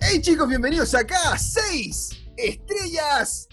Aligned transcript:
Hey 0.00 0.20
chicos, 0.20 0.48
bienvenidos 0.48 0.94
acá 0.94 1.32
a 1.32 1.38
6 1.38 2.10
Estrellas 2.36 3.48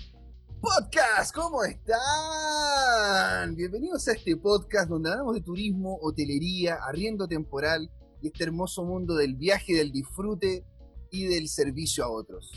Podcast. 0.62 1.34
¿Cómo 1.34 1.64
están? 1.64 3.56
Bienvenidos 3.56 4.08
a 4.08 4.14
este 4.14 4.38
podcast 4.38 4.90
donde 4.90 5.10
hablamos 5.10 5.36
de 5.36 5.42
turismo, 5.42 5.98
hotelería, 6.02 6.76
arriendo 6.76 7.28
temporal 7.28 7.90
y 8.22 8.28
este 8.28 8.44
hermoso 8.44 8.84
mundo 8.84 9.16
del 9.16 9.36
viaje, 9.36 9.74
del 9.74 9.92
disfrute 9.92 10.64
y 11.12 11.26
del 11.26 11.48
servicio 11.48 12.04
a 12.04 12.10
otros. 12.10 12.52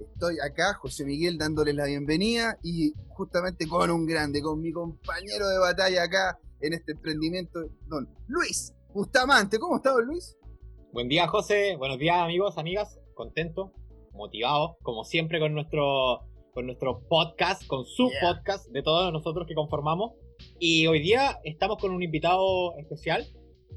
Estoy 0.00 0.38
acá, 0.40 0.74
José 0.74 1.04
Miguel, 1.04 1.38
dándoles 1.38 1.74
la 1.74 1.84
bienvenida 1.86 2.58
y 2.62 2.92
justamente 3.08 3.66
con 3.68 3.90
un 3.90 4.06
grande, 4.06 4.40
con 4.42 4.60
mi 4.60 4.72
compañero 4.72 5.48
de 5.48 5.58
batalla 5.58 6.04
acá 6.04 6.38
en 6.60 6.72
este 6.72 6.92
emprendimiento, 6.92 7.60
don 7.86 8.08
Luis 8.26 8.72
Bustamante. 8.92 9.58
¿Cómo 9.58 9.76
está, 9.76 9.90
don 9.90 10.06
Luis? 10.06 10.36
Buen 10.90 11.08
día, 11.08 11.28
José. 11.28 11.76
Buenos 11.76 11.98
días, 11.98 12.16
amigos, 12.16 12.56
amigas. 12.56 12.98
Contento, 13.12 13.72
motivado, 14.12 14.78
como 14.82 15.04
siempre, 15.04 15.38
con 15.38 15.52
nuestro, 15.52 16.20
con 16.54 16.64
nuestro 16.64 17.06
podcast, 17.08 17.66
con 17.66 17.84
su 17.84 18.10
podcast 18.22 18.66
de 18.70 18.82
todos 18.82 19.12
nosotros 19.12 19.46
que 19.46 19.54
conformamos. 19.54 20.14
Y 20.58 20.86
hoy 20.86 21.00
día 21.00 21.40
estamos 21.44 21.76
con 21.76 21.90
un 21.90 22.02
invitado 22.02 22.74
especial. 22.78 23.26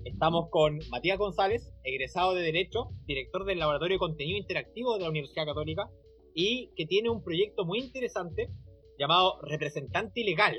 Estamos 0.05 0.49
con 0.51 0.79
Matías 0.89 1.17
González, 1.17 1.73
egresado 1.83 2.33
de 2.33 2.43
Derecho, 2.43 2.91
director 3.05 3.43
del 3.43 3.59
Laboratorio 3.59 3.95
de 3.95 3.99
Contenido 3.99 4.37
Interactivo 4.37 4.93
de 4.93 5.03
la 5.03 5.09
Universidad 5.09 5.45
Católica, 5.45 5.89
y 6.33 6.71
que 6.77 6.85
tiene 6.85 7.09
un 7.09 7.21
proyecto 7.21 7.65
muy 7.65 7.79
interesante 7.79 8.49
llamado 8.97 9.41
Representante 9.41 10.21
Ilegal, 10.21 10.57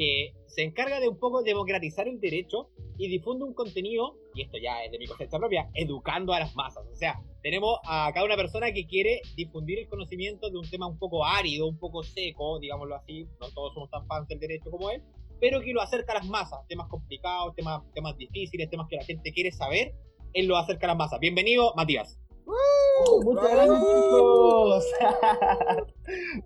que 0.00 0.32
se 0.46 0.62
encarga 0.62 0.98
de 0.98 1.10
un 1.10 1.18
poco 1.18 1.42
democratizar 1.42 2.08
el 2.08 2.18
derecho 2.20 2.70
y 2.96 3.08
difunde 3.08 3.44
un 3.44 3.52
contenido, 3.52 4.16
y 4.34 4.40
esto 4.40 4.56
ya 4.56 4.82
es 4.82 4.90
de 4.90 4.98
mi 4.98 5.06
cosecha 5.06 5.38
propia, 5.38 5.68
educando 5.74 6.32
a 6.32 6.40
las 6.40 6.56
masas. 6.56 6.86
O 6.90 6.96
sea, 6.96 7.20
tenemos 7.42 7.78
acá 7.86 8.24
una 8.24 8.34
persona 8.34 8.72
que 8.72 8.86
quiere 8.86 9.20
difundir 9.36 9.78
el 9.78 9.88
conocimiento 9.90 10.48
de 10.48 10.56
un 10.56 10.70
tema 10.70 10.86
un 10.86 10.98
poco 10.98 11.26
árido, 11.26 11.68
un 11.68 11.78
poco 11.78 12.02
seco, 12.02 12.58
digámoslo 12.58 12.94
así, 12.94 13.26
no 13.38 13.50
todos 13.50 13.74
somos 13.74 13.90
tan 13.90 14.06
fans 14.06 14.26
del 14.28 14.40
derecho 14.40 14.70
como 14.70 14.88
él, 14.88 15.02
pero 15.38 15.60
que 15.60 15.74
lo 15.74 15.82
acerca 15.82 16.12
a 16.12 16.20
las 16.20 16.26
masas, 16.26 16.66
temas 16.66 16.88
complicados, 16.88 17.54
temas, 17.54 17.82
temas 17.92 18.16
difíciles, 18.16 18.70
temas 18.70 18.86
que 18.88 18.96
la 18.96 19.04
gente 19.04 19.32
quiere 19.32 19.52
saber, 19.52 19.92
él 20.32 20.46
lo 20.46 20.56
acerca 20.56 20.86
a 20.86 20.88
las 20.88 20.96
masas. 20.96 21.20
Bienvenido, 21.20 21.74
Matías. 21.76 22.18
¡Uh! 22.46 23.22
Muchas 23.22 23.50
gracias, 23.50 23.80
chicos. 23.80 24.84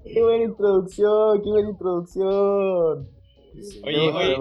qué 0.13 0.23
buena 0.25 0.45
introducción, 0.45 1.41
qué 1.41 1.51
buena 1.51 1.71
introducción. 1.71 3.15
Oye, 3.85 4.11
oye, 4.11 4.37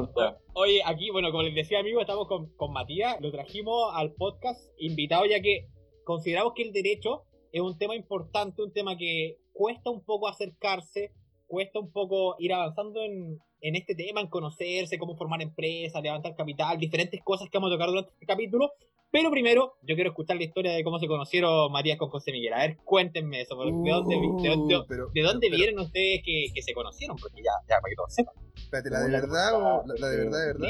oye, 0.53 0.81
aquí, 0.85 1.09
bueno, 1.11 1.31
como 1.31 1.43
les 1.43 1.55
decía, 1.55 1.79
amigo, 1.79 2.01
estamos 2.01 2.27
con, 2.27 2.49
con 2.55 2.71
Matías, 2.73 3.19
lo 3.21 3.31
trajimos 3.31 3.91
al 3.93 4.13
podcast 4.13 4.59
invitado 4.77 5.25
ya 5.25 5.41
que 5.41 5.67
consideramos 6.03 6.53
que 6.53 6.63
el 6.63 6.73
derecho 6.73 7.23
es 7.51 7.61
un 7.61 7.77
tema 7.77 7.95
importante, 7.95 8.63
un 8.63 8.73
tema 8.73 8.97
que 8.97 9.37
cuesta 9.51 9.89
un 9.89 10.03
poco 10.03 10.27
acercarse, 10.27 11.11
cuesta 11.47 11.79
un 11.79 11.91
poco 11.91 12.35
ir 12.39 12.53
avanzando 12.53 13.01
en, 13.01 13.39
en 13.61 13.75
este 13.75 13.95
tema, 13.95 14.21
en 14.21 14.27
conocerse, 14.27 14.97
cómo 14.97 15.15
formar 15.15 15.41
empresas, 15.41 16.01
levantar 16.01 16.35
capital, 16.35 16.77
diferentes 16.77 17.21
cosas 17.23 17.49
que 17.49 17.57
vamos 17.57 17.71
a 17.71 17.75
tocar 17.75 17.89
durante 17.89 18.11
este 18.11 18.25
capítulo. 18.25 18.71
Pero 19.13 19.29
primero, 19.29 19.75
yo 19.83 19.93
quiero 19.93 20.09
escuchar 20.09 20.37
la 20.37 20.43
historia 20.43 20.71
de 20.71 20.83
cómo 20.83 20.97
se 20.97 21.05
conocieron 21.05 21.71
Matías 21.71 21.99
con 21.99 22.09
José 22.09 22.31
Miguel. 22.31 22.51
A 22.53 22.57
ver, 22.57 22.77
cuéntenme 22.83 23.41
eso. 23.41 23.55
¿De 23.55 23.65
dónde, 23.91 24.15
de, 24.15 24.49
dónde, 24.49 24.75
uh, 24.75 25.11
de 25.13 25.21
dónde 25.21 25.49
vieron 25.51 25.85
ustedes 25.85 26.21
que, 26.25 26.47
que, 26.51 26.61
se 26.63 26.73
conocieron? 26.73 27.15
Porque 27.21 27.43
ya, 27.43 27.51
ya, 27.69 27.79
para 27.79 27.91
que 27.91 27.95
todos 27.95 28.11
sepan. 28.11 28.33
Espérate, 28.55 28.89
¿la 28.89 29.01
de 29.01 29.11
verdad 29.11 29.53
o 29.53 29.83
la, 29.85 30.09
de 30.09 30.17
verdad, 30.17 30.39
de 30.39 30.45
verdad? 30.47 30.69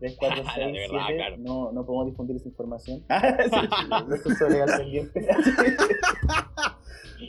3, 0.00 0.16
4, 0.18 0.44
6, 0.54 0.76
7, 0.88 1.36
no, 1.40 1.72
no 1.72 1.84
podemos 1.84 2.06
difundir 2.06 2.36
esa 2.36 2.48
información. 2.48 3.04
Eso 3.10 4.30
es 4.30 4.40
legal 4.50 4.78
pendiente. 4.78 5.28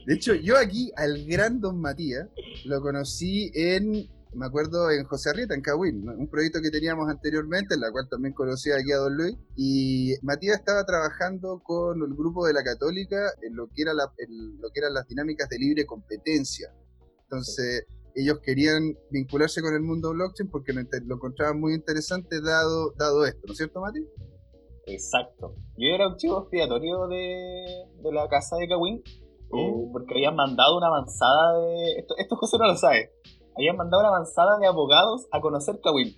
De 0.05 0.13
hecho, 0.13 0.35
yo 0.35 0.57
aquí 0.57 0.89
al 0.95 1.25
gran 1.25 1.59
Don 1.59 1.81
Matías 1.81 2.29
lo 2.63 2.81
conocí 2.81 3.51
en 3.53 4.07
me 4.35 4.45
acuerdo 4.45 4.91
en 4.91 5.05
José 5.05 5.29
Arrieta, 5.29 5.55
en 5.55 5.61
Cahuín, 5.61 6.07
un 6.07 6.27
proyecto 6.27 6.59
que 6.61 6.69
teníamos 6.69 7.09
anteriormente, 7.09 7.75
en 7.75 7.81
la 7.81 7.91
cual 7.91 8.07
también 8.09 8.33
conocía 8.33 8.75
aquí 8.75 8.91
a 8.91 8.97
Don 8.97 9.15
Luis, 9.15 9.35
y 9.55 10.13
Matías 10.21 10.59
estaba 10.59 10.83
trabajando 10.85 11.61
con 11.63 12.01
el 12.01 12.13
grupo 12.15 12.45
de 12.45 12.53
la 12.53 12.63
Católica 12.63 13.31
en 13.41 13.55
lo 13.55 13.67
que, 13.67 13.81
era 13.81 13.93
la, 13.93 14.11
lo 14.59 14.69
que 14.71 14.79
eran 14.79 14.93
las 14.93 15.07
dinámicas 15.07 15.47
de 15.49 15.57
libre 15.57 15.85
competencia. 15.85 16.73
Entonces, 17.23 17.85
ellos 18.13 18.39
querían 18.43 18.95
vincularse 19.09 19.61
con 19.61 19.73
el 19.73 19.81
mundo 19.81 20.11
blockchain 20.11 20.49
porque 20.49 20.73
lo, 20.73 20.81
encontraban 21.15 21.59
muy 21.59 21.73
interesante 21.73 22.41
dado, 22.41 22.91
dado 22.97 23.25
esto, 23.25 23.41
¿no 23.47 23.53
es 23.53 23.57
cierto, 23.57 23.81
Mati? 23.81 24.05
Exacto. 24.87 25.55
Yo 25.77 25.95
era 25.95 26.09
un 26.09 26.17
chivo 26.17 26.41
expiatorio 26.41 27.07
de, 27.07 27.85
de 28.03 28.11
la 28.11 28.27
casa 28.27 28.57
de 28.57 28.67
Cahuín, 28.67 29.01
oh. 29.49 29.59
eh, 29.59 29.89
porque 29.91 30.13
habían 30.13 30.35
mandado 30.35 30.77
una 30.77 30.87
avanzada 30.87 31.59
de... 31.61 31.99
Esto, 31.99 32.15
esto 32.17 32.35
José 32.35 32.57
no 32.59 32.67
lo 32.67 32.75
sabe 32.75 33.11
habían 33.55 33.77
mandado 33.77 34.01
una 34.01 34.09
avanzada 34.09 34.57
de 34.59 34.67
abogados 34.67 35.27
a 35.31 35.39
conocer 35.39 35.79
Kawin. 35.81 36.15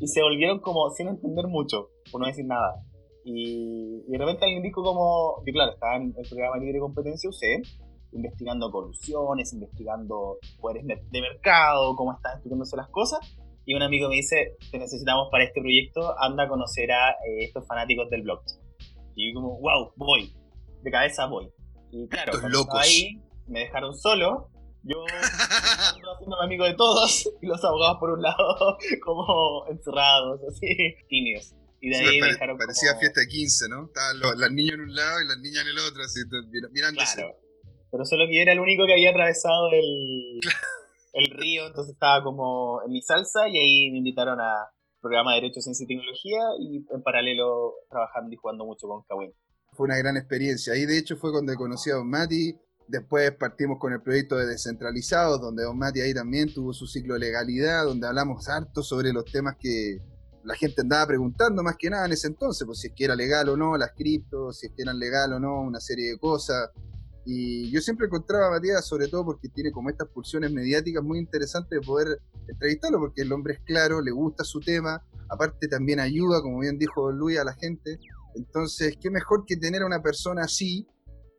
Y 0.00 0.06
se 0.06 0.22
volvieron 0.22 0.60
como 0.60 0.90
sin 0.90 1.08
entender 1.08 1.46
mucho, 1.48 1.90
por 2.10 2.20
no 2.20 2.26
decir 2.26 2.46
nada. 2.46 2.82
Y, 3.24 4.02
de 4.06 4.18
repente 4.18 4.44
alguien 4.44 4.62
dijo 4.62 4.82
como, 4.82 5.42
que 5.44 5.52
claro, 5.52 5.72
estaba 5.72 5.96
en 5.96 6.14
el 6.16 6.28
programa 6.28 6.56
Libre 6.58 6.78
Competencia 6.78 7.28
UC, 7.28 7.66
investigando 8.12 8.70
colusiones, 8.70 9.52
investigando 9.52 10.38
poderes 10.60 10.86
de 10.86 11.20
mercado, 11.20 11.94
cómo 11.96 12.12
están 12.12 12.36
estudiándose 12.36 12.76
las 12.76 12.88
cosas. 12.88 13.20
Y 13.66 13.74
un 13.74 13.82
amigo 13.82 14.08
me 14.08 14.14
dice, 14.14 14.56
te 14.70 14.78
necesitamos 14.78 15.28
para 15.30 15.44
este 15.44 15.60
proyecto, 15.60 16.14
anda 16.18 16.44
a 16.44 16.48
conocer 16.48 16.90
a 16.90 17.10
eh, 17.10 17.44
estos 17.44 17.66
fanáticos 17.66 18.08
del 18.08 18.22
blockchain. 18.22 18.60
Y 19.14 19.28
yo 19.28 19.40
como, 19.40 19.60
wow, 19.60 19.92
voy, 19.96 20.32
de 20.82 20.90
cabeza 20.90 21.26
voy. 21.26 21.52
Y 21.90 22.08
claro, 22.08 22.32
ahí 22.72 23.20
me 23.46 23.60
dejaron 23.60 23.94
solo 23.94 24.48
yo 24.84 25.04
haciendo 26.14 26.40
amigo 26.40 26.64
de 26.64 26.74
todos 26.74 27.30
y 27.42 27.46
los 27.46 27.62
abogados 27.64 27.98
por 27.98 28.10
un 28.10 28.22
lado 28.22 28.78
como 29.04 29.66
encerrados, 29.68 30.40
así, 30.48 30.76
tímidos. 31.08 31.54
Y 31.80 31.90
de 31.90 31.96
ahí 31.96 32.20
me 32.20 32.28
dejaron 32.28 32.58
Parecía 32.58 32.96
fiesta 32.96 33.20
de 33.20 33.28
15, 33.28 33.68
¿no? 33.68 33.86
Estaban 33.86 34.18
los, 34.18 34.36
las 34.36 34.50
niñas 34.50 34.74
en 34.74 34.80
un 34.80 34.94
lado 34.94 35.20
y 35.22 35.28
las 35.28 35.38
niñas 35.38 35.62
en 35.62 35.68
el 35.68 35.78
otro, 35.78 36.02
así, 36.02 36.20
mirándose. 36.72 37.16
Claro. 37.16 37.36
Pero 37.90 38.04
solo 38.04 38.26
que 38.26 38.34
yo 38.34 38.42
era 38.42 38.52
el 38.52 38.60
único 38.60 38.84
que 38.84 38.94
había 38.94 39.10
atravesado 39.10 39.70
el, 39.72 40.40
el 41.12 41.30
río, 41.30 41.66
entonces 41.66 41.94
estaba 41.94 42.22
como 42.22 42.82
en 42.84 42.92
mi 42.92 43.00
salsa 43.00 43.48
y 43.48 43.56
ahí 43.56 43.90
me 43.92 43.98
invitaron 43.98 44.40
a 44.40 44.70
programa 45.00 45.34
de 45.34 45.42
Derecho, 45.42 45.60
Ciencia 45.60 45.84
y 45.84 45.86
Tecnología 45.86 46.40
y 46.60 46.76
en 46.92 47.02
paralelo 47.02 47.74
trabajando 47.88 48.32
y 48.32 48.36
jugando 48.36 48.64
mucho 48.64 48.88
con 48.88 49.02
Kawin. 49.04 49.32
Fue 49.72 49.84
una 49.84 49.96
gran 49.96 50.16
experiencia. 50.16 50.72
Ahí 50.72 50.86
de 50.86 50.98
hecho 50.98 51.16
fue 51.16 51.30
cuando 51.30 51.54
conocí 51.54 51.90
a 51.90 51.94
Don 51.94 52.08
Mati, 52.08 52.54
Después 52.88 53.32
partimos 53.32 53.78
con 53.78 53.92
el 53.92 54.00
proyecto 54.00 54.36
de 54.36 54.46
descentralizados, 54.46 55.40
donde 55.40 55.62
Don 55.62 55.76
Mati 55.76 56.00
ahí 56.00 56.14
también 56.14 56.52
tuvo 56.52 56.72
su 56.72 56.86
ciclo 56.86 57.14
de 57.14 57.20
legalidad, 57.20 57.84
donde 57.84 58.06
hablamos 58.06 58.48
harto 58.48 58.82
sobre 58.82 59.12
los 59.12 59.26
temas 59.26 59.56
que 59.60 60.00
la 60.42 60.54
gente 60.54 60.80
andaba 60.80 61.06
preguntando 61.06 61.62
más 61.62 61.76
que 61.76 61.90
nada 61.90 62.06
en 62.06 62.12
ese 62.12 62.28
entonces, 62.28 62.64
pues 62.64 62.80
si 62.80 62.88
es 62.88 62.94
que 62.96 63.04
era 63.04 63.14
legal 63.14 63.50
o 63.50 63.56
no 63.58 63.76
las 63.76 63.92
criptos, 63.92 64.58
si 64.58 64.66
es 64.68 64.72
que 64.74 64.82
eran 64.82 64.98
legal 64.98 65.34
o 65.34 65.38
no, 65.38 65.60
una 65.60 65.80
serie 65.80 66.12
de 66.12 66.18
cosas. 66.18 66.70
Y 67.26 67.70
yo 67.70 67.82
siempre 67.82 68.06
encontraba 68.06 68.46
a 68.46 68.50
Matías, 68.52 68.86
sobre 68.86 69.08
todo 69.08 69.26
porque 69.26 69.50
tiene 69.50 69.70
como 69.70 69.90
estas 69.90 70.08
pulsiones 70.08 70.50
mediáticas 70.50 71.04
muy 71.04 71.18
interesantes 71.18 71.78
de 71.78 71.86
poder 71.86 72.18
entrevistarlo, 72.48 72.98
porque 73.00 73.20
el 73.20 73.32
hombre 73.32 73.54
es 73.54 73.60
claro, 73.60 74.00
le 74.00 74.12
gusta 74.12 74.44
su 74.44 74.60
tema, 74.60 75.02
aparte 75.28 75.68
también 75.68 76.00
ayuda, 76.00 76.40
como 76.40 76.60
bien 76.60 76.78
dijo 76.78 77.12
Luis, 77.12 77.38
a 77.38 77.44
la 77.44 77.52
gente. 77.52 78.00
Entonces, 78.34 78.96
qué 78.98 79.10
mejor 79.10 79.44
que 79.44 79.58
tener 79.58 79.82
a 79.82 79.86
una 79.86 80.00
persona 80.00 80.44
así, 80.44 80.86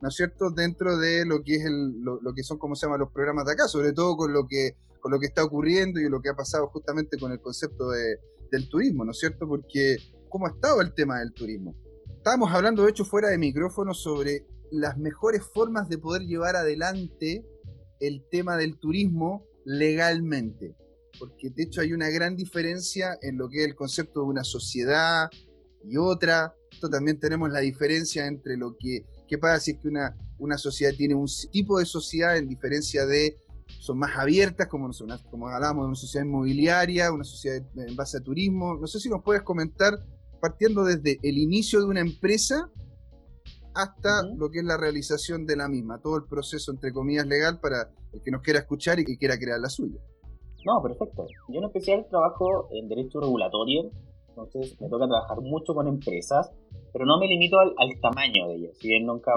¿no 0.01 0.09
es 0.09 0.15
cierto?, 0.15 0.49
dentro 0.49 0.97
de 0.97 1.25
lo 1.25 1.43
que 1.43 1.55
es 1.55 1.65
el, 1.65 2.01
lo, 2.01 2.33
que 2.33 2.43
son, 2.43 2.57
como 2.57 2.75
se 2.75 2.85
llaman, 2.85 3.01
los 3.01 3.11
programas 3.11 3.45
de 3.45 3.53
acá, 3.53 3.67
sobre 3.67 3.93
todo 3.93 4.15
con 4.15 4.33
lo 4.33 4.47
que, 4.47 4.77
con 4.99 5.11
lo 5.11 5.19
que 5.19 5.27
está 5.27 5.43
ocurriendo 5.43 5.99
y 5.99 6.09
lo 6.09 6.21
que 6.21 6.29
ha 6.29 6.35
pasado 6.35 6.67
justamente 6.67 7.17
con 7.17 7.31
el 7.31 7.39
concepto 7.39 7.89
de, 7.89 8.17
del 8.51 8.69
turismo, 8.69 9.05
¿no 9.05 9.11
es 9.11 9.19
cierto? 9.19 9.47
Porque, 9.47 9.97
¿cómo 10.29 10.47
ha 10.47 10.51
estado 10.51 10.81
el 10.81 10.93
tema 10.93 11.19
del 11.19 11.33
turismo? 11.33 11.75
Estábamos 12.15 12.51
hablando, 12.51 12.83
de 12.83 12.91
hecho, 12.91 13.05
fuera 13.05 13.29
de 13.29 13.37
micrófono 13.37 13.93
sobre 13.93 14.45
las 14.71 14.97
mejores 14.97 15.43
formas 15.53 15.89
de 15.89 15.97
poder 15.97 16.23
llevar 16.23 16.55
adelante 16.55 17.45
el 17.99 18.23
tema 18.29 18.57
del 18.57 18.77
turismo 18.77 19.45
legalmente. 19.65 20.75
Porque 21.17 21.49
de 21.49 21.63
hecho 21.63 21.81
hay 21.81 21.93
una 21.93 22.09
gran 22.09 22.35
diferencia 22.35 23.17
en 23.21 23.37
lo 23.37 23.49
que 23.49 23.61
es 23.61 23.67
el 23.67 23.75
concepto 23.75 24.21
de 24.21 24.27
una 24.27 24.43
sociedad 24.43 25.29
y 25.83 25.97
otra. 25.97 26.53
Esto 26.71 26.89
también 26.89 27.19
tenemos 27.19 27.49
la 27.49 27.59
diferencia 27.59 28.27
entre 28.27 28.57
lo 28.57 28.75
que 28.77 29.05
¿Qué 29.29 29.37
pasa 29.37 29.59
si 29.59 29.71
es 29.71 29.77
que 29.77 29.87
una, 29.87 30.17
una 30.39 30.57
sociedad 30.57 30.91
tiene 30.97 31.13
un 31.15 31.27
tipo 31.51 31.79
de 31.79 31.85
sociedad 31.85 32.35
en 32.37 32.47
diferencia 32.47 33.05
de 33.05 33.37
son 33.79 33.99
más 33.99 34.17
abiertas, 34.17 34.67
como, 34.67 34.89
como 35.29 35.47
hablábamos 35.47 35.83
de 35.83 35.87
una 35.87 35.95
sociedad 35.95 36.25
inmobiliaria, 36.25 37.11
una 37.11 37.23
sociedad 37.23 37.63
en 37.75 37.95
base 37.95 38.17
a 38.17 38.21
turismo. 38.21 38.75
No 38.75 38.87
sé 38.87 38.99
si 38.99 39.09
nos 39.09 39.21
puedes 39.23 39.43
comentar, 39.43 39.93
partiendo 40.41 40.83
desde 40.83 41.19
el 41.21 41.37
inicio 41.37 41.79
de 41.79 41.85
una 41.85 42.01
empresa 42.01 42.69
hasta 43.75 44.23
lo 44.35 44.49
que 44.49 44.59
es 44.59 44.65
la 44.65 44.77
realización 44.77 45.45
de 45.45 45.55
la 45.55 45.69
misma, 45.69 46.01
todo 46.01 46.17
el 46.17 46.25
proceso, 46.25 46.71
entre 46.71 46.91
comillas, 46.91 47.27
legal 47.27 47.59
para 47.59 47.91
el 48.11 48.21
que 48.21 48.31
nos 48.31 48.41
quiera 48.41 48.59
escuchar 48.59 48.99
y 48.99 49.05
que 49.05 49.17
quiera 49.17 49.37
crear 49.37 49.59
la 49.59 49.69
suya. 49.69 49.99
No, 50.65 50.81
perfecto. 50.81 51.27
Yo 51.47 51.59
en 51.59 51.65
especial 51.65 52.05
trabajo 52.09 52.67
en 52.71 52.89
derecho 52.89 53.21
regulatorio, 53.21 53.91
entonces 54.45 54.79
me 54.81 54.89
toca 54.89 55.07
trabajar 55.07 55.41
mucho 55.41 55.73
con 55.73 55.87
empresas 55.87 56.51
pero 56.91 57.05
no 57.05 57.19
me 57.19 57.27
limito 57.27 57.59
al, 57.59 57.75
tamaño 58.01 58.47
de 58.47 58.55
ellas. 58.55 58.77
Si 58.77 58.87
bien 58.87 59.05
nunca 59.05 59.31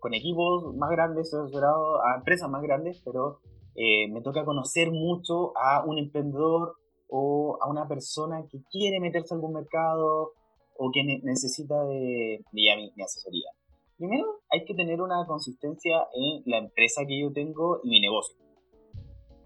con 0.00 0.14
equipos 0.14 0.74
más 0.74 0.90
grandes 0.90 1.32
he 1.32 1.36
a 1.36 2.16
empresas 2.16 2.50
más 2.50 2.62
grandes, 2.62 3.00
pero 3.04 3.38
eh, 3.74 4.08
me 4.10 4.20
toca 4.20 4.44
conocer 4.44 4.90
mucho 4.90 5.56
a 5.56 5.84
un 5.84 5.98
emprendedor 5.98 6.74
o 7.08 7.58
a 7.60 7.70
una 7.70 7.86
persona 7.86 8.44
que 8.50 8.58
quiere 8.70 9.00
meterse 9.00 9.34
a 9.34 9.36
algún 9.36 9.52
mercado 9.52 10.32
o 10.76 10.90
que 10.92 11.04
necesita 11.22 11.84
de, 11.84 12.42
mi, 12.52 12.68
asesoría. 13.02 13.50
Primero, 13.96 14.40
hay 14.50 14.64
que 14.64 14.74
tener 14.74 15.00
una 15.00 15.24
consistencia 15.26 16.08
en 16.14 16.42
la 16.46 16.58
empresa 16.58 17.02
que 17.06 17.20
yo 17.20 17.32
tengo 17.32 17.78
y 17.84 17.90
mi 17.90 18.00
negocio. 18.00 18.41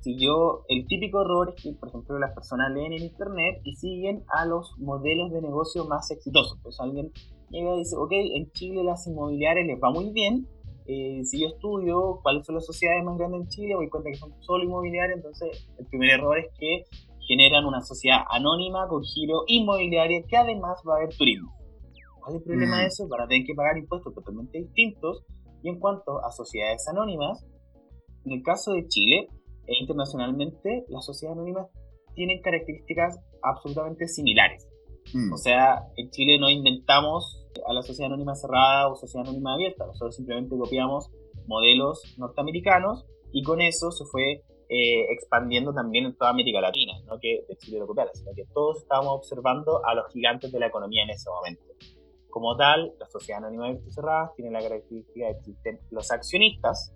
Si 0.06 0.16
yo, 0.16 0.62
el 0.68 0.86
típico 0.86 1.22
error 1.22 1.52
es 1.52 1.60
que, 1.60 1.72
por 1.72 1.88
ejemplo, 1.88 2.16
las 2.20 2.32
personas 2.32 2.70
leen 2.70 2.92
en 2.92 3.02
internet 3.02 3.60
y 3.64 3.74
siguen 3.74 4.22
a 4.28 4.44
los 4.44 4.78
modelos 4.78 5.32
de 5.32 5.42
negocio 5.42 5.84
más 5.84 6.08
exitosos. 6.12 6.58
Entonces 6.58 6.80
alguien 6.80 7.10
llega 7.50 7.74
y 7.74 7.78
dice, 7.78 7.96
ok, 7.96 8.12
en 8.12 8.48
Chile 8.52 8.84
las 8.84 9.04
inmobiliarias 9.08 9.66
les 9.66 9.82
va 9.82 9.90
muy 9.90 10.12
bien. 10.12 10.46
Eh, 10.86 11.24
si 11.24 11.40
yo 11.40 11.48
estudio 11.48 12.20
cuáles 12.22 12.46
son 12.46 12.54
las 12.54 12.66
sociedades 12.66 13.02
más 13.02 13.18
grandes 13.18 13.40
en 13.40 13.48
Chile, 13.48 13.68
me 13.70 13.74
doy 13.74 13.88
cuenta 13.88 14.10
que 14.10 14.14
son 14.14 14.32
solo 14.42 14.62
inmobiliarias. 14.62 15.16
Entonces, 15.16 15.68
el 15.76 15.86
primer 15.86 16.10
error 16.10 16.38
es 16.38 16.46
que 16.56 16.84
generan 17.26 17.64
una 17.64 17.82
sociedad 17.82 18.20
anónima 18.30 18.86
con 18.86 19.02
giro 19.02 19.42
inmobiliario 19.48 20.24
que 20.28 20.36
además 20.36 20.80
va 20.88 20.94
a 20.94 20.96
haber 20.98 21.16
turismo. 21.16 21.52
¿Cuál 22.20 22.36
es 22.36 22.42
el 22.42 22.44
problema 22.44 22.76
de 22.76 22.84
mm. 22.84 22.86
eso? 22.86 23.08
Van 23.08 23.22
a 23.22 23.26
tener 23.26 23.44
que 23.44 23.54
pagar 23.56 23.76
impuestos 23.76 24.14
totalmente 24.14 24.56
distintos. 24.58 25.24
Y 25.64 25.68
en 25.68 25.80
cuanto 25.80 26.24
a 26.24 26.30
sociedades 26.30 26.86
anónimas, 26.86 27.44
en 28.24 28.34
el 28.34 28.42
caso 28.44 28.70
de 28.70 28.86
Chile 28.86 29.30
e 29.66 29.74
internacionalmente, 29.80 30.84
las 30.88 31.04
sociedades 31.04 31.38
anónimas 31.38 31.66
tienen 32.14 32.40
características 32.40 33.18
absolutamente 33.42 34.08
similares. 34.08 34.66
Mm. 35.12 35.32
O 35.32 35.36
sea, 35.36 35.86
en 35.96 36.10
Chile 36.10 36.38
no 36.38 36.50
inventamos 36.50 37.46
a 37.66 37.72
la 37.72 37.82
sociedad 37.82 38.12
anónima 38.12 38.34
cerrada 38.34 38.88
o 38.88 38.96
sociedad 38.96 39.26
anónima 39.26 39.54
abierta, 39.54 39.86
nosotros 39.86 40.16
simplemente 40.16 40.56
copiamos 40.56 41.10
modelos 41.46 42.02
norteamericanos 42.18 43.06
y 43.32 43.42
con 43.42 43.60
eso 43.60 43.90
se 43.90 44.04
fue 44.04 44.42
eh, 44.68 45.12
expandiendo 45.12 45.72
también 45.72 46.06
en 46.06 46.16
toda 46.16 46.30
América 46.30 46.60
Latina, 46.60 46.94
no 47.06 47.18
que 47.20 47.44
de 47.48 47.56
Chile 47.56 47.78
lo 47.78 47.86
copiara, 47.86 48.10
sino 48.14 48.32
que 48.34 48.44
todos 48.52 48.78
estábamos 48.78 49.12
observando 49.18 49.84
a 49.84 49.94
los 49.94 50.12
gigantes 50.12 50.50
de 50.50 50.58
la 50.58 50.66
economía 50.66 51.04
en 51.04 51.10
ese 51.10 51.30
momento. 51.30 51.62
Como 52.30 52.56
tal, 52.56 52.92
la 52.98 53.06
sociedad 53.06 53.38
anónima 53.44 53.66
abierta 53.66 53.88
y 53.88 53.92
cerrada 53.92 54.32
tiene 54.34 54.50
la 54.50 54.60
característica 54.60 55.26
de 55.26 55.32
que 55.32 55.38
existen 55.38 55.80
los 55.90 56.10
accionistas, 56.10 56.92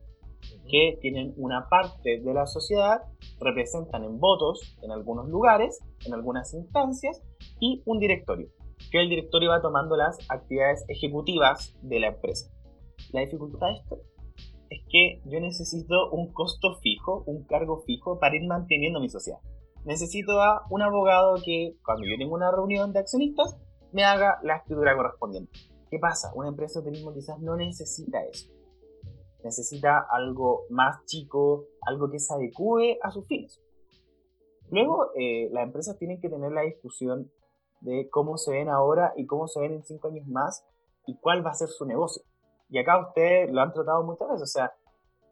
que 0.69 0.99
tienen 1.01 1.35
una 1.37 1.69
parte 1.69 2.21
de 2.21 2.35
la 2.35 2.47
sociedad, 2.47 3.03
representan 3.41 4.05
en 4.05 4.19
votos 4.19 4.77
en 4.83 4.93
algunos 4.93 5.29
lugares, 5.29 5.81
en 6.07 6.15
algunas 6.15 6.55
instancias, 6.55 7.23
y 7.59 7.83
un 7.87 7.99
directorio, 7.99 8.49
que 8.91 9.01
el 9.01 9.09
directorio 9.09 9.51
va 9.51 9.63
tomando 9.63 9.97
las 9.97 10.19
actividades 10.31 10.85
ejecutivas 10.89 11.75
de 11.83 12.01
la 12.01 12.09
empresa. 12.09 12.51
La 13.13 13.21
dificultad 13.21 13.67
de 13.69 13.73
esto 13.75 13.99
es 14.71 14.81
que 14.89 15.21
yo 15.25 15.41
necesito 15.41 16.11
un 16.11 16.33
costo 16.33 16.77
fijo, 16.81 17.25
un 17.27 17.45
cargo 17.45 17.83
fijo 17.87 18.19
para 18.19 18.37
ir 18.37 18.47
manteniendo 18.47 19.01
mi 19.01 19.09
sociedad. 19.09 19.41
Necesito 19.85 20.41
a 20.41 20.67
un 20.71 20.83
abogado 20.83 21.35
que 21.45 21.77
cuando 21.85 22.07
yo 22.07 22.17
tengo 22.19 22.35
una 22.35 22.51
reunión 22.51 22.93
de 22.93 23.01
accionistas 23.01 23.57
me 23.93 24.05
haga 24.05 24.39
la 24.43 24.57
escritura 24.57 24.95
correspondiente. 24.97 25.51
¿Qué 25.91 25.99
pasa? 25.99 26.31
Una 26.35 26.49
empresa 26.49 26.81
de 26.81 26.87
turismo 26.87 27.13
quizás 27.13 27.41
no 27.41 27.57
necesita 27.57 28.23
eso. 28.25 28.49
Necesita 29.45 30.07
algo 30.11 30.65
más 30.71 31.05
chico, 31.07 31.67
algo 31.83 32.11
que 32.11 32.19
se 32.19 32.35
adecue 32.35 32.99
a 33.03 33.11
sus 33.11 33.27
fines. 33.27 33.61
Luego, 34.71 35.11
eh, 35.17 35.49
las 35.53 35.65
empresas 35.65 35.99
tienen 35.99 36.21
que 36.21 36.29
tener 36.29 36.53
la 36.53 36.63
discusión 36.63 37.31
de 37.81 38.09
cómo 38.11 38.37
se 38.37 38.53
ven 38.53 38.69
ahora 38.69 39.13
y 39.17 39.27
cómo 39.27 39.49
se 39.49 39.61
ven 39.61 39.73
en 39.73 39.83
cinco 39.83 40.09
años 40.09 40.27
más 40.29 40.65
y 41.07 41.17
cuál 41.19 41.45
va 41.45 41.51
a 41.51 41.55
ser 41.55 41.69
su 41.69 41.87
negocio. 41.87 42.23
Y 42.69 42.79
acá 42.79 43.01
ustedes 43.01 43.51
lo 43.51 43.61
han 43.61 43.73
tratado 43.73 44.05
muchas 44.05 44.29
veces. 44.29 44.43
O 44.43 44.47
sea, 44.47 44.73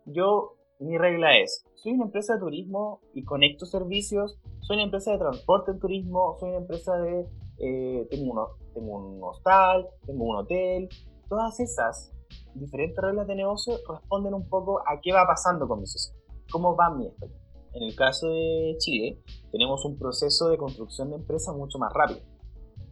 yo, 0.06 0.56
mi 0.80 0.98
regla 0.98 1.38
es, 1.38 1.64
soy 1.74 1.92
una 1.92 2.06
empresa 2.06 2.34
de 2.34 2.40
turismo 2.40 3.00
y 3.14 3.24
conecto 3.24 3.66
servicios, 3.66 4.40
soy 4.60 4.76
una 4.76 4.84
empresa 4.84 5.12
de 5.12 5.18
transporte 5.18 5.70
en 5.70 5.78
turismo, 5.78 6.36
soy 6.40 6.50
una 6.50 6.58
empresa 6.58 6.96
de, 6.96 7.26
eh, 7.58 8.06
tengo, 8.10 8.32
uno, 8.32 8.48
tengo 8.74 8.96
un 8.96 9.22
hostal, 9.22 9.88
tengo 10.04 10.24
un 10.24 10.36
hotel. 10.36 10.88
Todas 11.28 11.60
esas 11.60 12.12
diferentes 12.60 12.96
reglas 13.02 13.26
de 13.26 13.34
negocio 13.34 13.74
responden 13.88 14.34
un 14.34 14.48
poco 14.48 14.80
a 14.80 15.00
qué 15.00 15.12
va 15.12 15.26
pasando 15.26 15.66
con 15.66 15.80
mi 15.80 15.86
sociedad, 15.86 16.18
cómo 16.50 16.76
va 16.76 16.90
mi 16.90 17.06
esto. 17.06 17.26
En 17.74 17.82
el 17.82 17.94
caso 17.94 18.28
de 18.28 18.76
Chile, 18.78 19.22
tenemos 19.52 19.84
un 19.84 19.98
proceso 19.98 20.48
de 20.48 20.56
construcción 20.56 21.10
de 21.10 21.16
empresa 21.16 21.52
mucho 21.52 21.78
más 21.78 21.92
rápido. 21.92 22.20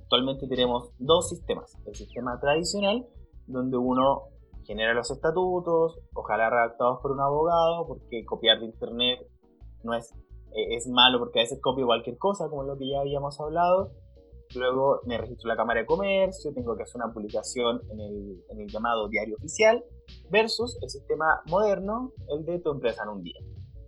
Actualmente 0.02 0.46
tenemos 0.46 0.90
dos 0.98 1.28
sistemas. 1.28 1.76
El 1.86 1.94
sistema 1.94 2.38
tradicional, 2.38 3.06
donde 3.46 3.76
uno 3.76 4.28
genera 4.64 4.94
los 4.94 5.10
estatutos, 5.10 5.98
ojalá 6.14 6.50
redactados 6.50 7.00
por 7.00 7.12
un 7.12 7.20
abogado, 7.20 7.86
porque 7.86 8.24
copiar 8.24 8.60
de 8.60 8.66
internet 8.66 9.26
no 9.82 9.94
es, 9.94 10.12
eh, 10.52 10.76
es 10.76 10.86
malo 10.88 11.18
porque 11.18 11.40
a 11.40 11.42
veces 11.42 11.60
copio 11.60 11.86
cualquier 11.86 12.18
cosa, 12.18 12.48
como 12.48 12.64
lo 12.64 12.76
que 12.76 12.88
ya 12.88 13.00
habíamos 13.00 13.40
hablado. 13.40 13.92
Luego 14.54 15.00
me 15.04 15.19
registro 15.19 15.50
en 15.50 15.56
la 15.56 15.56
Cámara 15.56 15.81
de 15.81 15.87
Comercio, 15.87 16.52
tengo 16.54 16.76
que 16.76 16.84
hacer 16.84 17.00
una 17.02 17.12
publicación 17.12 17.82
en 17.90 18.00
el, 18.00 18.44
en 18.50 18.60
el 18.60 18.69
llamado 18.69 19.08
diario 19.08 19.37
oficial, 19.37 19.84
versus 20.31 20.78
el 20.82 20.88
sistema 20.90 21.43
moderno, 21.48 22.12
el 22.28 22.44
de 22.44 22.60
tu 22.60 22.70
empresa 22.70 23.02
en 23.02 23.08
un 23.10 23.22
día, 23.22 23.40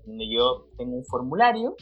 donde 0.04 0.28
yo 0.28 0.66
tengo 0.76 0.96
un 0.96 1.04
formulario, 1.04 1.76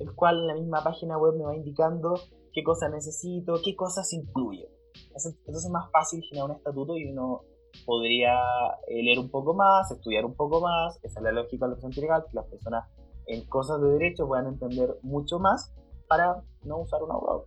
el 0.00 0.14
cual 0.14 0.40
en 0.40 0.46
la 0.46 0.54
misma 0.54 0.82
página 0.82 1.18
web 1.18 1.34
me 1.36 1.44
va 1.44 1.56
indicando 1.56 2.14
qué 2.52 2.62
cosas 2.62 2.90
necesito, 2.90 3.60
qué 3.64 3.76
cosas 3.76 4.12
incluyo. 4.12 4.66
Entonces 5.08 5.64
es 5.64 5.70
más 5.70 5.90
fácil 5.90 6.22
generar 6.22 6.50
un 6.50 6.56
estatuto 6.56 6.96
y 6.96 7.06
uno 7.10 7.42
podría 7.84 8.38
eh, 8.86 9.02
leer 9.02 9.18
un 9.18 9.30
poco 9.30 9.54
más, 9.54 9.90
estudiar 9.90 10.24
un 10.24 10.34
poco 10.34 10.60
más, 10.60 10.98
esa 11.02 11.20
es 11.20 11.24
la 11.24 11.32
lógica 11.32 11.66
de 11.66 11.70
la 11.70 11.76
presente 11.76 12.00
legal, 12.00 12.24
que 12.28 12.36
las 12.36 12.46
personas 12.46 12.88
en 13.26 13.46
cosas 13.46 13.80
de 13.80 13.90
derecho 13.90 14.26
puedan 14.26 14.46
entender 14.46 14.98
mucho 15.02 15.38
más 15.38 15.74
para 16.08 16.42
no 16.64 16.78
usar 16.78 17.02
un 17.02 17.10
abogado. 17.10 17.44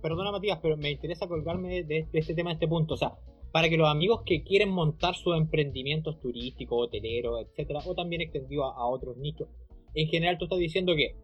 Perdona 0.00 0.32
Matías, 0.32 0.58
pero 0.62 0.76
me 0.76 0.90
interesa 0.90 1.26
colgarme 1.26 1.82
de, 1.82 2.06
este 2.12 2.34
tema, 2.34 2.50
de 2.50 2.54
este 2.54 2.68
punto, 2.68 2.94
o 2.94 2.96
sea, 2.96 3.14
para 3.52 3.68
que 3.68 3.76
los 3.76 3.88
amigos 3.88 4.22
que 4.24 4.42
quieren 4.42 4.70
montar 4.70 5.14
sus 5.14 5.36
emprendimientos 5.36 6.20
turísticos, 6.20 6.86
hoteleros, 6.86 7.40
etcétera, 7.42 7.80
o 7.86 7.94
también 7.94 8.22
extendido 8.22 8.64
a, 8.64 8.74
a 8.74 8.86
otros 8.86 9.16
nichos, 9.16 9.48
en 9.94 10.08
general 10.08 10.38
tú 10.38 10.44
estás 10.44 10.58
diciendo 10.58 10.94
que 10.94 11.16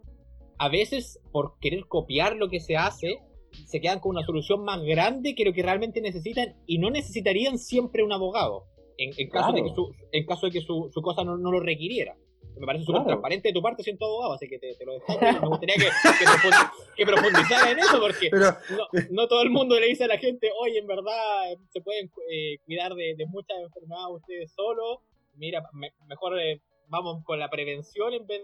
a 0.58 0.68
veces 0.68 1.20
por 1.32 1.58
querer 1.60 1.86
copiar 1.86 2.36
lo 2.36 2.48
que 2.48 2.60
se 2.60 2.76
hace, 2.76 3.18
se 3.66 3.80
quedan 3.80 4.00
con 4.00 4.10
una 4.10 4.24
solución 4.24 4.64
más 4.64 4.82
grande 4.82 5.34
que 5.34 5.44
lo 5.44 5.52
que 5.52 5.62
realmente 5.62 6.00
necesitan 6.00 6.56
y 6.66 6.78
no 6.78 6.90
necesitarían 6.90 7.58
siempre 7.58 8.02
un 8.02 8.12
abogado 8.12 8.64
en, 8.98 9.28
caso, 9.28 9.52
de 9.52 9.62
que 9.62 9.74
su, 9.74 9.92
en 10.12 10.26
caso 10.26 10.46
de 10.46 10.52
que 10.52 10.60
su, 10.60 10.90
cosa 11.02 11.24
no, 11.24 11.36
lo 11.36 11.60
requiriera. 11.60 12.16
Me 12.56 12.66
parece 12.66 12.84
súper 12.84 13.04
transparente 13.04 13.48
de 13.48 13.52
tu 13.52 13.62
parte 13.62 13.82
siendo 13.82 14.06
abogado, 14.06 14.34
así 14.34 14.48
que 14.48 14.58
te, 14.58 14.76
lo 14.84 14.92
dejo. 14.92 15.06
Me 15.20 15.48
gustaría 15.48 15.74
que, 15.76 15.88
que, 16.96 17.06
profundizara 17.06 17.70
en 17.70 17.78
eso, 17.78 18.00
porque 18.00 18.30
no, 19.10 19.26
todo 19.26 19.42
el 19.42 19.50
mundo 19.50 19.78
le 19.78 19.86
dice 19.86 20.04
a 20.04 20.08
la 20.08 20.18
gente, 20.18 20.50
oye, 20.60 20.78
en 20.78 20.86
verdad 20.86 21.12
se 21.70 21.80
pueden 21.80 22.10
eh, 22.30 22.58
cuidar 22.64 22.94
de, 22.94 23.16
muchas 23.28 23.58
enfermedades 23.60 24.16
ustedes 24.16 24.52
solos. 24.52 24.98
Mira, 25.36 25.68
mejor 26.06 26.38
eh, 26.38 26.60
vamos 26.88 27.24
con 27.24 27.38
la 27.38 27.50
prevención 27.50 28.12
en 28.12 28.26
vez 28.26 28.42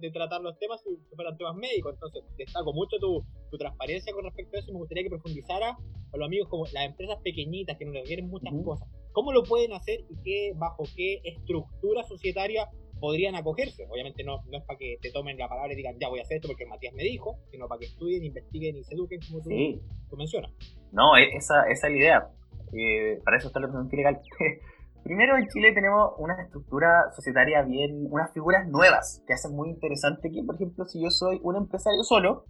de, 0.00 0.10
tratar 0.10 0.40
los 0.40 0.58
temas 0.58 0.80
si 0.82 0.96
fueran 1.14 1.36
temas 1.36 1.54
médicos. 1.56 1.94
Entonces, 1.94 2.24
destaco 2.36 2.72
mucho 2.72 2.96
tu, 2.98 3.24
transparencia 3.58 4.12
con 4.12 4.24
respecto 4.24 4.56
a 4.56 4.60
eso 4.60 4.70
y 4.70 4.72
me 4.72 4.78
gustaría 4.78 5.04
que 5.04 5.10
profundizara 5.10 5.70
a 6.12 6.16
los 6.16 6.26
amigos 6.26 6.48
como 6.48 6.64
las 6.72 6.86
empresas 6.86 7.18
pequeñitas 7.22 7.76
que 7.76 7.84
no 7.84 7.92
requieren 7.92 8.28
muchas 8.28 8.54
cosas. 8.64 8.88
¿Cómo 9.12 9.32
lo 9.32 9.42
pueden 9.42 9.72
hacer 9.72 10.00
y 10.08 10.16
qué, 10.22 10.52
bajo 10.56 10.84
qué 10.96 11.20
estructura 11.24 12.04
societaria 12.04 12.68
podrían 13.00 13.34
acogerse? 13.34 13.86
Obviamente 13.90 14.22
no, 14.22 14.42
no 14.50 14.58
es 14.58 14.64
para 14.64 14.78
que 14.78 14.98
te 15.00 15.10
tomen 15.10 15.38
la 15.38 15.48
palabra 15.48 15.72
y 15.72 15.76
digan, 15.76 15.96
ya 15.98 16.08
voy 16.08 16.20
a 16.20 16.22
hacer 16.22 16.36
esto 16.36 16.48
porque 16.48 16.66
Matías 16.66 16.94
me 16.94 17.02
dijo, 17.02 17.38
sino 17.50 17.66
para 17.66 17.80
que 17.80 17.86
estudien, 17.86 18.24
investiguen 18.24 18.76
y 18.76 18.84
se 18.84 18.94
eduquen 18.94 19.20
como 19.28 19.42
tú, 19.42 20.16
mencionas. 20.16 20.52
No, 20.92 21.16
e, 21.16 21.36
esa, 21.36 21.68
esa 21.68 21.86
es 21.88 21.92
la 21.92 21.98
idea. 21.98 22.28
Eh, 22.72 23.18
para 23.24 23.38
eso 23.38 23.48
está 23.48 23.60
la 23.60 23.66
representación 23.66 23.98
legal. 23.98 24.20
Primero 25.02 25.36
en 25.38 25.48
Chile 25.48 25.72
tenemos 25.72 26.12
una 26.18 26.40
estructura 26.42 27.10
societaria 27.16 27.62
bien, 27.62 28.06
unas 28.10 28.32
figuras 28.32 28.68
nuevas 28.68 29.22
que 29.26 29.32
hacen 29.32 29.56
muy 29.56 29.70
interesante 29.70 30.30
que, 30.30 30.42
por 30.44 30.56
ejemplo, 30.56 30.84
si 30.84 31.02
yo 31.02 31.10
soy 31.10 31.40
un 31.42 31.56
empresario 31.56 32.04
solo, 32.04 32.44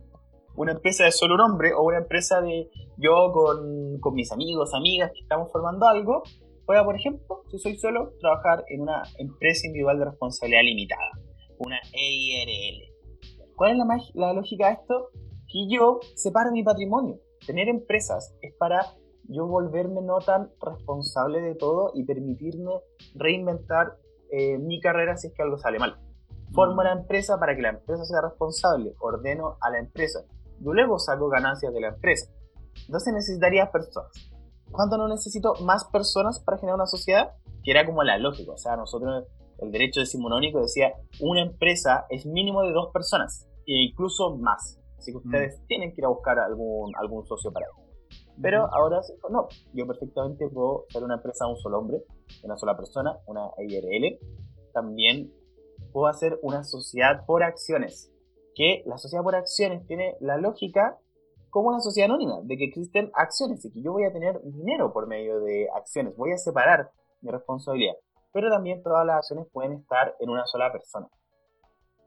una 0.56 0.72
empresa 0.72 1.04
de 1.04 1.12
solo 1.12 1.36
un 1.36 1.40
hombre 1.42 1.72
o 1.72 1.82
una 1.82 1.98
empresa 1.98 2.40
de 2.40 2.68
yo 2.96 3.30
con, 3.32 4.00
con 4.00 4.14
mis 4.14 4.32
amigos, 4.32 4.74
amigas 4.74 5.12
que 5.14 5.20
estamos 5.20 5.50
formando 5.52 5.86
algo, 5.86 6.24
pueda, 6.70 6.84
por 6.84 6.94
ejemplo, 6.94 7.42
si 7.50 7.58
soy 7.58 7.76
solo, 7.78 8.12
trabajar 8.20 8.64
en 8.68 8.82
una 8.82 9.02
empresa 9.18 9.66
individual 9.66 9.98
de 9.98 10.04
responsabilidad 10.04 10.62
limitada, 10.62 11.10
una 11.58 11.80
EIRL. 11.92 12.94
¿Cuál 13.56 13.72
es 13.72 13.76
la, 13.76 13.86
la 14.14 14.32
lógica 14.34 14.68
de 14.68 14.74
esto? 14.74 15.08
Que 15.48 15.66
yo 15.68 15.98
separo 16.14 16.52
mi 16.52 16.62
patrimonio. 16.62 17.18
Tener 17.44 17.68
empresas 17.68 18.36
es 18.40 18.54
para 18.54 18.82
yo 19.24 19.48
volverme 19.48 20.00
no 20.00 20.20
tan 20.20 20.52
responsable 20.64 21.40
de 21.40 21.56
todo 21.56 21.90
y 21.92 22.04
permitirme 22.04 22.70
reinventar 23.16 23.96
eh, 24.30 24.56
mi 24.58 24.78
carrera 24.78 25.16
si 25.16 25.26
es 25.26 25.34
que 25.34 25.42
algo 25.42 25.58
sale 25.58 25.80
mal. 25.80 25.98
Formo 26.54 26.84
la 26.84 26.92
empresa 26.92 27.36
para 27.40 27.56
que 27.56 27.62
la 27.62 27.70
empresa 27.70 28.04
sea 28.04 28.20
responsable, 28.20 28.94
ordeno 29.00 29.56
a 29.60 29.70
la 29.70 29.80
empresa, 29.80 30.20
yo 30.60 30.72
luego 30.72 31.00
saco 31.00 31.28
ganancias 31.28 31.74
de 31.74 31.80
la 31.80 31.88
empresa. 31.88 32.30
Entonces 32.86 33.12
necesitaría 33.12 33.72
personas. 33.72 34.29
¿Cuánto 34.70 34.96
no 34.96 35.08
necesito 35.08 35.54
más 35.62 35.84
personas 35.84 36.40
para 36.40 36.58
generar 36.58 36.76
una 36.76 36.86
sociedad? 36.86 37.32
Que 37.62 37.70
era 37.70 37.86
como 37.86 38.02
la 38.02 38.18
lógica. 38.18 38.52
O 38.52 38.58
sea, 38.58 38.76
nosotros, 38.76 39.24
el 39.58 39.70
derecho 39.70 40.00
decimonónico 40.00 40.60
decía, 40.60 40.94
una 41.20 41.42
empresa 41.42 42.06
es 42.08 42.26
mínimo 42.26 42.62
de 42.62 42.72
dos 42.72 42.90
personas, 42.92 43.46
e 43.66 43.84
incluso 43.90 44.36
más. 44.36 44.78
Así 44.98 45.12
que 45.12 45.18
mm. 45.18 45.26
ustedes 45.26 45.66
tienen 45.66 45.92
que 45.92 46.00
ir 46.00 46.04
a 46.04 46.08
buscar 46.08 46.38
algún, 46.38 46.92
algún 46.96 47.26
socio 47.26 47.52
para 47.52 47.66
eso. 47.66 47.90
Pero 48.42 48.68
ahora 48.72 49.00
no, 49.30 49.48
yo 49.74 49.86
perfectamente 49.86 50.48
puedo 50.48 50.86
ser 50.88 51.04
una 51.04 51.16
empresa 51.16 51.44
de 51.44 51.52
un 51.52 51.58
solo 51.58 51.78
hombre, 51.78 52.02
una 52.42 52.56
sola 52.56 52.76
persona, 52.76 53.18
una 53.26 53.50
IRL. 53.58 54.18
También 54.72 55.30
puedo 55.92 56.06
hacer 56.06 56.38
una 56.42 56.64
sociedad 56.64 57.24
por 57.26 57.42
acciones, 57.42 58.10
que 58.54 58.82
la 58.86 58.96
sociedad 58.96 59.22
por 59.22 59.34
acciones 59.34 59.86
tiene 59.86 60.16
la 60.20 60.38
lógica 60.38 60.98
como 61.50 61.68
una 61.68 61.80
sociedad 61.80 62.10
anónima, 62.10 62.40
de 62.42 62.56
que 62.56 62.64
existen 62.64 63.10
acciones 63.14 63.64
y 63.64 63.72
que 63.72 63.82
yo 63.82 63.92
voy 63.92 64.04
a 64.04 64.12
tener 64.12 64.40
dinero 64.42 64.92
por 64.92 65.06
medio 65.06 65.40
de 65.40 65.68
acciones, 65.74 66.16
voy 66.16 66.32
a 66.32 66.38
separar 66.38 66.90
mi 67.20 67.30
responsabilidad. 67.30 67.94
Pero 68.32 68.50
también 68.50 68.82
todas 68.82 69.04
las 69.04 69.16
acciones 69.16 69.46
pueden 69.52 69.72
estar 69.72 70.14
en 70.20 70.30
una 70.30 70.46
sola 70.46 70.70
persona. 70.72 71.08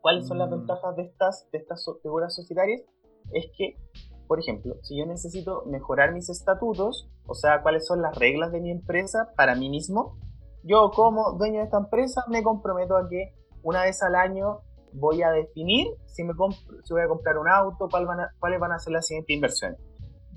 ¿Cuáles 0.02 0.28
son 0.28 0.38
las 0.38 0.50
mm. 0.50 0.52
ventajas 0.52 0.96
de 0.96 1.04
estas, 1.04 1.50
de 1.52 1.58
estas 1.60 1.86
figuras 2.02 2.34
societarias? 2.36 2.82
Es 3.32 3.46
que, 3.58 3.78
por 4.28 4.40
ejemplo, 4.40 4.76
si 4.82 4.98
yo 4.98 5.06
necesito 5.06 5.64
mejorar 5.66 6.14
mis 6.14 6.30
estatutos, 6.30 7.10
o 7.26 7.36
sea, 7.36 7.62
cuáles 7.62 7.86
son 7.86 8.02
las 8.02 8.18
reglas 8.18 8.52
de 8.52 8.62
mi 8.62 8.72
empresa 8.72 9.34
para 9.36 9.56
mí 9.56 9.70
mismo, 9.70 10.18
yo 10.64 10.92
como 10.92 11.34
dueño 11.34 11.60
de 11.60 11.66
esta 11.66 11.78
empresa 11.78 12.24
me 12.30 12.44
comprometo 12.44 12.96
a 12.96 13.08
que 13.10 13.34
una 13.64 13.84
vez 13.84 14.02
al 14.02 14.16
año 14.16 14.62
voy 14.94 15.22
a 15.22 15.32
definir 15.32 15.88
si, 16.06 16.24
me 16.24 16.34
si 16.84 16.94
voy 16.94 17.02
a 17.02 17.08
comprar 17.08 17.38
un 17.38 17.48
auto, 17.48 17.88
cuál 17.90 18.06
van 18.06 18.28
cuáles 18.40 18.60
van 18.60 18.72
a 18.72 18.80
ser 18.80 18.94
las 18.94 19.08
siguientes 19.08 19.36
inversiones. 19.36 19.80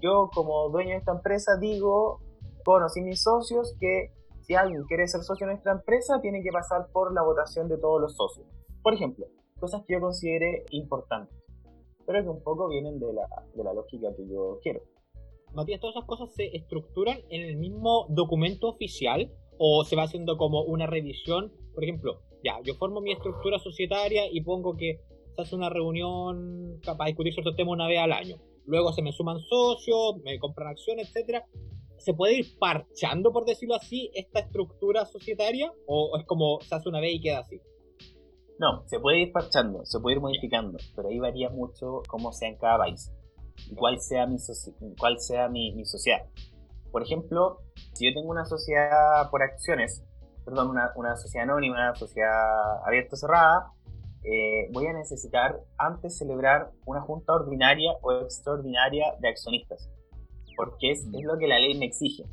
Yo 0.01 0.31
como 0.35 0.69
dueño 0.71 0.91
de 0.91 0.97
esta 0.97 1.13
empresa 1.13 1.57
digo, 1.57 2.21
conocí 2.65 3.01
mis 3.01 3.23
socios, 3.23 3.75
que 3.81 4.13
si 4.43 4.55
alguien 4.55 4.85
quiere 4.85 5.07
ser 5.09 5.23
socio 5.23 5.47
de 5.47 5.55
nuestra 5.55 5.73
empresa, 5.73 6.21
tiene 6.21 6.43
que 6.43 6.51
pasar 6.51 6.89
por 6.93 7.13
la 7.13 7.23
votación 7.23 7.69
de 7.69 7.79
todos 7.79 8.01
los 8.01 8.15
socios. 8.15 8.47
Por 8.83 8.95
ejemplo, 8.95 9.27
cosas 9.59 9.83
que 9.87 9.95
yo 9.95 10.01
considere 10.01 10.65
importantes, 10.71 11.37
pero 12.07 12.23
que 12.23 12.29
un 12.29 12.43
poco 12.43 12.69
vienen 12.69 12.99
de 12.99 13.13
la, 13.13 13.27
de 13.55 13.65
la 13.65 13.73
lógica 13.73 14.15
que 14.17 14.27
yo 14.29 14.59
quiero. 14.63 14.81
Matías, 15.55 15.81
¿todas 15.81 15.97
esas 15.97 16.07
cosas 16.07 16.33
se 16.35 16.55
estructuran 16.55 17.19
en 17.31 17.43
el 17.43 17.57
mismo 17.57 18.07
documento 18.11 18.69
oficial 18.69 19.33
o 19.59 19.85
se 19.85 19.97
va 19.97 20.03
haciendo 20.03 20.37
como 20.37 20.63
una 20.63 20.87
revisión? 20.87 21.53
Por 21.75 21.83
ejemplo, 21.83 22.21
ya, 22.47 22.61
yo 22.65 22.75
formo 22.75 23.01
mi 23.01 23.13
estructura 23.13 23.59
societaria 23.59 24.25
y 24.31 24.41
pongo 24.43 24.77
que 24.77 25.01
se 25.35 25.43
hace 25.43 25.55
una 25.55 25.69
reunión 25.69 26.81
para 26.85 27.07
discutir 27.07 27.33
ciertos 27.33 27.57
temas 27.57 27.73
una 27.75 27.89
vez 27.89 27.99
al 27.99 28.13
año. 28.13 28.37
Luego 28.67 28.93
se 28.93 29.03
me 29.03 29.13
suman 29.13 29.41
socios, 29.41 30.17
me 30.25 30.39
compran 30.39 30.69
acciones, 30.69 31.09
etcétera. 31.09 31.45
¿Se 31.99 32.15
puede 32.15 32.35
ir 32.39 32.59
parchando, 32.59 33.33
por 33.33 33.45
decirlo 33.45 33.75
así, 33.75 34.11
esta 34.15 34.41
estructura 34.41 35.07
societaria? 35.07 35.73
¿O 35.87 36.17
es 36.19 36.27
como 36.27 36.61
se 36.61 36.75
hace 36.75 36.89
una 36.89 37.01
vez 37.01 37.15
y 37.15 37.21
queda 37.21 37.41
así? 37.41 37.61
No, 38.59 38.87
se 38.87 38.99
puede 39.01 39.21
ir 39.21 39.33
parchando, 39.33 39.85
se 39.85 40.01
puede 40.01 40.17
ir 40.17 40.23
modificando, 40.23 40.79
pero 40.95 41.09
ahí 41.09 41.19
varía 41.19 41.51
mucho 41.51 42.03
cómo 42.09 42.33
sea 42.33 42.49
en 42.49 42.57
cada 42.57 42.79
país 42.79 43.13
y 43.71 43.75
cuál 43.75 44.01
sea 44.01 44.27
mi, 44.27 44.37
cuál 44.99 45.19
sea 45.19 45.49
mi, 45.49 45.73
mi 45.75 45.85
sociedad. 45.85 46.27
Por 46.91 47.03
ejemplo, 47.03 47.59
si 47.93 48.07
yo 48.07 48.15
tengo 48.15 48.31
una 48.31 48.47
sociedad 48.47 49.31
por 49.31 49.43
acciones, 49.43 50.03
perdón, 50.47 50.71
una, 50.71 50.93
una 50.95 51.17
sociedad 51.17 51.49
anónima, 51.49 51.75
una 51.75 51.95
sociedad 51.97 52.87
abierta 52.87 53.15
o 53.15 53.17
cerrada, 53.17 53.73
eh, 54.23 54.71
voy 54.73 54.87
a 54.87 54.93
necesitar 54.93 55.61
antes 55.77 56.17
celebrar 56.17 56.71
una 56.87 57.01
junta 57.01 57.33
ordinaria 57.33 57.93
o 58.01 58.13
extraordinaria 58.13 59.07
de 59.21 59.29
accionistas, 59.29 59.91
porque 60.57 60.93
es, 60.93 61.01
es 61.01 61.25
lo 61.25 61.37
que 61.37 61.49
la 61.49 61.59
ley 61.59 61.77
me 61.77 61.87
exige. 61.87 62.25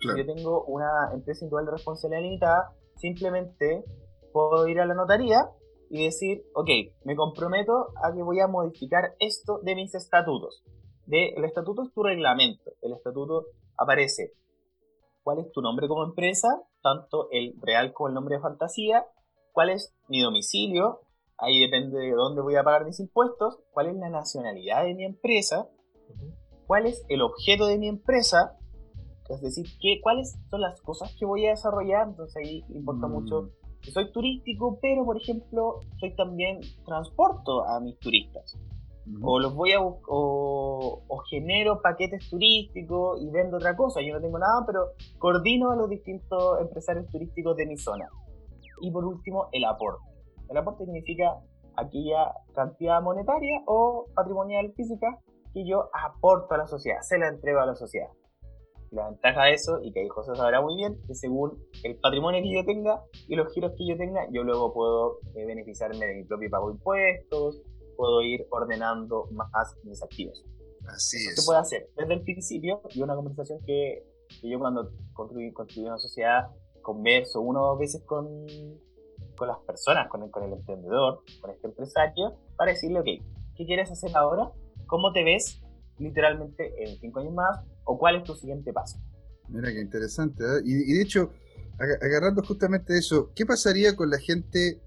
Si 0.00 0.08
yo 0.08 0.26
tengo 0.26 0.64
una 0.64 1.12
empresa 1.14 1.44
individual 1.44 1.66
de 1.66 1.72
responsabilidad 1.72 2.22
limitada, 2.22 2.72
simplemente 2.96 3.84
puedo 4.32 4.66
ir 4.68 4.80
a 4.80 4.86
la 4.86 4.94
notaría 4.94 5.48
y 5.88 6.04
decir, 6.04 6.42
ok, 6.54 6.68
me 7.04 7.16
comprometo 7.16 7.88
a 8.02 8.12
que 8.12 8.22
voy 8.22 8.40
a 8.40 8.48
modificar 8.48 9.14
esto 9.18 9.60
de 9.62 9.76
mis 9.76 9.94
estatutos. 9.94 10.64
De, 11.06 11.34
el 11.36 11.44
estatuto 11.44 11.82
es 11.82 11.92
tu 11.92 12.02
reglamento. 12.02 12.72
El 12.80 12.94
estatuto 12.94 13.46
aparece 13.78 14.32
cuál 15.22 15.38
es 15.38 15.52
tu 15.52 15.60
nombre 15.60 15.86
como 15.86 16.04
empresa, 16.04 16.48
tanto 16.82 17.28
el 17.30 17.54
real 17.60 17.92
como 17.92 18.08
el 18.08 18.14
nombre 18.14 18.36
de 18.36 18.42
fantasía, 18.42 19.06
cuál 19.52 19.70
es 19.70 19.94
mi 20.08 20.20
domicilio, 20.20 21.00
ahí 21.38 21.60
depende 21.60 21.98
de 21.98 22.12
dónde 22.12 22.42
voy 22.42 22.56
a 22.56 22.64
pagar 22.64 22.84
mis 22.84 23.00
impuestos, 23.00 23.58
cuál 23.72 23.88
es 23.88 23.96
la 23.96 24.10
nacionalidad 24.10 24.84
de 24.84 24.94
mi 24.94 25.04
empresa, 25.04 25.68
cuál 26.66 26.86
es 26.86 27.04
el 27.08 27.22
objeto 27.22 27.66
de 27.66 27.78
mi 27.78 27.88
empresa, 27.88 28.58
es 29.28 29.40
decir, 29.40 29.66
qué, 29.80 30.00
cuáles 30.02 30.36
son 30.50 30.60
las 30.60 30.80
cosas 30.82 31.14
que 31.18 31.24
voy 31.24 31.46
a 31.46 31.50
desarrollar, 31.50 32.08
entonces 32.08 32.36
ahí 32.36 32.64
importa 32.70 33.06
mm. 33.06 33.12
mucho. 33.12 33.50
Que 33.80 33.90
soy 33.90 34.12
turístico, 34.12 34.78
pero 34.80 35.04
por 35.04 35.16
ejemplo, 35.16 35.80
soy 35.98 36.14
también 36.14 36.60
transporto 36.84 37.64
a 37.66 37.80
mis 37.80 37.98
turistas 37.98 38.56
o 39.20 39.40
los 39.40 39.54
voy 39.54 39.72
a 39.72 39.80
o, 39.80 40.00
o, 40.06 41.18
genero 41.28 41.80
paquetes 41.82 42.28
turísticos 42.30 43.20
y 43.20 43.30
vendo 43.30 43.56
otra 43.56 43.76
cosa. 43.76 44.00
Yo 44.00 44.14
no 44.14 44.20
tengo 44.20 44.38
nada, 44.38 44.64
pero 44.66 44.92
coordino 45.18 45.70
a 45.70 45.76
los 45.76 45.88
distintos 45.88 46.60
empresarios 46.60 47.06
turísticos 47.08 47.56
de 47.56 47.66
mi 47.66 47.76
zona. 47.76 48.08
Y 48.80 48.90
por 48.90 49.04
último, 49.04 49.48
el 49.52 49.64
aporte. 49.64 50.04
El 50.48 50.56
aporte 50.56 50.84
significa 50.84 51.40
aquella 51.76 52.32
cantidad 52.54 53.00
monetaria 53.02 53.62
o 53.66 54.06
patrimonial 54.14 54.72
física 54.74 55.18
que 55.54 55.66
yo 55.66 55.88
aporto 55.92 56.54
a 56.54 56.58
la 56.58 56.66
sociedad, 56.66 57.00
se 57.02 57.18
la 57.18 57.28
entrego 57.28 57.60
a 57.60 57.66
la 57.66 57.74
sociedad. 57.74 58.08
la 58.90 59.08
ventaja 59.08 59.44
de 59.44 59.54
eso, 59.54 59.80
y 59.82 59.90
que 59.90 60.00
ahí 60.00 60.08
José 60.08 60.34
sabrá 60.34 60.60
muy 60.60 60.76
bien, 60.76 60.98
que 61.06 61.14
según 61.14 61.58
el 61.82 61.96
patrimonio 61.96 62.42
que 62.42 62.52
yo 62.52 62.64
tenga 62.66 63.02
y 63.26 63.36
los 63.36 63.50
giros 63.54 63.72
que 63.78 63.86
yo 63.86 63.96
tenga, 63.96 64.28
yo 64.30 64.44
luego 64.44 64.74
puedo 64.74 65.18
eh, 65.34 65.46
beneficiarme 65.46 66.04
de 66.04 66.14
mi 66.16 66.24
propio 66.24 66.50
pago 66.50 66.68
de 66.68 66.74
impuestos, 66.74 67.62
puedo 67.96 68.22
ir 68.22 68.46
ordenando 68.50 69.28
más 69.32 69.76
mis 69.84 70.02
activos. 70.02 70.44
Así 70.86 71.18
es. 71.18 71.36
Se 71.36 71.46
puede 71.46 71.60
hacer 71.60 71.88
desde 71.96 72.14
el 72.14 72.22
principio 72.22 72.82
y 72.90 73.02
una 73.02 73.14
conversación 73.14 73.60
que, 73.64 74.04
yo 74.42 74.58
cuando 74.58 74.90
construí, 75.12 75.52
construí, 75.52 75.86
una 75.86 75.98
sociedad 75.98 76.48
converso 76.82 77.40
una 77.40 77.60
o 77.60 77.68
dos 77.68 77.78
veces 77.78 78.02
con, 78.02 78.44
con 79.36 79.48
las 79.48 79.58
personas, 79.58 80.08
con 80.08 80.24
el, 80.24 80.30
con 80.30 80.42
el 80.42 80.52
emprendedor, 80.52 81.22
con 81.40 81.50
este 81.50 81.68
empresario, 81.68 82.36
para 82.56 82.72
decirle, 82.72 82.98
ok, 82.98 83.06
¿qué 83.56 83.64
quieres 83.64 83.90
hacer 83.90 84.10
ahora? 84.16 84.50
¿Cómo 84.86 85.12
te 85.12 85.22
ves 85.22 85.62
literalmente 85.98 86.82
en 86.82 86.98
cinco 86.98 87.20
años 87.20 87.34
más? 87.34 87.60
¿O 87.84 87.98
cuál 87.98 88.16
es 88.16 88.24
tu 88.24 88.34
siguiente 88.34 88.72
paso? 88.72 88.98
Mira 89.48 89.72
qué 89.72 89.80
interesante. 89.80 90.42
¿eh? 90.42 90.62
Y, 90.64 90.92
y 90.92 90.96
de 90.96 91.02
hecho, 91.02 91.30
agarrando 91.78 92.42
justamente 92.42 92.98
eso, 92.98 93.30
¿qué 93.34 93.46
pasaría 93.46 93.94
con 93.94 94.10
la 94.10 94.18
gente 94.18 94.82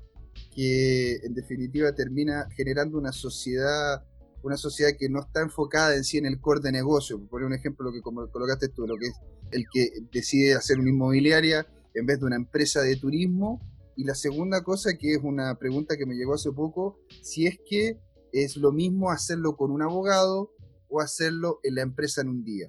que 0.56 1.18
en 1.18 1.34
definitiva 1.34 1.94
termina 1.94 2.48
generando 2.56 2.98
una 2.98 3.12
sociedad 3.12 4.04
una 4.46 4.58
sociedad 4.58 4.92
que 4.98 5.10
no 5.10 5.22
está 5.22 5.42
enfocada 5.42 5.96
en 5.96 6.04
sí 6.04 6.20
en 6.20 6.28
el 6.28 6.40
core 6.40 6.60
de 6.62 6.72
negocio. 6.72 7.20
Por 7.28 7.42
un 7.42 7.54
ejemplo, 7.54 7.88
lo 7.88 7.92
que 7.92 8.04
como 8.04 8.30
colocaste 8.30 8.70
tú, 8.70 8.86
lo 8.86 8.96
que 8.96 9.08
es 9.08 9.20
el 9.52 9.66
que 9.72 9.90
decide 10.12 10.54
hacer 10.54 10.78
una 10.80 10.92
inmobiliaria 10.92 11.66
en 11.96 12.06
vez 12.06 12.20
de 12.20 12.28
una 12.28 12.36
empresa 12.36 12.82
de 12.82 12.96
turismo. 12.96 13.60
Y 13.96 14.04
la 14.04 14.14
segunda 14.14 14.62
cosa, 14.62 14.98
que 15.00 15.14
es 15.14 15.20
una 15.24 15.58
pregunta 15.58 15.98
que 15.98 16.06
me 16.06 16.14
llegó 16.14 16.36
hace 16.36 16.52
poco, 16.52 17.00
si 17.24 17.48
es 17.48 17.58
que 17.68 17.98
es 18.34 18.56
lo 18.58 18.72
mismo 18.72 19.10
hacerlo 19.10 19.56
con 19.58 19.72
un 19.72 19.82
abogado 19.82 20.52
o 20.90 21.02
hacerlo 21.02 21.60
en 21.64 21.76
la 21.76 21.82
empresa 21.82 22.22
en 22.22 22.30
un 22.30 22.44
día. 22.44 22.68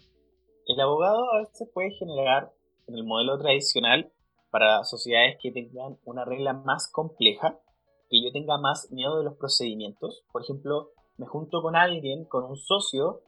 El 0.67 0.81
abogado 0.81 1.19
a 1.35 1.41
veces 1.41 1.69
puede 1.75 1.91
generar, 1.99 2.53
en 2.87 2.95
el 2.95 3.05
modelo 3.05 3.39
tradicional, 3.39 4.11
para 4.51 4.83
sociedades 4.85 5.37
que 5.43 5.53
tengan 5.53 5.99
una 6.05 6.25
regla 6.25 6.55
más 6.55 6.89
compleja, 6.91 7.59
que 8.09 8.23
yo 8.23 8.33
tenga 8.33 8.59
más 8.59 8.91
miedo 8.91 9.19
de 9.19 9.25
los 9.25 9.35
procedimientos. 9.37 10.25
Por 10.33 10.43
ejemplo, 10.43 10.91
me 11.19 11.27
junto 11.27 11.63
con 11.63 11.77
alguien, 11.77 12.25
con 12.25 12.45
un 12.45 12.57
socio, 12.57 13.23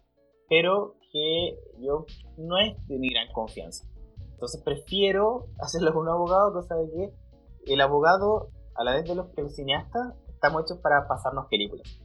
pero 0.49 0.97
que 1.13 1.59
yo 1.79 2.07
no 2.37 2.59
es 2.59 2.77
de 2.87 2.99
mi 2.99 3.11
gran 3.11 3.31
confianza. 3.33 3.87
Entonces 4.33 4.63
prefiero 4.63 5.47
hacerlo 5.61 5.93
con 5.93 6.03
un 6.03 6.09
abogado, 6.09 6.53
cosa 6.53 6.77
de 6.77 6.91
que 6.91 7.73
el 7.73 7.81
abogado, 7.81 8.51
a 8.77 8.85
la 8.85 8.93
vez 8.95 9.05
de 9.05 9.15
los 9.15 9.29
que 9.35 9.43
los 9.43 9.55
cineastas, 9.55 10.15
estamos 10.29 10.63
hechos 10.63 10.79
para 10.79 11.07
pasarnos 11.09 11.47
películas. 11.49 12.01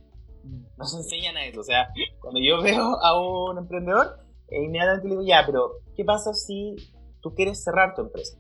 Nos 0.78 0.94
enseñan 0.94 1.38
a 1.38 1.46
eso. 1.46 1.62
O 1.62 1.64
sea, 1.64 1.88
cuando 2.20 2.40
yo 2.42 2.62
veo 2.62 2.98
a 3.02 3.20
un 3.20 3.58
emprendedor, 3.58 4.18
inmediatamente 4.50 5.08
le 5.08 5.12
digo, 5.12 5.24
ya, 5.26 5.44
pero 5.46 5.80
¿qué 5.96 6.04
pasa 6.04 6.34
si 6.34 6.76
tú 7.22 7.34
quieres 7.34 7.64
cerrar 7.64 7.96
tu 7.96 8.02
empresa? 8.02 8.38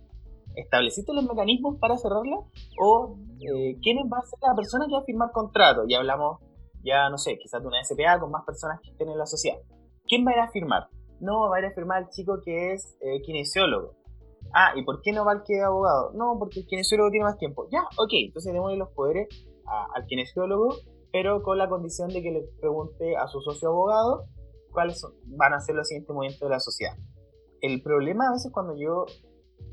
¿Estableciste 0.55 1.13
los 1.13 1.25
mecanismos 1.25 1.77
para 1.79 1.98
cerrarla? 1.98 2.38
¿O 2.79 3.17
eh, 3.39 3.77
quién 3.81 3.98
va 4.12 4.19
a 4.19 4.22
ser 4.22 4.39
la 4.41 4.55
persona 4.55 4.86
que 4.88 4.93
va 4.93 5.00
a 5.00 5.05
firmar 5.05 5.31
contrato? 5.31 5.83
Ya 5.88 6.00
hablamos, 6.00 6.39
ya 6.83 7.10
no 7.10 7.17
sé, 7.17 7.38
quizás 7.38 7.62
de 7.62 7.67
una 7.67 7.83
SPA 7.83 8.19
con 8.19 8.31
más 8.31 8.45
personas 8.45 8.79
que 8.81 8.91
estén 8.91 9.10
en 9.10 9.17
la 9.17 9.25
sociedad. 9.25 9.57
¿Quién 10.05 10.25
va 10.25 10.31
a 10.31 10.33
ir 10.36 10.39
a 10.41 10.51
firmar? 10.51 10.88
No, 11.19 11.50
va 11.50 11.57
a 11.57 11.60
ir 11.60 11.65
a 11.65 11.74
firmar 11.74 12.03
el 12.03 12.10
chico 12.10 12.39
que 12.43 12.74
es 12.74 12.98
eh, 13.01 13.22
kinesiólogo. 13.22 13.95
Ah, 14.53 14.74
¿y 14.75 14.83
por 14.83 15.01
qué 15.01 15.12
no 15.12 15.25
va 15.25 15.33
el 15.33 15.43
que 15.43 15.57
es 15.57 15.63
abogado? 15.63 16.12
No, 16.13 16.36
porque 16.38 16.60
el 16.60 16.67
kinesiólogo 16.67 17.10
tiene 17.10 17.25
más 17.25 17.38
tiempo. 17.38 17.67
Ya, 17.72 17.81
ok, 17.98 18.12
entonces 18.13 18.53
démosle 18.53 18.77
los 18.77 18.89
poderes 18.89 19.27
al 19.95 20.05
kinesiólogo, 20.05 20.75
pero 21.12 21.41
con 21.41 21.57
la 21.57 21.69
condición 21.69 22.10
de 22.10 22.22
que 22.22 22.31
le 22.31 22.43
pregunte 22.60 23.15
a 23.15 23.27
su 23.27 23.41
socio 23.41 23.69
abogado 23.69 24.25
cuáles 24.72 25.01
van 25.25 25.53
a 25.53 25.60
ser 25.60 25.75
los 25.75 25.88
siguientes 25.88 26.13
movimientos 26.13 26.48
de 26.48 26.53
la 26.53 26.60
sociedad. 26.60 26.95
el 27.62 27.81
problema 27.81 28.27
a 28.27 28.33
veces 28.33 28.51
cuando 28.51 28.75
yo 28.75 29.05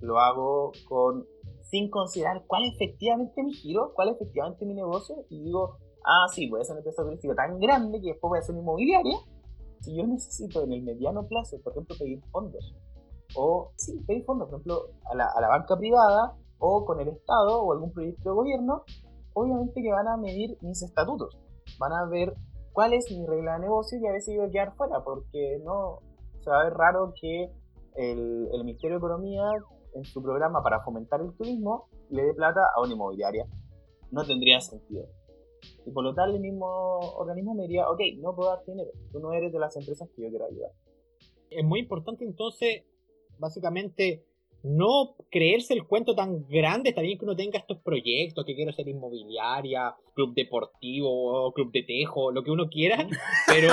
lo 0.01 0.19
hago 0.19 0.73
con 0.89 1.27
sin 1.71 1.89
considerar 1.89 2.45
cuál 2.47 2.65
es 2.65 2.75
efectivamente 2.75 3.43
mi 3.43 3.53
giro, 3.53 3.93
cuál 3.95 4.09
es 4.09 4.17
efectivamente 4.17 4.67
mi 4.67 4.75
negocio, 4.75 5.25
y 5.29 5.45
digo, 5.45 5.77
ah, 6.05 6.27
sí, 6.35 6.49
voy 6.49 6.59
a 6.59 6.63
hacer 6.63 6.73
una 6.73 6.81
empresa 6.81 7.05
turística 7.05 7.35
tan 7.35 7.61
grande 7.61 8.01
que 8.01 8.09
después 8.09 8.29
voy 8.29 8.39
a 8.39 8.41
hacer 8.41 8.57
inmobiliaria. 8.57 9.19
Si 9.81 9.97
yo 9.97 10.05
necesito 10.07 10.65
en 10.65 10.73
el 10.73 10.83
mediano 10.83 11.27
plazo, 11.27 11.59
por 11.63 11.73
ejemplo, 11.73 11.95
pedir 11.99 12.21
fondos, 12.33 12.75
o 13.37 13.71
sí, 13.77 14.01
pedir 14.07 14.25
fondos, 14.25 14.49
por 14.49 14.59
ejemplo, 14.59 14.91
a 15.11 15.15
la, 15.15 15.27
a 15.27 15.41
la 15.41 15.49
banca 15.49 15.77
privada, 15.79 16.37
o 16.59 16.85
con 16.85 17.01
el 17.01 17.09
Estado, 17.09 17.63
o 17.63 17.73
algún 17.73 17.93
proyecto 17.93 18.31
de 18.31 18.35
gobierno, 18.35 18.83
obviamente 19.35 19.81
que 19.81 19.93
van 19.93 20.09
a 20.09 20.17
medir 20.17 20.59
mis 20.63 20.83
estatutos, 20.83 21.39
van 21.79 21.93
a 21.93 22.07
ver 22.07 22.35
cuál 22.73 22.93
es 22.93 23.11
mi 23.11 23.25
regla 23.27 23.55
de 23.55 23.61
negocio 23.61 23.99
y 23.99 24.07
a 24.07 24.13
veces 24.13 24.35
yo 24.35 24.41
voy 24.41 24.51
a 24.51 24.53
quedar 24.53 24.77
fuera, 24.77 25.03
porque 25.05 25.61
no, 25.65 26.01
se 26.41 26.51
va 26.51 26.61
a 26.61 26.65
ver 26.65 26.75
raro 26.75 27.15
que 27.19 27.51
el, 27.95 28.49
el 28.53 28.65
Ministerio 28.65 28.97
de 28.97 28.99
Economía 28.99 29.45
en 29.95 30.05
su 30.05 30.23
programa 30.23 30.63
para 30.63 30.83
fomentar 30.83 31.21
el 31.21 31.33
turismo 31.37 31.89
le 32.11 32.25
dé 32.25 32.35
plata 32.35 32.61
a 32.75 32.81
una 32.81 32.93
inmobiliaria. 32.93 33.47
No 34.11 34.25
tendría 34.25 34.61
sentido. 34.61 35.07
Y 35.87 35.91
por 35.91 36.05
lo 36.05 36.15
tal, 36.15 36.35
el 36.35 36.41
mismo 36.41 36.67
organismo 37.17 37.55
me 37.55 37.63
diría, 37.63 37.89
ok, 37.89 38.01
no 38.19 38.35
puedo 38.35 38.51
dar 38.51 38.65
dinero, 38.65 38.91
tú 39.13 39.21
no 39.21 39.33
eres 39.33 39.53
de 39.53 39.59
las 39.59 39.77
empresas 39.77 40.09
que 40.15 40.23
yo 40.23 40.29
quiero 40.29 40.47
ayudar. 40.47 40.71
Es 41.51 41.65
muy 41.65 41.81
importante 41.81 42.25
entonces, 42.25 42.85
básicamente, 43.39 44.25
no 44.63 45.17
creerse 45.31 45.75
el 45.75 45.87
cuento 45.87 46.15
tan 46.15 46.47
grande. 46.49 46.91
Está 46.91 47.03
bien 47.03 47.19
que 47.19 47.25
uno 47.25 47.37
tenga 47.37 47.59
estos 47.59 47.79
proyectos, 47.79 48.45
que 48.45 48.55
quiero 48.55 48.73
ser 48.73 48.89
inmobiliaria, 48.89 49.95
club 50.15 50.35
deportivo, 50.35 51.53
club 51.53 51.73
de 51.73 51.83
tejo, 51.83 52.31
lo 52.33 52.43
que 52.43 52.51
uno 52.51 52.69
quiera, 52.69 53.07
pero, 53.47 53.73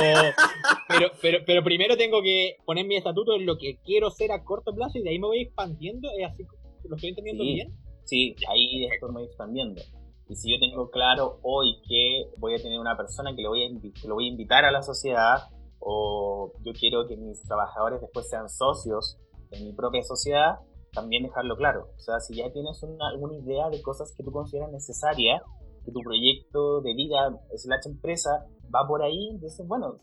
pero, 0.88 1.12
pero, 1.22 1.40
pero 1.46 1.64
primero 1.64 1.98
tengo 1.98 2.22
que 2.22 2.58
poner 2.66 2.86
mi 2.86 2.96
estatuto 2.96 3.36
en 3.36 3.46
lo 3.46 3.58
que 3.58 3.78
quiero 3.84 4.10
ser 4.10 4.32
a 4.32 4.44
corto 4.44 4.74
plazo 4.74 4.98
y 4.98 5.04
de 5.04 5.10
ahí 5.10 5.20
me 5.20 5.28
voy 5.28 5.42
expandiendo. 5.42 6.10
¿Es 6.18 6.32
así? 6.32 6.44
¿Lo 6.88 6.96
estoy 6.96 7.10
entendiendo 7.10 7.44
bien? 7.44 7.76
Sí, 8.04 8.36
ahí 8.48 8.88
después 8.90 9.12
me 9.12 9.20
voy 9.20 9.28
expandiendo. 9.28 9.82
Y 10.30 10.36
si 10.36 10.52
yo 10.52 10.60
tengo 10.60 10.90
claro 10.90 11.40
hoy 11.42 11.78
que 11.88 12.26
voy 12.38 12.54
a 12.54 12.58
tener 12.58 12.80
una 12.80 12.98
persona 12.98 13.36
que 13.36 13.42
lo 13.42 13.50
voy 13.50 13.66
a, 13.66 13.68
que 13.80 14.08
lo 14.08 14.16
voy 14.16 14.26
a 14.26 14.30
invitar 14.30 14.66
a 14.66 14.72
la 14.72 14.82
sociedad, 14.82 15.44
o 15.80 16.54
yo 16.64 16.74
quiero 16.74 17.08
que 17.08 17.16
mis 17.16 17.42
trabajadores 17.44 18.02
después 18.02 18.30
sean 18.30 18.50
socios 18.50 19.18
en 19.52 19.66
mi 19.66 19.74
propia 19.74 20.04
sociedad, 20.04 20.60
también 20.98 21.24
dejarlo 21.24 21.56
claro. 21.56 21.90
O 21.96 22.00
sea, 22.00 22.20
si 22.20 22.36
ya 22.36 22.52
tienes 22.52 22.82
una, 22.82 23.10
alguna 23.10 23.36
idea 23.36 23.70
de 23.70 23.82
cosas 23.84 24.12
que 24.18 24.24
tú 24.24 24.32
consideras 24.32 24.72
necesarias, 24.72 25.44
que 25.86 25.92
tu 25.92 26.02
proyecto 26.02 26.82
de 26.82 26.96
vida, 26.96 27.40
slash 27.56 27.86
empresa, 27.86 28.48
va 28.74 28.88
por 28.88 29.04
ahí, 29.04 29.30
entonces, 29.30 29.66
bueno, 29.68 30.00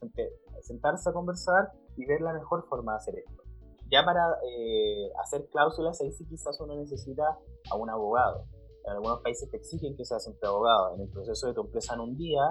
sentarse 0.63 1.11
a 1.11 1.13
conversar 1.13 1.73
y 1.97 2.07
ver 2.07 2.21
la 2.21 2.33
mejor 2.33 2.65
forma 2.69 2.93
de 2.93 2.99
hacer 2.99 3.15
esto. 3.19 3.43
Ya 3.91 4.05
para 4.05 4.23
eh, 4.49 5.11
hacer 5.21 5.49
cláusulas, 5.51 6.01
ahí 6.01 6.13
sí 6.13 6.25
quizás 6.27 6.61
uno 6.61 6.77
necesita 6.77 7.25
a 7.71 7.77
un 7.77 7.91
abogado. 7.91 8.45
En 8.87 8.93
algunos 8.93 9.21
países 9.21 9.51
te 9.51 9.57
exigen 9.57 9.97
que 9.97 10.05
seas 10.05 10.23
siempre 10.23 10.49
abogado. 10.49 10.95
En 10.95 11.01
el 11.01 11.09
proceso 11.09 11.49
de 11.49 11.55
tu 11.55 11.63
empresa 11.63 11.95
en 11.95 12.01
un 12.01 12.17
día, 12.17 12.43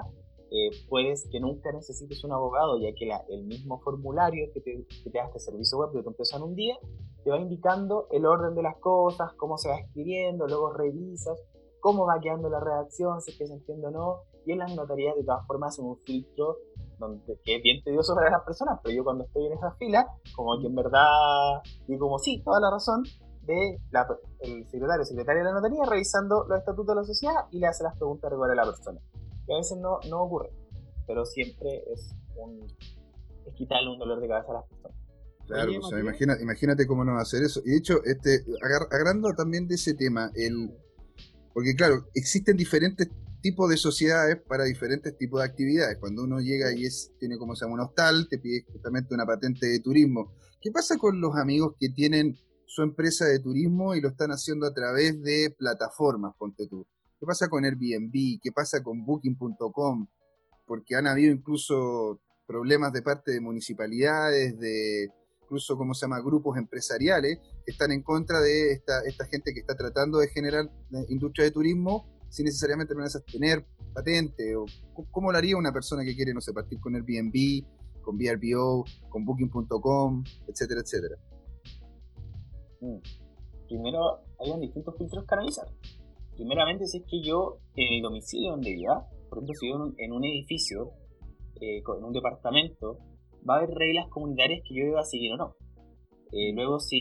eh, 0.51 0.69
puedes 0.89 1.29
que 1.31 1.39
nunca 1.39 1.71
necesites 1.71 2.23
un 2.25 2.33
abogado, 2.33 2.77
ya 2.77 2.93
que 2.93 3.09
el 3.29 3.45
mismo 3.45 3.79
formulario 3.79 4.51
que 4.53 4.59
te, 4.59 4.85
que 5.03 5.09
te 5.09 5.17
da 5.17 5.25
este 5.27 5.39
servicio 5.39 5.77
web 5.77 5.91
de 5.93 6.03
tu 6.03 6.09
empresa 6.09 6.37
en 6.37 6.43
un 6.43 6.55
día 6.55 6.77
te 7.23 7.29
va 7.29 7.39
indicando 7.39 8.07
el 8.11 8.25
orden 8.25 8.55
de 8.55 8.63
las 8.63 8.77
cosas, 8.77 9.33
cómo 9.37 9.57
se 9.57 9.69
va 9.69 9.77
escribiendo, 9.77 10.47
luego 10.47 10.73
revisas 10.73 11.39
cómo 11.83 12.05
va 12.05 12.21
quedando 12.21 12.49
la 12.49 12.61
redacción, 12.61 13.19
si 13.21 13.31
es 13.31 13.37
que 13.37 13.45
se 13.45 13.53
entiende 13.53 13.87
o 13.87 13.91
no, 13.91 14.21
y 14.45 14.53
en 14.53 14.59
las 14.59 14.73
notarías 14.73 15.15
de 15.17 15.23
todas 15.25 15.45
formas 15.45 15.73
hacen 15.73 15.85
un 15.85 15.97
filtro 15.97 16.55
donde, 16.97 17.37
que 17.43 17.57
es 17.57 17.61
bien 17.61 17.83
tedioso 17.83 18.15
para 18.15 18.29
las 18.29 18.41
personas, 18.43 18.79
pero 18.81 18.95
yo 18.95 19.03
cuando 19.03 19.25
estoy 19.25 19.47
en 19.47 19.53
esa 19.53 19.71
fila, 19.73 20.07
como 20.33 20.57
que 20.61 20.67
en 20.67 20.75
verdad 20.75 21.61
digo 21.85 22.07
como 22.07 22.19
sí, 22.19 22.41
toda 22.41 22.61
la 22.61 22.71
razón, 22.71 23.03
de 23.41 23.81
el 24.39 24.65
secretario 24.67 25.03
secretaria 25.03 25.43
de 25.43 25.49
la 25.49 25.55
notaría 25.55 25.83
revisando 25.83 26.45
los 26.47 26.59
estatutos 26.59 26.87
de 26.87 27.01
la 27.01 27.03
sociedad 27.03 27.47
y 27.51 27.59
le 27.59 27.67
hace 27.67 27.83
las 27.83 27.97
preguntas 27.97 28.31
regulares 28.31 28.57
a 28.57 28.65
la 28.65 28.71
persona. 28.71 29.01
Que 29.45 29.53
a 29.53 29.57
veces 29.57 29.77
no, 29.79 29.99
no 30.09 30.23
ocurre, 30.23 30.53
pero 31.05 31.25
siempre 31.25 31.83
es, 31.91 32.15
un, 32.37 32.65
es 33.45 33.53
quitarle 33.55 33.91
un 33.91 33.99
dolor 33.99 34.21
de 34.21 34.29
cabeza 34.29 34.51
a 34.51 34.53
las 34.53 34.67
personas. 34.69 34.97
Claro, 35.47 35.71
pues, 35.81 36.41
imagínate 36.41 36.87
cómo 36.87 37.03
no 37.03 37.13
va 37.13 37.19
a 37.19 37.23
hacer 37.23 37.43
eso. 37.43 37.61
Y 37.65 37.71
de 37.71 37.77
hecho, 37.77 38.03
este, 38.05 38.45
agarrando 38.91 39.33
también 39.33 39.67
de 39.67 39.75
ese 39.75 39.93
tema, 39.93 40.31
el, 40.35 40.71
porque 41.53 41.75
claro, 41.75 42.07
existen 42.13 42.57
diferentes 42.57 43.09
tipos 43.41 43.69
de 43.69 43.77
sociedades 43.77 44.37
para 44.47 44.63
diferentes 44.63 45.17
tipos 45.17 45.41
de 45.41 45.45
actividades. 45.45 45.97
Cuando 45.99 46.23
uno 46.23 46.39
llega 46.39 46.73
y 46.73 46.85
es, 46.85 47.11
tiene 47.19 47.37
como 47.37 47.55
se 47.55 47.65
llama 47.65 47.75
un 47.75 47.81
hostal, 47.81 48.27
te 48.29 48.39
pide 48.39 48.63
justamente 48.71 49.13
una 49.13 49.25
patente 49.25 49.67
de 49.67 49.79
turismo. 49.79 50.33
¿Qué 50.61 50.71
pasa 50.71 50.97
con 50.97 51.19
los 51.19 51.35
amigos 51.35 51.75
que 51.77 51.89
tienen 51.89 52.37
su 52.65 52.81
empresa 52.81 53.25
de 53.25 53.39
turismo 53.39 53.95
y 53.95 54.01
lo 54.01 54.07
están 54.07 54.31
haciendo 54.31 54.65
a 54.65 54.73
través 54.73 55.21
de 55.21 55.53
plataformas, 55.57 56.33
ponte 56.37 56.67
tú? 56.67 56.87
¿Qué 57.19 57.25
pasa 57.25 57.49
con 57.49 57.65
Airbnb? 57.65 58.39
¿Qué 58.41 58.51
pasa 58.53 58.81
con 58.81 59.05
Booking.com? 59.05 60.07
Porque 60.65 60.95
han 60.95 61.07
habido 61.07 61.33
incluso 61.33 62.21
problemas 62.47 62.93
de 62.93 63.01
parte 63.01 63.31
de 63.31 63.41
municipalidades, 63.41 64.57
de, 64.57 65.09
incluso, 65.53 65.77
¿cómo 65.77 65.93
se 65.93 66.05
llama?, 66.05 66.19
grupos 66.19 66.57
empresariales 66.57 67.37
que 67.63 67.71
están 67.71 67.91
en 67.91 68.01
contra 68.01 68.39
de 68.39 68.71
esta, 68.71 69.03
gente 69.29 69.53
que 69.53 69.59
está 69.59 69.75
tratando 69.75 70.17
de 70.17 70.27
generar 70.29 70.67
industria 71.09 71.45
de 71.45 71.51
turismo 71.51 72.07
sin 72.29 72.45
necesariamente 72.45 72.95
tener 73.31 73.63
patente. 73.93 74.55
¿Cómo 75.11 75.31
lo 75.31 75.37
haría 75.37 75.55
una 75.55 75.71
persona 75.71 76.03
que 76.03 76.15
quiere, 76.15 76.33
no 76.33 76.41
sé, 76.41 76.53
partir 76.53 76.79
con 76.79 76.95
Airbnb, 76.95 77.63
con 78.01 78.17
VRBO, 78.17 78.83
con 79.09 79.25
Booking.com, 79.25 80.23
etcétera, 80.47 80.81
etcétera? 80.81 81.17
Mm. 82.81 82.97
Primero, 83.67 84.21
hay 84.39 84.59
distintos 84.59 84.97
filtros 84.97 85.23
que 85.27 85.35
analizar. 85.35 85.67
Primeramente, 86.35 86.87
si 86.87 86.97
es 86.97 87.03
que 87.07 87.21
yo, 87.21 87.59
en 87.75 87.93
el 87.93 88.01
domicilio 88.01 88.51
donde 88.51 88.73
viva, 88.73 89.07
por 89.29 89.37
ejemplo, 89.37 89.53
si 89.53 89.69
yo 89.69 89.93
en 89.97 90.11
un, 90.11 90.25
edificio, 90.25 90.93
eh, 91.61 91.77
en 91.77 92.03
un 92.03 92.11
departamento, 92.11 92.97
va 93.47 93.55
a 93.55 93.57
haber 93.57 93.71
reglas 93.71 94.07
comunitarias 94.09 94.61
que 94.67 94.75
yo 94.75 94.85
deba 94.85 95.03
seguir 95.03 95.33
o 95.33 95.37
no. 95.37 95.55
Eh, 96.31 96.53
luego, 96.53 96.79
si 96.79 96.99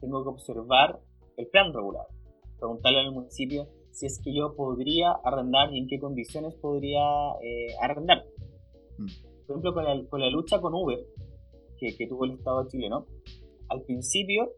tengo 0.00 0.22
que 0.22 0.30
observar 0.30 1.00
el 1.36 1.46
plan 1.48 1.72
regulado, 1.72 2.08
preguntarle 2.58 3.00
al 3.00 3.12
municipio 3.12 3.68
si 3.90 4.06
es 4.06 4.20
que 4.22 4.34
yo 4.34 4.54
podría 4.56 5.12
arrendar 5.24 5.72
y 5.72 5.78
en 5.78 5.86
qué 5.86 5.98
condiciones 5.98 6.54
podría 6.54 7.02
eh, 7.42 7.74
arrendar. 7.80 8.24
Mm. 8.98 9.06
Por 9.46 9.56
ejemplo, 9.56 9.74
con 9.74 9.84
la, 9.84 10.08
con 10.08 10.20
la, 10.20 10.30
lucha 10.30 10.60
con 10.60 10.74
Uber, 10.74 10.98
que, 11.78 11.94
que 11.96 12.06
tuvo 12.06 12.24
el 12.24 12.32
Estado 12.32 12.66
chileno, 12.68 13.06
al 13.68 13.82
principio 13.82 14.50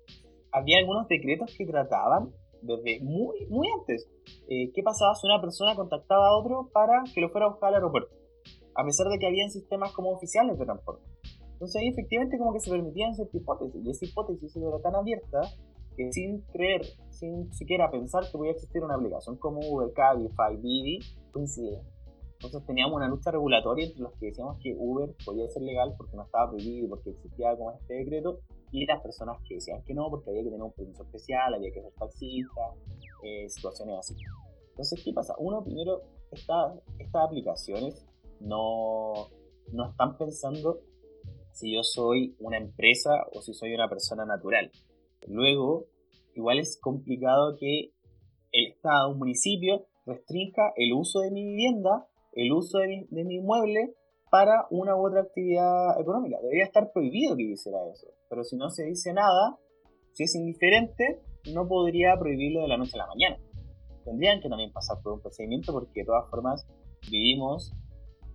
había 0.52 0.78
algunos 0.78 1.08
decretos 1.08 1.54
que 1.56 1.66
trataban 1.66 2.32
desde 2.62 3.00
muy, 3.00 3.46
muy 3.48 3.68
antes. 3.78 4.08
Eh, 4.48 4.70
¿Qué 4.72 4.82
pasaba 4.82 5.14
si 5.14 5.26
una 5.26 5.40
persona 5.40 5.74
contactaba 5.74 6.28
a 6.28 6.36
otro 6.36 6.70
para 6.72 7.04
que 7.14 7.20
lo 7.20 7.30
fuera 7.30 7.46
a 7.46 7.50
buscar 7.50 7.68
al 7.68 7.76
aeropuerto? 7.76 8.14
A 8.76 8.84
pesar 8.84 9.08
de 9.08 9.18
que 9.18 9.26
habían 9.26 9.50
sistemas 9.50 9.92
como 9.92 10.10
oficiales 10.10 10.58
de 10.58 10.64
transporte. 10.64 11.04
Entonces 11.52 11.76
ahí 11.80 11.88
efectivamente 11.88 12.38
como 12.38 12.52
que 12.52 12.60
se 12.60 12.70
permitían 12.70 13.14
ciertas 13.14 13.34
hipótesis, 13.34 13.84
y 13.84 13.90
esa 13.90 14.04
hipótesis 14.04 14.56
era 14.56 14.78
tan 14.80 14.94
abierta 14.94 15.40
que 15.96 16.12
sin 16.12 16.42
creer, 16.52 16.82
sin 17.08 17.50
siquiera 17.54 17.90
pensar 17.90 18.24
que 18.30 18.36
podía 18.36 18.52
existir 18.52 18.82
una 18.82 18.96
aplicación 18.96 19.36
como 19.38 19.60
Uber, 19.60 19.92
Cabify, 19.94 20.56
Didi, 20.58 20.98
coincidía. 21.32 21.80
Entonces 22.34 22.66
teníamos 22.66 22.96
una 22.96 23.08
lucha 23.08 23.30
regulatoria 23.30 23.86
entre 23.86 24.02
los 24.02 24.12
que 24.18 24.26
decíamos 24.26 24.58
que 24.62 24.76
Uber 24.78 25.14
podía 25.24 25.48
ser 25.48 25.62
legal 25.62 25.94
porque 25.96 26.16
no 26.16 26.24
estaba 26.24 26.50
prohibido, 26.50 26.90
porque 26.90 27.10
existía 27.10 27.56
como 27.56 27.72
este 27.72 27.94
decreto, 27.94 28.40
y 28.72 28.84
las 28.84 29.00
personas 29.00 29.38
que 29.48 29.54
decían 29.54 29.82
que 29.84 29.94
no, 29.94 30.10
porque 30.10 30.28
había 30.28 30.42
que 30.42 30.50
tener 30.50 30.62
un 30.62 30.72
permiso 30.72 31.04
especial, 31.04 31.54
había 31.54 31.72
que 31.72 31.80
ser 31.80 31.92
taxista, 31.92 32.60
eh, 33.22 33.48
situaciones 33.48 33.98
así. 33.98 34.14
Entonces, 34.70 35.02
¿qué 35.02 35.14
pasa? 35.14 35.34
Uno, 35.38 35.64
primero, 35.64 36.02
estas 36.30 36.74
aplicaciones 37.14 38.04
no, 38.40 39.28
no 39.72 39.90
están 39.90 40.16
pensando 40.16 40.80
si 41.52 41.74
yo 41.74 41.82
soy 41.82 42.36
una 42.38 42.58
empresa 42.58 43.10
o 43.32 43.40
si 43.40 43.54
soy 43.54 43.74
una 43.74 43.88
persona 43.88 44.24
natural. 44.26 44.70
Luego, 45.26 45.86
igual 46.34 46.58
es 46.58 46.78
complicado 46.80 47.56
que 47.58 47.92
el 48.52 48.72
Estado, 48.72 49.12
un 49.12 49.18
municipio, 49.18 49.86
restrinja 50.04 50.72
el 50.76 50.92
uso 50.92 51.20
de 51.20 51.30
mi 51.30 51.44
vivienda, 51.44 52.06
el 52.32 52.52
uso 52.52 52.78
de 52.78 52.88
mi, 52.88 53.06
de 53.10 53.24
mi 53.24 53.36
inmueble 53.36 53.94
para 54.30 54.66
una 54.70 54.96
u 54.96 55.06
otra 55.06 55.22
actividad 55.22 56.00
económica. 56.00 56.38
Debería 56.42 56.64
estar 56.64 56.92
prohibido 56.92 57.36
que 57.36 57.44
hiciera 57.44 57.78
eso. 57.90 58.06
Pero 58.28 58.44
si 58.44 58.56
no 58.56 58.68
se 58.70 58.84
dice 58.84 59.12
nada, 59.12 59.58
si 60.12 60.24
es 60.24 60.34
indiferente, 60.34 61.22
no 61.54 61.66
podría 61.66 62.16
prohibirlo 62.18 62.62
de 62.62 62.68
la 62.68 62.76
noche 62.76 62.92
a 62.94 62.98
la 62.98 63.06
mañana. 63.06 63.38
Tendrían 64.04 64.40
que 64.40 64.48
también 64.48 64.72
pasar 64.72 64.98
por 65.02 65.14
un 65.14 65.20
procedimiento 65.20 65.72
porque 65.72 66.00
de 66.00 66.06
todas 66.06 66.28
formas 66.30 66.66
vivimos 67.10 67.72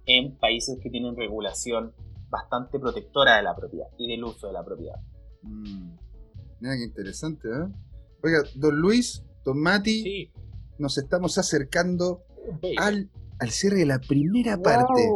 en 0.05 0.37
países 0.37 0.77
que 0.81 0.89
tienen 0.89 1.15
regulación 1.15 1.93
bastante 2.29 2.79
protectora 2.79 3.37
de 3.37 3.43
la 3.43 3.55
propiedad 3.55 3.87
y 3.97 4.09
del 4.09 4.23
uso 4.23 4.47
de 4.47 4.53
la 4.53 4.63
propiedad. 4.63 4.95
Mm. 5.43 5.97
Mira 6.59 6.75
qué 6.77 6.83
interesante, 6.83 7.47
¿eh? 7.47 7.67
Oiga, 8.23 8.43
don 8.55 8.79
Luis, 8.79 9.23
don 9.43 9.59
Mati, 9.59 10.31
nos 10.77 10.97
estamos 10.97 11.37
acercando 11.37 12.23
al, 12.77 13.09
al, 13.39 13.49
cierre 13.49 13.77
de 13.77 13.85
la 13.87 13.99
primera 13.99 14.57
parte. 14.61 15.09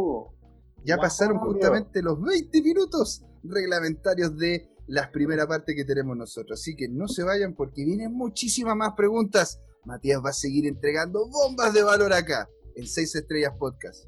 Ya 0.83 0.97
pasaron 0.97 1.37
justamente 1.39 2.01
los 2.01 2.19
20 2.21 2.61
minutos 2.61 3.23
reglamentarios 3.43 4.35
de 4.37 4.69
la 4.87 5.11
primera 5.11 5.47
parte 5.47 5.75
que 5.75 5.85
tenemos 5.85 6.17
nosotros. 6.17 6.59
Así 6.59 6.75
que 6.75 6.87
no 6.89 7.07
se 7.07 7.23
vayan 7.23 7.53
porque 7.55 7.85
vienen 7.85 8.13
muchísimas 8.13 8.75
más 8.75 8.93
preguntas. 8.95 9.61
Matías 9.85 10.21
va 10.23 10.29
a 10.29 10.33
seguir 10.33 10.65
entregando 10.65 11.27
bombas 11.27 11.73
de 11.73 11.83
valor 11.83 12.11
acá 12.13 12.49
en 12.75 12.87
6 12.87 13.15
Estrellas 13.15 13.53
Podcast. 13.57 14.05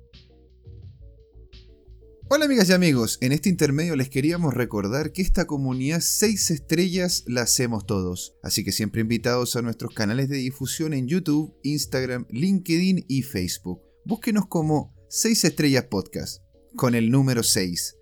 Hola 2.30 2.44
amigas 2.44 2.68
y 2.68 2.74
amigos, 2.74 3.20
en 3.22 3.32
este 3.32 3.48
intermedio 3.48 3.96
les 3.96 4.10
queríamos 4.10 4.54
recordar 4.54 5.13
que 5.13 5.22
esta 5.22 5.48
comunidad 5.48 6.02
6 6.02 6.52
estrellas 6.52 7.24
la 7.26 7.44
hacemos 7.44 7.86
todos, 7.86 8.36
así 8.44 8.66
que 8.66 8.74
siempre 8.74 9.00
invitados 9.00 9.56
a 9.56 9.62
nuestros 9.62 9.94
canales 9.94 10.28
de 10.28 10.36
difusión 10.36 10.94
en 10.94 11.08
YouTube, 11.08 11.56
Instagram, 11.63 12.26
LinkedIn 12.30 13.06
y 13.08 13.22
Facebook. 13.22 13.82
Búsquenos 14.04 14.46
como 14.48 14.94
6 15.08 15.46
estrellas 15.46 15.86
podcast, 15.86 16.44
con 16.76 16.96
el 16.96 17.12
número 17.12 17.44
6. 17.44 17.96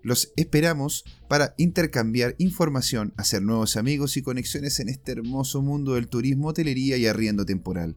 Los 0.00 0.32
esperamos 0.36 1.02
para 1.28 1.56
intercambiar 1.58 2.36
información, 2.38 3.14
hacer 3.16 3.42
nuevos 3.42 3.76
amigos 3.76 4.16
y 4.16 4.22
conexiones 4.22 4.78
en 4.78 4.90
este 4.90 5.10
hermoso 5.10 5.60
mundo 5.60 5.94
del 5.94 6.06
turismo, 6.06 6.50
hotelería 6.50 6.98
y 6.98 7.08
arriendo 7.08 7.44
temporal. 7.44 7.96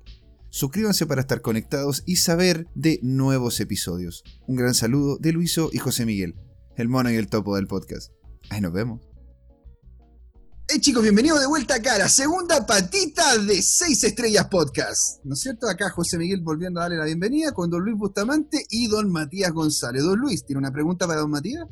Suscríbanse 0.52 1.06
para 1.06 1.22
estar 1.22 1.42
conectados 1.42 2.02
y 2.08 2.16
saber 2.16 2.68
de 2.74 3.00
nuevos 3.04 3.60
episodios. 3.60 4.24
Un 4.48 4.56
gran 4.56 4.74
saludo 4.74 5.18
de 5.18 5.32
Luiso 5.32 5.70
y 5.72 5.78
José 5.78 6.08
Miguel, 6.08 6.36
el 6.76 6.90
mono 6.90 7.12
y 7.12 7.16
el 7.16 7.28
topo 7.28 7.56
del 7.56 7.68
podcast. 7.68 8.12
Ahí 8.50 8.60
nos 8.60 8.74
vemos. 8.74 9.00
Hey 10.68 10.80
chicos, 10.82 11.04
bienvenidos 11.04 11.40
de 11.40 11.48
vuelta 11.48 11.76
acá 11.76 11.96
a 11.96 12.00
la 12.00 12.10
segunda 12.10 12.66
patita 12.66 13.38
de 13.38 13.62
6 13.62 14.04
Estrellas 14.04 14.48
Podcast. 14.50 15.24
¿No 15.24 15.34
es 15.34 15.40
cierto? 15.40 15.68
Acá 15.68 15.92
José 15.92 16.18
Miguel 16.18 16.42
volviendo 16.42 16.80
a 16.80 16.84
darle 16.84 16.98
la 16.98 17.06
bienvenida 17.06 17.52
con 17.52 17.70
don 17.70 17.84
Luis 17.84 17.98
Bustamante 17.98 18.66
y 18.70 18.88
don 18.88 19.12
Matías 19.12 19.52
González. 19.52 20.04
Don 20.04 20.20
Luis, 20.20 20.46
¿tiene 20.46 20.60
una 20.60 20.72
pregunta 20.72 21.08
para 21.08 21.22
don 21.22 21.32
Matías? 21.32 21.66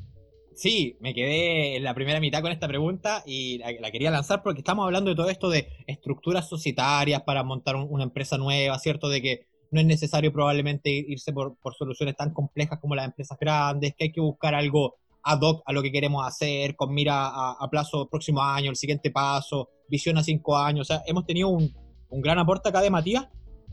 Sí, 0.58 0.98
me 1.02 1.14
quedé 1.14 1.76
en 1.76 1.84
la 1.84 1.94
primera 1.94 2.20
mitad 2.20 2.42
con 2.42 2.52
esta 2.52 2.68
pregunta 2.68 3.22
y 3.28 3.60
la, 3.60 3.92
quería 3.92 4.10
lanzar 4.10 4.42
porque 4.42 4.62
estamos 4.62 4.86
hablando 4.86 5.12
de 5.12 5.16
todo 5.16 5.30
esto 5.30 5.52
de 5.52 5.68
estructuras 5.86 6.50
societarias 6.50 7.22
para 7.22 7.44
montar 7.44 7.76
una 7.76 8.04
empresa 8.04 8.40
nueva, 8.40 8.80
¿cierto? 8.80 9.08
De 9.08 9.22
que 9.22 9.46
no 9.70 9.80
es 9.82 9.86
necesario 9.86 10.34
probablemente 10.34 10.90
irse 10.90 11.32
por, 11.32 11.56
soluciones 11.78 12.16
tan 12.16 12.34
complejas 12.34 12.80
como 12.80 12.96
las 12.96 13.06
empresas 13.06 13.38
grandes, 13.40 13.94
que 13.96 14.06
hay 14.06 14.12
que 14.12 14.20
buscar 14.20 14.56
algo 14.56 14.96
ad 15.22 15.42
hoc 15.42 15.62
a 15.64 15.74
lo 15.74 15.84
que 15.84 15.92
queremos 15.92 16.26
hacer, 16.26 16.76
con 16.76 16.92
mira 16.92 17.28
a, 17.28 17.70
plazo 17.70 18.10
próximo 18.10 18.42
año, 18.42 18.72
el 18.72 18.78
siguiente 18.78 19.12
paso, 19.12 19.70
visión 19.88 20.18
a 20.18 20.24
cinco 20.24 20.58
años. 20.58 20.90
O 20.90 20.92
sea, 20.92 21.04
hemos 21.06 21.28
tenido 21.28 21.50
un, 21.50 21.72
gran 22.10 22.40
aporte 22.40 22.70
acá 22.70 22.82
de 22.82 22.90
Matías 22.90 23.28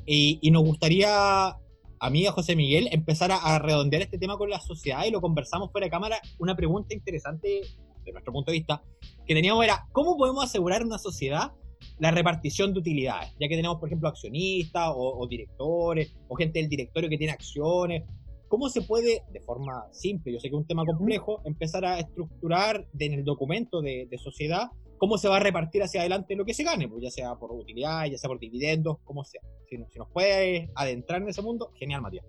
y 0.04 0.50
nos 0.50 0.62
gustaría 0.62 1.56
a 2.04 2.32
José 2.32 2.54
Miguel, 2.54 2.88
empezar 2.92 3.32
a, 3.32 3.58
redondear 3.58 4.02
este 4.02 4.18
tema 4.18 4.36
con 4.36 4.50
la 4.50 4.60
sociedad 4.60 5.04
y 5.06 5.10
lo 5.10 5.22
conversamos 5.22 5.72
fuera 5.72 5.86
de 5.86 5.90
cámara. 5.90 6.20
Una 6.38 6.54
pregunta 6.54 6.94
interesante, 6.94 7.62
de 8.04 8.12
nuestro 8.12 8.30
punto 8.30 8.50
de 8.50 8.58
vista, 8.58 8.82
que 9.26 9.34
teníamos 9.34 9.64
era, 9.64 9.86
¿cómo 9.90 10.16
podemos 10.18 10.44
asegurar 10.44 10.82
en 10.82 10.88
una 10.88 10.98
sociedad 10.98 11.52
la 11.98 12.10
repartición 12.10 12.74
de 12.74 12.80
utilidades? 12.80 13.30
Ya 13.40 13.48
que 13.48 13.56
tenemos, 13.56 13.78
por 13.78 13.88
ejemplo, 13.88 14.08
accionistas 14.08 14.92
o, 14.94 15.26
directores 15.26 16.14
o 16.28 16.36
gente 16.36 16.58
del 16.58 16.68
directorio 16.68 17.08
que 17.08 17.16
tiene 17.16 17.32
acciones. 17.32 18.02
¿Cómo 18.48 18.68
se 18.68 18.82
puede, 18.82 19.22
de 19.32 19.40
forma 19.40 19.88
simple, 19.92 20.32
yo 20.32 20.38
sé 20.38 20.48
que 20.48 20.54
es 20.54 20.60
un 20.60 20.66
tema 20.66 20.84
complejo, 20.84 21.40
empezar 21.44 21.84
a 21.84 21.98
estructurar 21.98 22.86
en 22.98 23.12
el 23.14 23.24
documento 23.24 23.80
de, 23.80 24.06
de 24.10 24.18
sociedad 24.18 24.70
cómo 24.98 25.18
se 25.18 25.28
va 25.28 25.36
a 25.36 25.40
repartir 25.40 25.82
hacia 25.82 26.00
adelante 26.00 26.34
lo 26.36 26.44
que 26.44 26.54
se 26.54 26.64
gane, 26.64 26.88
pues 26.88 27.02
ya 27.02 27.10
sea 27.10 27.34
por 27.34 27.52
utilidad, 27.52 28.06
ya 28.06 28.16
sea 28.16 28.28
por 28.28 28.38
dividendos, 28.38 28.98
como 29.04 29.24
sea. 29.24 29.42
Si, 29.68 29.76
si 29.76 29.98
nos 29.98 30.08
puede 30.10 30.70
adentrar 30.74 31.22
en 31.22 31.28
ese 31.28 31.42
mundo, 31.42 31.70
genial, 31.74 32.02
Matías. 32.02 32.24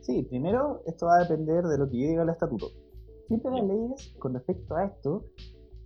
Sí, 0.00 0.22
primero 0.22 0.82
esto 0.86 1.06
va 1.06 1.16
a 1.16 1.20
depender 1.20 1.64
de 1.64 1.78
lo 1.78 1.88
que 1.88 2.00
yo 2.00 2.08
diga 2.08 2.22
el 2.22 2.30
estatuto. 2.30 2.70
Siempre 3.28 3.52
las 3.52 3.64
leyes 3.64 4.14
con 4.18 4.34
respecto 4.34 4.74
a 4.74 4.86
esto, 4.86 5.24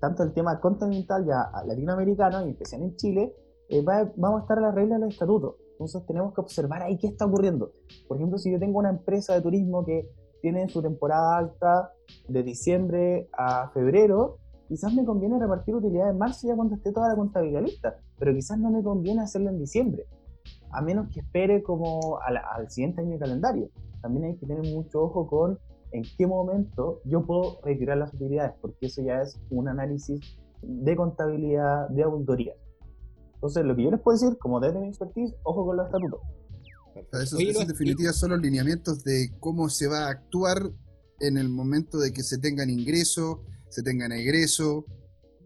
tanto 0.01 0.23
el 0.23 0.33
tema 0.33 0.61
continental 0.61 1.27
ya 1.27 1.51
latinoamericano 1.67 2.47
y 2.47 2.53
especial 2.53 2.83
en 2.83 2.97
Chile, 2.97 3.35
eh, 3.69 3.83
vamos 3.83 4.41
a 4.41 4.43
estar 4.43 4.61
las 4.61 4.75
reglas 4.75 5.01
de 5.01 5.07
los 5.07 5.15
estatutos. 5.15 5.57
Entonces 5.85 6.07
tenemos 6.07 6.33
que 6.33 6.41
observar 6.41 6.83
ahí 6.83 6.97
qué 6.97 7.09
está 7.09 7.27
ocurriendo. 7.27 7.73
Por 8.09 8.17
ejemplo, 8.17 8.39
si 8.39 8.51
yo 8.51 8.59
tengo 8.59 8.79
una 8.79 8.89
empresa 8.89 9.35
de 9.35 9.43
turismo 9.43 9.85
que 9.85 10.09
tiene 10.41 10.67
su 10.71 10.81
temporada 10.81 11.37
alta 11.37 11.93
de 12.27 12.43
diciembre 12.43 13.29
a 13.37 13.69
febrero, 13.69 14.39
quizás 14.67 14.95
me 14.95 15.05
conviene 15.05 15.39
repartir 15.39 15.75
utilidades 15.75 16.13
en 16.13 16.19
marzo 16.19 16.49
ya 16.49 16.57
cuando 16.57 16.77
esté 16.77 16.91
toda 16.91 17.09
la 17.09 17.17
contabilidad 17.17 17.61
lista, 17.61 17.99
pero 18.19 18.33
quizás 18.33 18.59
no 18.59 18.71
me 18.71 18.83
conviene 18.83 19.21
hacerlo 19.21 19.51
en 19.51 19.59
diciembre, 19.59 20.07
a 20.71 20.81
menos 20.81 21.09
que 21.13 21.21
espere 21.21 21.63
como 21.63 22.19
al, 22.23 22.71
siguiente 22.71 23.03
año 23.03 23.11
de 23.11 23.19
calendario. 23.19 23.69
También 24.01 24.25
hay 24.25 24.37
que 24.37 24.47
tener 24.47 24.65
mucho 24.75 25.03
ojo 25.03 25.27
con 25.27 25.59
en 25.93 26.03
qué 26.17 26.27
momento 26.27 27.01
yo 27.05 27.27
puedo 27.27 27.61
retirar 27.63 27.99
las 27.99 28.15
utilidades, 28.15 28.55
porque 28.63 28.87
eso 28.87 29.03
ya 29.03 29.21
es 29.21 29.39
un 29.51 29.69
análisis 29.69 30.19
de 30.63 30.97
contabilidad, 30.97 31.91
de 31.91 32.05
auditoría. 32.05 32.55
Entonces, 33.45 33.67
lo 33.67 33.77
que 33.77 33.83
yo 33.83 33.91
les 33.91 34.01
puedo 34.01 34.19
decir, 34.19 34.39
como 34.39 34.59
desde 34.59 34.81
mi 34.81 34.89
expertise, 34.89 35.35
ojo 35.43 35.67
con 35.67 35.77
los 35.77 35.85
estatutos. 35.85 36.21
Eso, 37.13 37.39
en 37.39 37.69
definitiva 37.69 38.11
son 38.15 38.31
los 38.31 38.41
lineamientos 38.41 39.05
de 39.05 39.33
cómo 39.39 39.69
se 39.69 39.87
va 39.87 40.07
a 40.07 40.09
actuar 40.13 40.71
en 41.21 41.37
el 41.37 41.51
momento 41.51 41.99
de 41.99 42.15
que 42.15 42.23
se 42.23 42.39
tengan 42.39 42.71
ingresos, 42.71 43.41
se 43.69 43.83
tengan 43.83 44.13
egreso. 44.13 44.87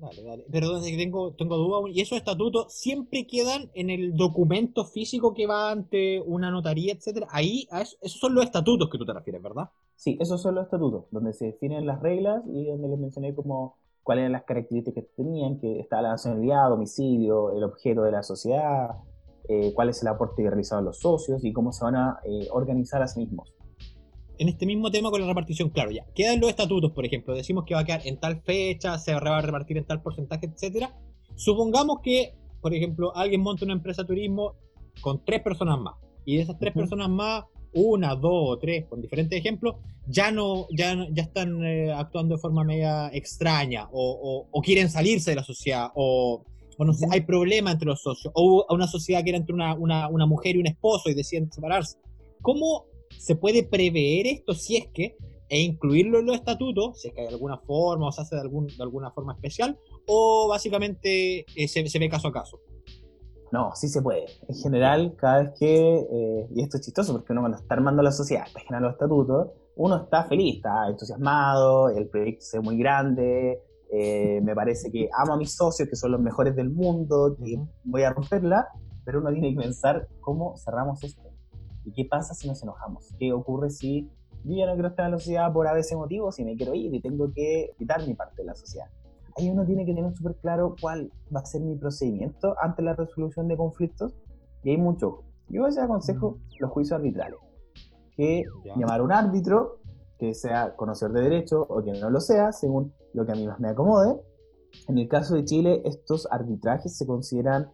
Dale, 0.01 0.23
dale. 0.23 0.47
Perdón, 0.49 0.85
tengo, 0.85 1.35
tengo 1.35 1.57
duda. 1.57 1.91
¿Y 1.93 2.01
esos 2.01 2.19
estatutos 2.19 2.73
siempre 2.73 3.27
quedan 3.27 3.69
en 3.75 3.91
el 3.91 4.15
documento 4.15 4.85
físico 4.85 5.35
que 5.35 5.49
va 5.49 5.73
ante 5.73 6.21
una 6.21 6.53
notaría, 6.53 6.93
etcétera? 6.93 7.27
Ahí, 7.33 7.67
esos 8.01 8.21
son 8.21 8.33
los 8.33 8.45
estatutos 8.45 8.91
que 8.93 8.99
tú 8.99 9.05
te 9.05 9.13
refieres, 9.13 9.43
¿verdad? 9.43 9.71
Sí, 9.97 10.17
esos 10.21 10.41
son 10.41 10.55
los 10.55 10.67
estatutos, 10.67 11.07
donde 11.11 11.33
se 11.33 11.47
definen 11.47 11.85
las 11.85 12.01
reglas 12.01 12.45
y 12.47 12.67
donde 12.67 12.91
les 12.91 12.99
mencioné 13.01 13.35
como 13.35 13.77
cuáles 14.09 14.23
eran 14.23 14.33
las 14.33 14.45
características 14.45 15.05
que 15.05 15.23
tenían, 15.23 15.59
que 15.61 15.81
está 15.81 16.01
la 16.01 16.09
nacionalidad, 16.09 16.71
domicilio, 16.71 17.55
el 17.55 17.63
objeto 17.63 18.05
de 18.05 18.11
la 18.11 18.23
sociedad, 18.23 18.89
eh, 19.51 19.73
cuál 19.75 19.91
es 19.91 20.01
el 20.01 20.09
aporte 20.09 20.43
que 20.43 20.49
realizaban 20.49 20.87
los 20.87 20.99
socios 20.99 21.45
y 21.45 21.53
cómo 21.53 21.73
se 21.73 21.85
van 21.85 21.97
a 21.97 22.19
eh, 22.25 22.49
organizar 22.51 23.03
a 23.03 23.07
sí 23.07 23.21
mismos. 23.21 23.53
En 24.39 24.49
este 24.49 24.65
mismo 24.65 24.91
tema 24.91 25.11
con 25.11 25.21
la 25.21 25.27
repartición, 25.27 25.69
claro, 25.69 25.91
ya, 25.91 26.07
quedan 26.15 26.41
los 26.41 26.49
estatutos, 26.49 26.93
por 26.93 27.05
ejemplo, 27.05 27.35
decimos 27.35 27.67
que 27.67 27.75
va 27.75 27.81
a 27.81 27.85
quedar 27.85 28.01
en 28.07 28.19
tal 28.19 28.41
fecha, 28.41 28.97
se 28.97 29.13
va 29.13 29.37
a 29.37 29.43
repartir 29.43 29.77
en 29.77 29.85
tal 29.85 30.01
porcentaje, 30.01 30.47
etcétera. 30.47 30.97
Supongamos 31.35 31.99
que, 32.03 32.35
por 32.63 32.73
ejemplo, 32.73 33.15
alguien 33.15 33.43
monta 33.43 33.67
una 33.67 33.75
empresa 33.75 34.05
de 34.05 34.09
turismo 34.09 34.55
con 35.03 35.23
tres 35.23 35.43
personas 35.43 35.79
más, 35.81 35.97
y 36.25 36.37
de 36.37 36.45
esas 36.45 36.59
tres 36.59 36.73
personas 36.73 37.11
más, 37.11 37.45
una, 37.75 38.15
dos 38.15 38.51
o 38.51 38.59
tres, 38.59 38.87
con 38.87 39.01
diferentes 39.01 39.39
ejemplos, 39.39 39.77
ya 40.07 40.31
no, 40.31 40.67
ya, 40.71 40.97
ya 41.13 41.23
están 41.23 41.65
eh, 41.65 41.93
actuando 41.93 42.37
de 42.37 42.41
forma 42.41 42.65
media 42.65 43.11
extraña, 43.13 43.89
o, 43.93 44.49
quieren 44.63 44.91
salirse 44.91 45.31
de 45.31 45.37
la 45.37 45.45
sociedad, 45.45 45.91
o, 45.95 46.45
no 46.79 46.93
sé, 46.93 47.07
hay 47.11 47.23
problemas 47.23 47.75
entre 47.75 47.87
los 47.87 48.03
socios, 48.03 48.33
o 48.35 48.67
una 48.71 48.87
sociedad 48.87 49.23
que 49.23 49.31
era 49.31 49.39
entre 49.39 49.55
una, 49.55 49.75
una, 49.75 50.09
una 50.09 50.27
mujer 50.27 50.57
y 50.57 50.61
un 50.61 50.67
esposo 50.67 51.11
y 51.11 51.15
deciden 51.15 51.51
separarse. 51.53 51.99
¿Cómo 52.41 52.87
se 53.17 53.37
puede 53.37 53.65
prever 53.65 54.27
esto 54.27 54.55
si 54.55 54.77
es 54.77 54.87
que, 54.89 55.17
e 55.49 55.61
incluirlo 55.61 56.19
en 56.19 56.27
los 56.27 56.37
estatutos, 56.37 57.01
si 57.01 57.09
es 57.09 57.15
que 57.15 57.23
hay 57.23 57.27
alguna 57.29 57.59
forma 57.59 58.09
o 58.09 58.13
se 58.13 58.21
hace 58.21 58.37
de, 58.37 58.43
algún, 58.43 58.67
de 58.67 58.83
alguna 58.83 59.11
forma 59.11 59.33
especial, 59.33 59.79
o 60.07 60.47
básicamente 60.49 61.47
eh, 61.55 61.69
se, 61.69 61.99
ve 61.99 62.09
caso 62.09 62.29
a 62.29 62.33
caso. 62.33 62.61
No, 63.51 63.75
sí 63.75 63.89
se 63.89 64.03
puede. 64.03 64.27
En 64.47 64.55
general, 64.55 65.15
cada 65.17 65.43
vez 65.43 65.53
que, 65.59 65.99
eh, 65.99 66.49
y 66.55 66.63
esto 66.63 66.77
es 66.77 66.85
chistoso 66.85 67.13
porque 67.13 67.33
uno 67.33 67.43
cuando 67.43 67.59
está 67.59 67.75
armando 67.75 68.03
la 68.03 68.13
sociedad, 68.13 68.47
está 68.47 68.61
generando 68.61 68.89
los 68.89 68.95
estatutos, 68.95 69.49
uno 69.77 70.03
está 70.03 70.25
feliz, 70.25 70.57
está 70.57 70.89
entusiasmado, 70.89 71.89
el 71.89 72.09
proyecto 72.09 72.45
es 72.53 72.63
muy 72.63 72.77
grande, 72.77 73.63
eh, 73.91 74.41
me 74.43 74.55
parece 74.55 74.91
que 74.91 75.09
amo 75.17 75.35
a 75.35 75.37
mis 75.37 75.55
socios, 75.55 75.89
que 75.89 75.97
son 75.97 76.13
los 76.13 76.21
mejores 76.21 76.55
del 76.55 76.71
mundo, 76.71 77.37
que 77.39 77.59
voy 77.85 78.03
a 78.03 78.11
romperla, 78.11 78.69
pero 79.05 79.21
uno 79.21 79.31
tiene 79.33 79.55
que 79.55 79.61
pensar 79.61 80.09
cómo 80.21 80.57
cerramos 80.59 81.03
esto. 81.03 81.23
¿Y 81.85 81.93
qué 81.93 82.05
pasa 82.05 82.35
si 82.35 82.49
nos 82.49 82.63
enojamos? 82.63 83.15
¿Qué 83.19 83.33
ocurre 83.33 83.71
si 83.71 84.11
yo 84.45 84.57
ya 84.57 84.67
no 84.67 84.75
quiero 84.75 84.89
estar 84.89 85.07
en 85.07 85.13
la 85.13 85.19
sociedad 85.19 85.53
por 85.53 85.67
a 85.67 85.73
veces 85.73 85.97
motivos 85.97 86.39
y 86.39 86.45
me 86.45 86.55
quiero 86.57 86.75
ir 86.75 86.95
y 86.95 87.01
tengo 87.01 87.33
que 87.33 87.71
quitar 87.79 88.07
mi 88.07 88.15
parte 88.15 88.43
de 88.43 88.45
la 88.45 88.55
sociedad? 88.55 88.89
Ahí 89.39 89.51
uno 89.51 89.65
tiene 89.65 89.87
que 89.87 89.95
tener 89.95 90.13
súper 90.17 90.35
claro 90.37 90.75
cuál 90.81 91.13
va 91.35 91.41
a 91.41 91.45
ser 91.45 91.61
mi 91.63 91.77
procedimiento 91.77 92.57
ante 92.61 92.83
la 92.83 92.95
resolución 92.95 93.47
de 93.47 93.57
conflictos 93.57 94.13
y 94.65 94.71
hay 94.71 94.77
mucho. 94.77 95.23
Yo 95.49 95.63
veces 95.63 95.85
aconsejo 95.85 96.39
los 96.59 96.71
juicios 96.73 96.99
arbitrales, 96.99 97.39
que 98.17 98.45
llamar 98.77 98.99
a 98.99 99.03
un 99.05 99.13
árbitro 99.13 99.79
que 100.19 100.35
sea 100.35 100.75
conocedor 100.75 101.13
de 101.13 101.23
derecho 101.23 101.65
o 101.69 101.85
que 101.85 101.93
no 101.93 102.11
lo 102.11 102.21
sea, 102.21 102.51
según 102.51 102.93
lo 103.15 103.25
que 103.25 103.33
a 103.33 103.35
mí 103.37 103.47
más 103.47 103.61
me 103.61 103.69
acomode. 103.69 104.21
En 104.89 104.99
el 104.99 105.09
caso 105.09 105.37
de 105.37 105.45
Chile, 105.45 105.83
estos 105.85 106.27
arbitrajes 106.33 106.99
se 106.99 107.07
consideran 107.07 107.71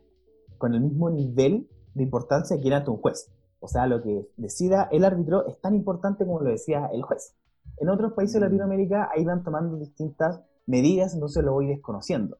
con 0.59 0.75
el 0.75 0.83
mismo 0.83 1.09
nivel 1.09 1.67
de 1.95 2.03
importancia 2.03 2.61
que 2.61 2.69
era 2.69 2.85
un 2.87 2.99
juez. 2.99 3.33
O 3.61 3.69
sea, 3.69 3.87
lo 3.87 4.03
que 4.03 4.29
decida 4.37 4.89
el 4.93 5.03
árbitro 5.03 5.47
es 5.47 5.59
tan 5.63 5.75
importante 5.75 6.27
como 6.27 6.41
lo 6.41 6.51
decía 6.51 6.91
el 6.93 7.03
juez. 7.03 7.35
En 7.79 7.89
otros 7.89 8.13
países 8.13 8.35
de. 8.35 8.41
Latinoamérica 8.41 9.09
ahí 9.11 9.25
van 9.25 9.43
tomando 9.43 9.79
distintas 9.79 10.43
medidas, 10.67 11.15
entonces 11.15 11.45
lo 11.45 11.53
voy 11.53 11.67
desconociendo. 11.67 12.39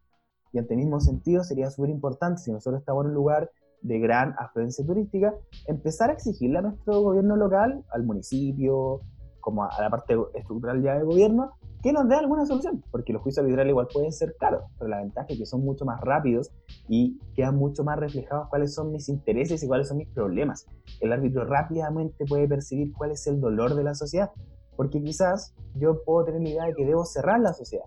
Y 0.53 0.59
en 0.59 0.67
el 0.71 0.77
mismo 0.77 1.01
sentido 1.01 1.43
sería 1.43 1.71
súper 1.71 1.91
importante, 1.91 2.43
si 2.43 2.53
nosotros 2.53 2.81
estamos 2.81 3.05
en 3.05 3.11
un 3.11 3.15
lugar 3.15 3.51
de 3.83 3.99
gran 3.99 4.35
afluencia 4.39 4.85
turística, 4.85 5.35
empezar 5.67 6.11
a 6.11 6.15
exigirle 6.15 6.59
a 6.59 6.63
nuestro 6.63 7.01
gobierno 7.03 7.37
local, 7.37 7.85
al 7.91 8.05
municipio, 8.05 9.01
como 9.41 9.65
a 9.65 9.81
la 9.81 9.91
parte 9.91 10.17
estructural 10.35 10.83
ya 10.83 10.95
de 10.99 11.05
gobierno, 11.05 11.51
que 11.83 11.93
nos 11.93 12.09
dé 12.09 12.15
alguna 12.15 12.47
solución, 12.47 12.83
porque 12.91 13.13
los 13.13 13.21
juicios 13.21 13.45
arbitrales 13.45 13.73
igual 13.73 13.89
pueden 13.93 14.11
ser 14.11 14.35
caros, 14.41 14.63
pero 14.79 14.89
la 14.89 15.03
ventaja 15.03 15.27
es 15.29 15.39
que 15.39 15.45
son 15.45 15.63
mucho 15.63 15.85
más 15.85 16.01
rápidos 16.01 16.51
y 16.89 17.19
quedan 17.37 17.57
mucho 17.57 17.85
más 17.85 17.99
reflejados 17.99 18.49
cuáles 18.49 18.73
son 18.73 18.91
mis 18.91 19.11
intereses 19.11 19.63
y 19.63 19.67
cuáles 19.67 19.89
son 19.89 19.99
mis 19.99 20.09
problemas. 20.09 20.67
El 21.01 21.13
árbitro 21.13 21.45
rápidamente 21.45 22.25
puede 22.25 22.49
percibir 22.49 22.91
cuál 22.95 23.11
es 23.11 23.27
el 23.27 23.39
dolor 23.39 23.75
de 23.75 23.85
la 23.85 23.95
sociedad, 23.95 24.31
porque 24.77 25.03
quizás 25.03 25.55
yo 25.75 26.03
puedo 26.05 26.25
tener 26.25 26.41
la 26.41 26.49
idea 26.49 26.65
de 26.65 26.75
que 26.75 26.87
debo 26.87 27.05
cerrar 27.05 27.39
la 27.41 27.53
sociedad, 27.53 27.85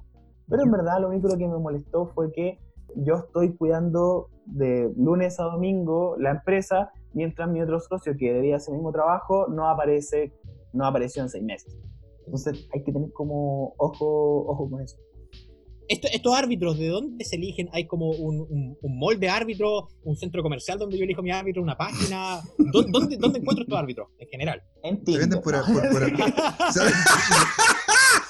pero 0.50 0.64
en 0.64 0.72
verdad 0.72 1.02
lo 1.02 1.10
único 1.10 1.30
que 1.38 1.48
me 1.48 1.58
molestó 1.58 2.08
fue 2.08 2.32
que 2.32 2.60
yo 2.96 3.16
estoy 3.16 3.54
cuidando 3.56 4.30
de 4.46 4.92
lunes 4.96 5.40
a 5.40 5.44
domingo 5.44 6.16
la 6.18 6.32
empresa, 6.32 6.92
mientras 7.14 7.50
mi 7.50 7.62
otro 7.62 7.80
socio 7.80 8.16
que 8.18 8.34
debía 8.34 8.56
hacer 8.58 8.74
el 8.74 8.80
mismo 8.80 8.92
trabajo 8.92 9.48
no 9.48 9.70
aparece, 9.70 10.34
no 10.74 10.86
apareció 10.86 11.22
en 11.24 11.30
seis 11.30 11.44
meses. 11.44 11.78
Entonces 12.26 12.68
hay 12.74 12.84
que 12.84 12.92
tener 12.92 13.12
como 13.14 13.74
ojo, 13.78 14.46
ojo 14.48 14.70
con 14.70 14.82
eso. 14.82 14.98
estos 15.88 16.36
árbitros, 16.36 16.78
¿de 16.78 16.90
dónde 16.90 17.24
se 17.24 17.38
eligen? 17.38 17.70
¿Hay 17.72 17.88
como 17.88 18.10
un, 18.10 18.42
un, 18.50 18.78
un 18.82 19.00
mall 19.00 19.20
de 19.20 19.30
árbitros, 19.30 19.86
un 20.04 20.16
centro 20.16 20.44
comercial 20.44 20.80
donde 20.80 20.98
yo 20.98 21.04
elijo 21.04 21.22
mi 21.22 21.32
árbitro, 21.32 21.62
una 21.62 21.78
página? 21.78 22.42
¿Dónde, 22.58 23.18
dónde, 23.18 23.40
encuentro 23.40 23.64
estos 23.64 23.78
árbitros 23.78 24.10
en 24.18 24.28
general? 24.28 24.62
En 24.84 25.04
Tinder. 25.04 25.22
venden 25.22 25.42
por, 25.42 25.54
por, 25.54 25.90
por, 25.90 26.12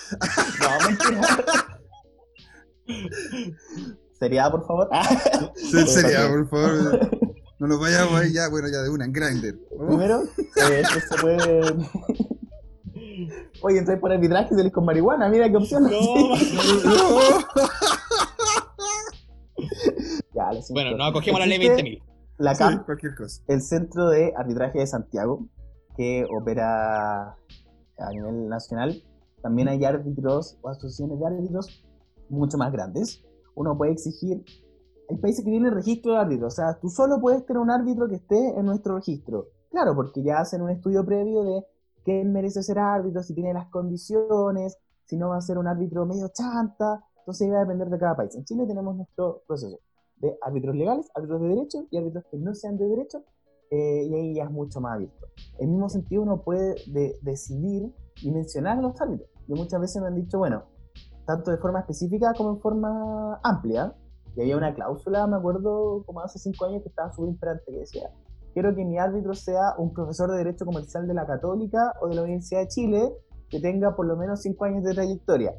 no, 0.62 0.70
mentira. 0.88 1.77
Seriedad, 4.20 4.52
por 4.52 4.66
favor. 4.66 4.90
Seriedad, 5.56 6.30
por 6.30 6.50
favor. 6.50 7.10
No 7.60 7.66
nos 7.66 7.80
vayamos 7.80 8.14
ahí 8.22 8.32
ya, 8.34 8.50
bueno, 8.50 8.68
ya 8.68 8.84
de 8.84 8.90
una, 8.92 9.06
en 9.06 9.14
Grindr. 9.14 9.58
Primero, 9.88 10.22
eh, 10.22 10.82
esto 10.82 11.00
se 11.10 11.22
puede. 11.22 11.62
Oye, 13.64 13.80
entonces 13.80 14.00
por 14.00 14.12
arbitraje 14.12 14.54
se 14.54 14.64
les 14.64 14.72
con 14.72 14.86
marihuana, 14.86 15.28
mira 15.28 15.50
qué 15.50 15.58
opción. 15.58 15.84
No, 15.84 16.36
ya, 20.36 20.52
bueno, 20.70 20.98
no 20.98 21.06
acogemos 21.06 21.40
la 21.40 21.48
ley 21.48 21.58
20.000. 21.58 22.04
La 22.38 22.54
CAM, 22.56 22.86
cualquier 22.86 23.16
cosa. 23.16 23.42
el 23.48 23.64
Centro 23.64 24.10
de 24.10 24.32
Arbitraje 24.38 24.78
de 24.78 24.86
Santiago, 24.86 25.48
que 25.96 26.28
opera 26.30 27.30
a 27.98 28.12
nivel 28.12 28.48
nacional, 28.48 29.04
también 29.42 29.68
hay 29.68 29.84
árbitros 29.84 30.60
o 30.62 30.70
asociaciones 30.70 31.20
de 31.20 31.26
árbitros 31.26 31.84
mucho 32.30 32.58
más 32.58 32.72
grandes 32.72 33.24
uno 33.58 33.76
puede 33.76 33.92
exigir. 33.92 34.46
Hay 35.10 35.18
países 35.18 35.44
que 35.44 35.50
tienen 35.50 35.74
registro 35.74 36.14
de 36.14 36.20
árbitro, 36.20 36.48
o 36.48 36.52
sea, 36.52 36.80
tú 36.80 36.90
solo 36.90 37.20
puedes 37.20 37.46
tener 37.46 37.62
un 37.62 37.72
árbitro 37.72 38.08
que 38.08 38.16
esté 38.16 38.58
en 38.58 38.66
nuestro 38.66 38.96
registro. 38.96 39.48
Claro, 39.72 39.96
porque 39.96 40.22
ya 40.22 40.40
hacen 40.40 40.62
un 40.62 40.70
estudio 40.70 41.06
previo 41.06 41.44
de 41.44 41.66
quién 42.04 42.32
merece 42.32 42.62
ser 42.62 42.78
árbitro, 42.80 43.24
si 43.24 43.34
tiene 43.34 43.54
las 43.54 43.68
condiciones, 43.70 44.78
si 45.06 45.18
no 45.18 45.30
va 45.30 45.38
a 45.38 45.42
ser 45.42 45.58
un 45.58 45.68
árbitro 45.68 46.06
medio 46.06 46.30
chanta. 46.30 47.04
Entonces 47.20 47.52
va 47.52 47.58
a 47.58 47.62
depender 47.62 47.90
de 47.90 47.98
cada 47.98 48.16
país. 48.16 48.36
En 48.36 48.46
Chile 48.46 48.66
tenemos 48.66 48.96
nuestro 48.96 49.42
proceso 49.48 49.80
de 50.18 50.38
árbitros 50.42 50.76
legales, 50.76 51.10
árbitros 51.16 51.42
de 51.42 51.48
derecho 51.48 51.88
y 51.90 51.98
árbitros 51.98 52.26
que 52.30 52.38
no 52.38 52.54
sean 52.54 52.78
de 52.78 52.88
derecho, 52.88 53.24
eh, 53.70 54.04
y 54.04 54.14
ahí 54.14 54.36
ya 54.36 54.46
es 54.46 54.52
mucho 54.52 54.80
más 54.82 54.96
abierto. 54.96 55.28
En 55.58 55.66
el 55.66 55.72
mismo 55.72 55.90
sentido, 55.90 56.22
uno 56.22 56.42
puede 56.42 56.76
decidir 57.22 57.92
y 58.22 58.32
mencionar 58.32 58.78
a 58.78 58.82
los 58.82 59.00
árbitros. 59.02 59.30
Y 59.48 59.54
muchas 59.54 59.82
veces 59.82 60.02
me 60.02 60.08
han 60.08 60.16
dicho, 60.16 60.38
bueno, 60.38 60.64
tanto 61.28 61.52
de 61.52 61.58
forma 61.58 61.82
específica 61.82 62.34
como 62.36 62.52
en 62.52 62.60
forma 62.60 63.40
amplia. 63.44 63.94
Y 64.36 64.42
había 64.42 64.58
una 64.58 64.74
cláusula, 64.74 65.28
me 65.28 65.36
acuerdo, 65.36 66.04
como 66.06 66.22
hace 66.22 66.40
cinco 66.40 66.66
años, 66.66 66.82
que 66.82 66.90
estaba 66.90 67.12
súper 67.12 67.30
imperante, 67.30 67.64
que 67.68 67.80
decía, 67.80 68.10
quiero 68.54 68.74
que 68.74 68.86
mi 68.86 68.98
árbitro 68.98 69.34
sea 69.34 69.74
un 69.78 69.94
profesor 69.94 70.32
de 70.32 70.38
Derecho 70.38 70.66
Comercial 70.66 71.08
de 71.08 71.14
la 71.14 71.26
Católica 71.26 71.94
o 72.02 72.08
de 72.08 72.16
la 72.16 72.24
Universidad 72.24 72.62
de 72.62 72.68
Chile, 72.70 73.14
que 73.50 73.60
tenga 73.60 73.96
por 73.96 74.06
lo 74.06 74.16
menos 74.16 74.42
cinco 74.42 74.66
años 74.66 74.84
de 74.84 74.94
trayectoria. 74.94 75.54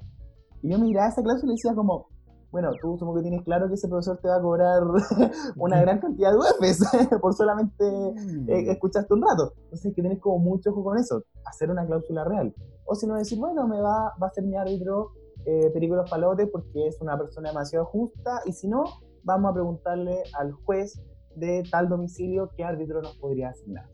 Y 0.62 0.70
yo 0.70 0.78
miraba 0.78 1.09
esa 1.09 1.22
cláusula 1.22 1.52
y 1.52 1.57
decía 1.57 1.74
como, 1.74 2.09
bueno, 2.50 2.70
tú 2.81 2.96
supongo 2.98 3.16
que 3.16 3.22
tienes 3.22 3.42
claro 3.42 3.68
que 3.68 3.74
ese 3.74 3.88
profesor 3.88 4.18
te 4.22 4.28
va 4.28 4.37
a 4.37 4.40
cobrar 4.40 4.83
una 5.57 5.81
gran 5.81 6.00
cantidad 6.00 6.33
de 6.33 6.38
UFs 6.38 6.83
por 7.20 7.35
solamente 7.35 7.85
mm. 7.85 8.48
eh, 8.48 8.70
escucharte 8.70 9.12
un 9.12 9.22
rato. 9.22 9.52
Entonces 9.64 9.87
hay 9.87 9.92
que 9.92 10.02
tener 10.02 10.18
como 10.18 10.38
mucho 10.38 10.70
ojo 10.70 10.83
con 10.83 10.98
eso, 10.98 11.24
hacer 11.44 11.70
una 11.70 11.85
cláusula 11.85 12.24
real. 12.24 12.54
O 12.87 12.94
si 12.94 13.07
no 13.07 13.16
decir, 13.16 13.38
bueno, 13.38 13.66
me 13.66 13.81
va, 13.81 14.14
va 14.22 14.28
a 14.28 14.31
ser 14.31 14.44
mi 14.44 14.57
árbitro 14.57 15.12
eh, 15.51 15.71
Películas 15.71 16.11
Palotes 16.11 16.47
porque 16.53 16.89
es 16.89 17.01
una 17.01 17.17
persona 17.17 17.49
demasiado 17.49 17.87
justa 17.87 18.43
y 18.45 18.53
si 18.53 18.69
no, 18.69 18.85
vamos 19.23 19.51
a 19.51 19.55
preguntarle 19.55 20.23
al 20.39 20.53
juez 20.53 21.01
de 21.37 21.65
tal 21.71 21.89
domicilio 21.89 22.51
qué 22.55 22.65
árbitro 22.65 23.01
nos 23.01 23.17
podría 23.17 23.49
asignar. 23.49 23.89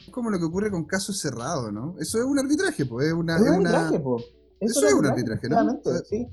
Es 0.00 0.08
como 0.10 0.30
lo 0.30 0.38
que 0.38 0.46
ocurre 0.46 0.70
con 0.70 0.84
casos 0.86 1.20
cerrados, 1.20 1.70
¿no? 1.74 1.94
Eso 1.98 2.18
es 2.18 2.24
un 2.24 2.38
arbitraje, 2.38 2.86
pues. 2.86 3.08
Es, 3.08 3.12
una, 3.12 3.36
es 3.36 3.42
un 3.42 3.66
arbitraje, 3.66 4.02
Eso, 4.60 4.86
es 4.86 4.94
un 4.94 5.04
arbitraje, 5.04 5.48
¿no? 5.50 5.80
Sí. 6.04 6.26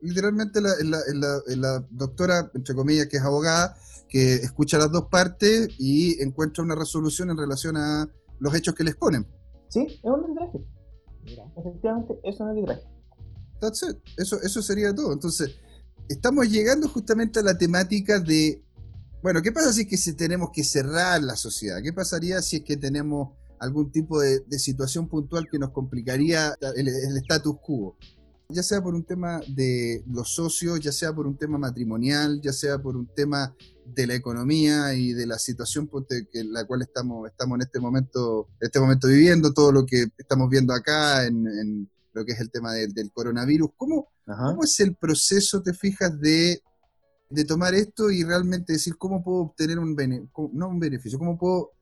Literalmente 0.00 0.60
la, 0.60 0.70
la, 0.82 1.40
la, 1.56 1.86
doctora, 1.88 2.50
entre 2.54 2.74
comillas, 2.74 3.06
que 3.06 3.18
es 3.18 3.22
abogada, 3.22 3.76
que 4.08 4.34
escucha 4.34 4.78
las 4.78 4.90
dos 4.90 5.04
partes 5.08 5.68
y 5.78 6.20
encuentra 6.20 6.64
una 6.64 6.74
resolución 6.74 7.30
en 7.30 7.36
relación 7.36 7.76
a 7.76 8.08
los 8.40 8.52
hechos 8.52 8.74
que 8.74 8.82
les 8.82 8.96
ponen. 8.96 9.28
Sí, 9.68 9.86
es 9.86 10.04
un 10.04 10.24
arbitraje. 10.24 10.64
Efectivamente, 11.56 12.18
es 12.24 12.40
un 12.40 12.48
arbitraje. 12.48 12.97
Eso, 14.16 14.40
eso 14.42 14.62
sería 14.62 14.94
todo. 14.94 15.12
Entonces, 15.12 15.56
estamos 16.08 16.48
llegando 16.48 16.88
justamente 16.88 17.40
a 17.40 17.42
la 17.42 17.58
temática 17.58 18.18
de, 18.18 18.62
bueno, 19.22 19.42
¿qué 19.42 19.52
pasa 19.52 19.72
si 19.72 19.82
es 19.82 20.04
que 20.04 20.12
tenemos 20.12 20.50
que 20.52 20.64
cerrar 20.64 21.22
la 21.22 21.36
sociedad? 21.36 21.80
¿Qué 21.82 21.92
pasaría 21.92 22.40
si 22.42 22.56
es 22.56 22.62
que 22.62 22.76
tenemos 22.76 23.30
algún 23.58 23.90
tipo 23.90 24.20
de, 24.20 24.42
situación 24.58 25.08
puntual 25.08 25.48
que 25.50 25.58
nos 25.58 25.70
complicaría 25.70 26.54
el, 26.76 26.88
el 26.88 27.16
status 27.18 27.56
quo? 27.62 27.96
Ya 28.50 28.62
sea 28.62 28.82
por 28.82 28.94
un 28.94 29.04
tema 29.04 29.42
de 29.46 30.02
los 30.06 30.34
socios, 30.34 30.80
ya 30.80 30.92
sea 30.92 31.12
por 31.12 31.26
un 31.26 31.36
tema 31.36 31.58
matrimonial, 31.58 32.40
ya 32.40 32.52
sea 32.52 32.78
por 32.80 32.96
un 32.96 33.06
tema 33.06 33.54
de 33.84 34.06
la 34.06 34.14
economía 34.14 34.94
y 34.94 35.12
de 35.12 35.26
la 35.26 35.38
situación 35.38 35.90
en 36.32 36.52
la 36.52 36.64
cual 36.64 36.80
estamos, 36.80 37.28
estamos 37.28 37.56
en 37.56 37.62
este 37.62 37.78
momento, 37.78 38.48
este 38.60 38.80
momento 38.80 39.08
viviendo, 39.08 39.52
todo 39.52 39.70
lo 39.70 39.84
que 39.84 40.06
estamos 40.16 40.48
viendo 40.48 40.72
acá 40.72 41.26
en 41.26 41.90
lo 42.12 42.24
que 42.24 42.32
es 42.32 42.40
el 42.40 42.50
tema 42.50 42.72
del, 42.72 43.10
coronavirus. 43.12 43.70
¿Cómo, 43.76 44.08
¿Cómo, 44.24 44.64
es 44.64 44.80
el 44.80 44.94
proceso, 44.94 45.62
te 45.62 45.72
fijas, 45.72 46.18
de, 46.20 46.62
de, 47.30 47.44
tomar 47.44 47.74
esto 47.74 48.10
y 48.10 48.24
realmente 48.24 48.74
decir 48.74 48.96
cómo 48.96 49.22
puedo 49.22 49.42
obtener 49.42 49.78
un, 49.78 49.94
beneficio, 49.94 50.50
no 50.52 50.68
un 50.68 50.78
beneficio, 50.78 51.18
cómo 51.18 51.38
puedo, 51.38 51.72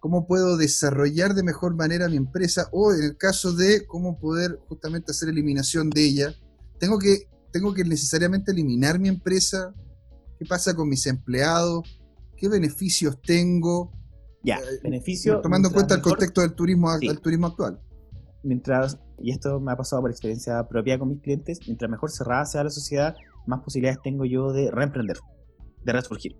cómo 0.00 0.26
puedo 0.26 0.56
desarrollar 0.56 1.34
de 1.34 1.42
mejor 1.42 1.74
manera 1.74 2.08
mi 2.08 2.16
empresa 2.16 2.68
o 2.72 2.92
en 2.92 3.02
el 3.02 3.16
caso 3.16 3.52
de 3.52 3.86
cómo 3.86 4.18
poder 4.18 4.58
justamente 4.68 5.12
hacer 5.12 5.28
eliminación 5.28 5.90
de 5.90 6.04
ella? 6.04 6.34
Tengo 6.78 6.98
que, 6.98 7.28
tengo 7.52 7.72
que 7.74 7.84
necesariamente 7.84 8.52
eliminar 8.52 8.98
mi 8.98 9.08
empresa. 9.08 9.74
¿Qué 10.38 10.44
pasa 10.46 10.74
con 10.74 10.88
mis 10.88 11.06
empleados? 11.06 12.00
¿Qué 12.36 12.48
beneficios 12.48 13.20
tengo? 13.22 13.92
Ya, 14.42 14.58
eh, 14.58 14.80
beneficio. 14.82 15.40
Tomando 15.40 15.68
en 15.68 15.74
cuenta 15.74 15.94
el 15.94 16.02
contexto 16.02 16.42
del 16.42 16.52
turismo, 16.52 16.98
del 16.98 17.20
turismo 17.20 17.46
actual 17.46 17.80
mientras, 18.44 19.00
y 19.18 19.30
esto 19.32 19.60
me 19.60 19.72
ha 19.72 19.76
pasado 19.76 20.02
por 20.02 20.10
experiencia 20.10 20.66
propia 20.68 20.98
con 20.98 21.08
mis 21.08 21.20
clientes, 21.20 21.60
mientras 21.66 21.90
mejor 21.90 22.10
cerrada 22.10 22.44
sea 22.44 22.64
la 22.64 22.70
sociedad, 22.70 23.16
más 23.46 23.60
posibilidades 23.60 24.00
tengo 24.02 24.24
yo 24.24 24.52
de 24.52 24.70
reemprender, 24.70 25.16
de 25.84 25.92
resurgir. 25.92 26.36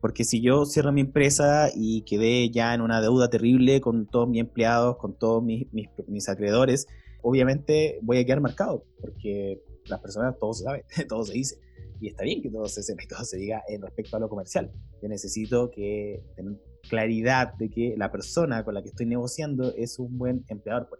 Porque 0.00 0.24
si 0.24 0.42
yo 0.42 0.66
cierro 0.66 0.92
mi 0.92 1.00
empresa 1.00 1.70
y 1.74 2.02
quedé 2.02 2.50
ya 2.50 2.74
en 2.74 2.82
una 2.82 3.00
deuda 3.00 3.30
terrible 3.30 3.80
con 3.80 4.06
todos 4.06 4.28
mis 4.28 4.40
empleados, 4.40 4.96
con 4.98 5.18
todos 5.18 5.42
mis, 5.42 5.66
mis, 5.72 6.28
acreedores, 6.28 6.86
obviamente 7.22 7.98
voy 8.02 8.18
a 8.18 8.24
quedar 8.26 8.42
marcado, 8.42 8.84
porque 9.00 9.62
las 9.86 10.00
personas, 10.00 10.38
todo 10.38 10.52
se 10.52 10.64
sabe, 10.64 10.84
todo 11.08 11.24
se 11.24 11.32
dice. 11.32 11.58
Y 12.00 12.08
está 12.08 12.24
bien 12.24 12.42
que 12.42 12.50
todo 12.50 12.66
se 12.66 12.82
todo 13.08 13.24
se 13.24 13.38
diga 13.38 13.62
en 13.66 13.80
respecto 13.80 14.16
a 14.16 14.20
lo 14.20 14.28
comercial. 14.28 14.70
Yo 15.00 15.08
necesito 15.08 15.70
que 15.70 16.22
tener 16.36 16.60
claridad 16.88 17.54
de 17.54 17.70
que 17.70 17.94
la 17.96 18.10
persona 18.10 18.62
con 18.62 18.74
la 18.74 18.82
que 18.82 18.88
estoy 18.88 19.06
negociando 19.06 19.74
es 19.74 19.98
un 19.98 20.18
buen 20.18 20.44
empleador. 20.48 20.88
Por 20.88 20.98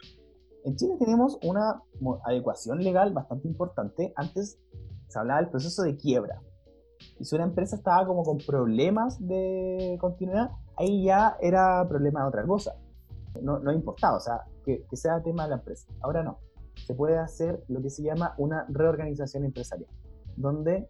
en 0.64 0.76
Chile 0.76 0.96
tenemos 0.98 1.38
una 1.44 1.82
adecuación 2.24 2.82
legal 2.82 3.12
bastante 3.12 3.46
importante. 3.46 4.12
Antes 4.16 4.58
se 5.08 5.18
hablaba 5.18 5.40
del 5.40 5.50
proceso 5.50 5.82
de 5.82 5.96
quiebra. 5.96 6.40
Y 7.18 7.24
si 7.24 7.34
una 7.34 7.44
empresa 7.44 7.76
estaba 7.76 8.06
como 8.06 8.22
con 8.22 8.38
problemas 8.38 9.24
de 9.26 9.98
continuidad, 10.00 10.50
ahí 10.76 11.04
ya 11.04 11.36
era 11.40 11.86
problema 11.86 12.22
de 12.22 12.28
otra 12.28 12.46
cosa. 12.46 12.76
No, 13.42 13.58
no 13.58 13.72
importaba, 13.72 14.16
o 14.16 14.20
sea, 14.20 14.44
que, 14.64 14.86
que 14.88 14.96
sea 14.96 15.22
tema 15.22 15.44
de 15.44 15.50
la 15.50 15.56
empresa. 15.56 15.86
Ahora 16.00 16.22
no. 16.22 16.38
Se 16.86 16.94
puede 16.94 17.18
hacer 17.18 17.62
lo 17.68 17.82
que 17.82 17.90
se 17.90 18.02
llama 18.02 18.34
una 18.38 18.64
reorganización 18.68 19.44
empresarial, 19.44 19.90
donde 20.36 20.88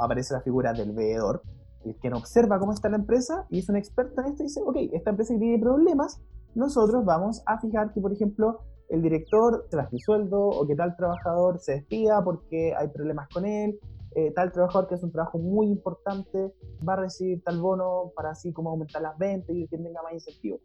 aparece 0.00 0.32
la 0.32 0.40
figura 0.40 0.72
del 0.72 0.92
veedor, 0.92 1.42
el 1.84 1.94
que 1.96 2.08
observa 2.12 2.58
cómo 2.58 2.72
está 2.72 2.88
la 2.88 2.96
empresa 2.96 3.46
y 3.50 3.58
es 3.58 3.68
un 3.68 3.76
experto 3.76 4.22
en 4.22 4.28
esto 4.28 4.42
y 4.42 4.46
dice, 4.46 4.60
ok, 4.64 4.76
esta 4.92 5.10
empresa 5.10 5.34
tiene 5.38 5.58
problemas, 5.58 6.20
nosotros 6.54 7.04
vamos 7.04 7.42
a 7.46 7.60
fijar 7.60 7.92
que, 7.92 8.00
por 8.00 8.12
ejemplo, 8.12 8.60
el 8.88 9.02
director 9.02 9.66
baje 9.72 9.96
el 9.96 10.00
sueldo 10.00 10.40
o 10.40 10.66
que 10.66 10.76
tal 10.76 10.96
trabajador 10.96 11.58
se 11.58 11.72
despida 11.72 12.22
porque 12.22 12.74
hay 12.74 12.88
problemas 12.88 13.28
con 13.28 13.44
él, 13.44 13.78
eh, 14.14 14.30
tal 14.32 14.52
trabajador 14.52 14.88
que 14.88 14.94
hace 14.94 15.06
un 15.06 15.12
trabajo 15.12 15.38
muy 15.38 15.66
importante 15.66 16.54
va 16.86 16.92
a 16.92 16.96
recibir 16.96 17.42
tal 17.42 17.60
bono 17.60 18.12
para 18.14 18.30
así 18.30 18.52
como 18.52 18.70
aumentar 18.70 19.02
las 19.02 19.18
ventas 19.18 19.54
y 19.54 19.66
que 19.66 19.76
tenga 19.76 20.02
más 20.02 20.12
incentivo. 20.12 20.60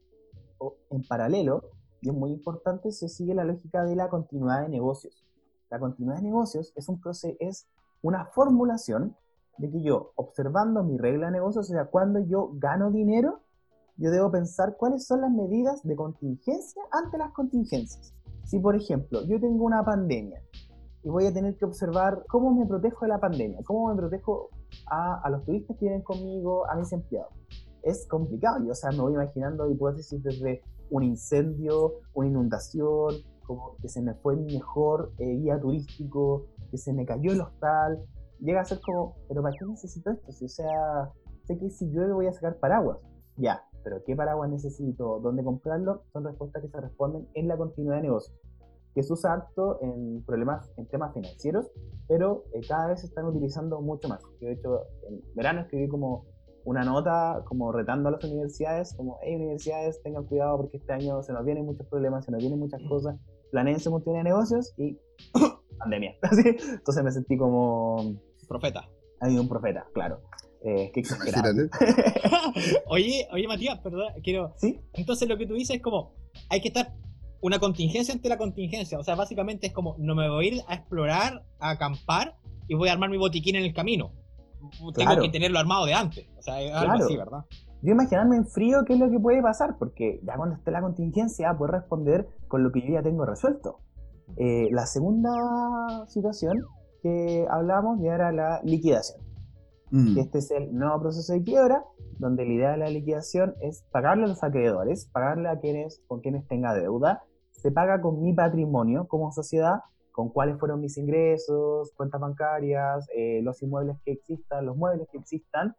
O 0.59 0.75
en 0.91 1.03
paralelo, 1.03 1.63
y 2.01 2.09
es 2.09 2.15
muy 2.15 2.31
importante, 2.31 2.91
se 2.91 3.09
sigue 3.09 3.33
la 3.33 3.43
lógica 3.43 3.83
de 3.83 3.95
la 3.95 4.09
continuidad 4.09 4.61
de 4.61 4.69
negocios. 4.69 5.25
La 5.69 5.79
continuidad 5.79 6.17
de 6.17 6.23
negocios 6.23 6.73
es, 6.75 6.87
un 6.89 7.01
proceso, 7.01 7.35
es 7.39 7.67
una 8.01 8.25
formulación 8.25 9.15
de 9.57 9.69
que 9.69 9.81
yo, 9.81 10.11
observando 10.15 10.83
mi 10.83 10.97
regla 10.97 11.27
de 11.27 11.33
negocios, 11.33 11.69
o 11.69 11.73
sea, 11.73 11.85
cuando 11.85 12.19
yo 12.19 12.51
gano 12.53 12.91
dinero, 12.91 13.41
yo 13.99 14.11
debo 14.11 14.31
pensar 14.31 14.77
cuáles 14.77 15.05
son 15.05 15.21
las 15.21 15.31
medidas 15.31 15.83
de 15.83 15.95
contingencia 15.95 16.81
ante 16.91 17.17
las 17.17 17.31
contingencias. 17.33 18.13
Si, 18.45 18.57
por 18.59 18.75
ejemplo, 18.75 19.23
yo 19.25 19.39
tengo 19.39 19.65
una 19.65 19.83
pandemia 19.83 20.41
y 21.03 21.09
voy 21.09 21.25
a 21.25 21.33
tener 21.33 21.55
que 21.57 21.65
observar 21.65 22.23
cómo 22.27 22.51
me 22.53 22.65
protejo 22.65 23.05
de 23.05 23.09
la 23.09 23.19
pandemia, 23.19 23.59
cómo 23.65 23.89
me 23.89 23.95
protejo 23.95 24.49
a, 24.87 25.21
a 25.21 25.29
los 25.29 25.43
turistas 25.43 25.77
que 25.77 25.85
vienen 25.85 26.01
conmigo, 26.01 26.69
a 26.69 26.75
mis 26.75 26.91
empleados. 26.93 27.33
Es 27.83 28.07
complicado, 28.07 28.63
yo, 28.65 28.71
o 28.71 28.75
sea, 28.75 28.91
me 28.91 28.99
voy 28.99 29.13
imaginando 29.13 29.69
hipótesis 29.69 30.23
desde 30.23 30.61
un 30.89 31.03
incendio, 31.03 31.95
una 32.13 32.29
inundación, 32.29 33.15
como 33.45 33.75
que 33.81 33.89
se 33.89 34.01
me 34.01 34.13
fue 34.15 34.35
mi 34.35 34.53
mejor 34.53 35.11
eh, 35.17 35.35
guía 35.37 35.59
turístico, 35.59 36.45
que 36.71 36.77
se 36.77 36.93
me 36.93 37.05
cayó 37.05 37.31
el 37.31 37.41
hostal. 37.41 37.99
Llega 38.39 38.61
a 38.61 38.65
ser 38.65 38.79
como, 38.79 39.15
pero 39.27 39.41
¿para 39.41 39.55
qué 39.57 39.65
necesito 39.65 40.11
esto? 40.11 40.29
o 40.29 40.47
sea, 40.47 41.11
sé 41.43 41.57
que 41.57 41.69
si 41.69 41.89
llueve 41.89 42.13
voy 42.13 42.27
a 42.27 42.33
sacar 42.33 42.57
paraguas. 42.57 42.99
Ya, 43.37 43.63
pero 43.83 44.03
¿qué 44.03 44.15
paraguas 44.15 44.49
necesito? 44.49 45.19
¿Dónde 45.19 45.43
comprarlo? 45.43 46.03
Son 46.13 46.23
respuestas 46.23 46.61
que 46.61 46.69
se 46.69 46.81
responden 46.81 47.27
en 47.33 47.47
la 47.47 47.57
continuidad 47.57 47.97
de 47.97 48.03
negocios, 48.03 48.37
que 48.93 49.03
se 49.03 49.13
usa 49.13 49.33
harto 49.33 49.79
en 49.81 50.23
problemas, 50.25 50.71
en 50.77 50.87
temas 50.87 51.13
financieros, 51.13 51.71
pero 52.07 52.43
eh, 52.53 52.61
cada 52.67 52.87
vez 52.87 53.01
se 53.01 53.07
están 53.07 53.25
utilizando 53.25 53.81
mucho 53.81 54.07
más. 54.07 54.21
Yo, 54.41 54.47
de 54.47 54.53
hecho, 54.53 54.81
en 55.07 55.21
verano 55.35 55.61
escribí 55.61 55.87
como 55.87 56.25
una 56.65 56.83
nota 56.83 57.43
como 57.45 57.71
retando 57.71 58.09
a 58.09 58.11
las 58.11 58.23
universidades, 58.23 58.93
como, 58.95 59.17
hey 59.21 59.35
universidades, 59.35 60.01
tengan 60.03 60.25
cuidado 60.25 60.57
porque 60.57 60.77
este 60.77 60.93
año 60.93 61.23
se 61.23 61.33
nos 61.33 61.45
vienen 61.45 61.65
muchos 61.65 61.87
problemas, 61.87 62.25
se 62.25 62.31
nos 62.31 62.39
vienen 62.39 62.59
muchas 62.59 62.81
cosas, 62.87 63.15
planeen 63.51 63.79
su 63.79 63.91
continuidad 63.91 64.23
de 64.23 64.29
negocios 64.29 64.73
y 64.77 64.99
pandemia. 65.79 66.15
Entonces 66.21 67.03
me 67.03 67.11
sentí 67.11 67.37
como... 67.37 68.15
Profeta. 68.47 68.89
Hay 69.21 69.37
un 69.37 69.47
profeta, 69.47 69.85
claro. 69.93 70.21
Eh, 70.61 70.91
qué 70.93 71.03
oye, 72.87 73.27
oye, 73.31 73.47
Matías, 73.47 73.79
perdón, 73.79 74.07
quiero. 74.23 74.53
¿Sí? 74.57 74.79
Entonces 74.93 75.27
lo 75.29 75.37
que 75.37 75.47
tú 75.47 75.53
dices 75.53 75.77
es 75.77 75.81
como, 75.81 76.13
hay 76.49 76.61
que 76.61 76.67
estar 76.67 76.93
una 77.41 77.59
contingencia 77.59 78.13
ante 78.13 78.29
la 78.29 78.37
contingencia. 78.37 78.99
O 78.99 79.03
sea, 79.03 79.15
básicamente 79.15 79.67
es 79.67 79.73
como, 79.73 79.95
no 79.99 80.15
me 80.15 80.29
voy 80.29 80.45
a 80.45 80.53
ir 80.53 80.61
a 80.67 80.75
explorar, 80.75 81.45
a 81.59 81.71
acampar 81.71 82.35
y 82.67 82.75
voy 82.75 82.89
a 82.89 82.93
armar 82.93 83.09
mi 83.09 83.17
botiquín 83.17 83.55
en 83.55 83.63
el 83.63 83.73
camino. 83.73 84.11
Tengo 84.93 85.21
que 85.21 85.29
tenerlo 85.29 85.59
armado 85.59 85.85
de 85.85 85.93
antes. 85.93 86.27
O 86.37 86.41
sea, 86.41 86.61
es 86.61 86.73
algo 86.73 86.93
así, 86.93 87.15
¿verdad? 87.15 87.45
Yo 87.81 87.93
imaginarme 87.93 88.35
en 88.35 88.45
frío 88.45 88.83
qué 88.85 88.93
es 88.93 88.99
lo 88.99 89.09
que 89.09 89.19
puede 89.19 89.41
pasar, 89.41 89.77
porque 89.79 90.19
ya 90.23 90.35
cuando 90.35 90.55
esté 90.55 90.71
la 90.71 90.81
contingencia 90.81 91.55
puedo 91.57 91.71
responder 91.71 92.27
con 92.49 92.61
lo 92.61 92.71
que 92.71 92.81
yo 92.81 92.93
ya 92.95 93.01
tengo 93.01 93.25
resuelto. 93.25 93.79
Eh, 94.35 94.67
la 94.71 94.85
segunda 94.85 96.05
situación 96.07 96.65
que 97.01 97.45
hablamos 97.49 97.99
ya 98.01 98.15
era 98.15 98.31
la 98.33 98.61
liquidación. 98.63 99.28
Mm. 99.91 100.17
Este 100.17 100.39
es 100.39 100.51
el 100.51 100.73
nuevo 100.73 100.99
proceso 101.01 101.33
de 101.33 101.43
quiebra, 101.43 101.83
donde 102.17 102.45
la 102.45 102.53
idea 102.53 102.71
de 102.71 102.77
la 102.77 102.89
liquidación 102.89 103.55
es 103.61 103.83
pagarle 103.91 104.25
a 104.25 104.27
los 104.27 104.43
acreedores, 104.43 105.05
pagarle 105.05 105.49
a 105.49 105.59
quienes 105.59 106.01
con 106.07 106.21
quienes 106.21 106.47
tenga 106.47 106.73
deuda. 106.73 107.23
Se 107.51 107.71
paga 107.71 108.01
con 108.01 108.21
mi 108.21 108.33
patrimonio 108.33 109.07
como 109.07 109.31
sociedad, 109.31 109.81
con 110.11 110.29
cuáles 110.29 110.59
fueron 110.59 110.81
mis 110.81 110.97
ingresos, 110.97 111.93
cuentas 111.95 112.19
bancarias, 112.19 113.07
eh, 113.15 113.41
los 113.41 113.61
inmuebles 113.63 113.97
que 114.03 114.11
existan, 114.11 114.65
los 114.65 114.75
muebles 114.75 115.07
que 115.11 115.17
existan, 115.17 115.75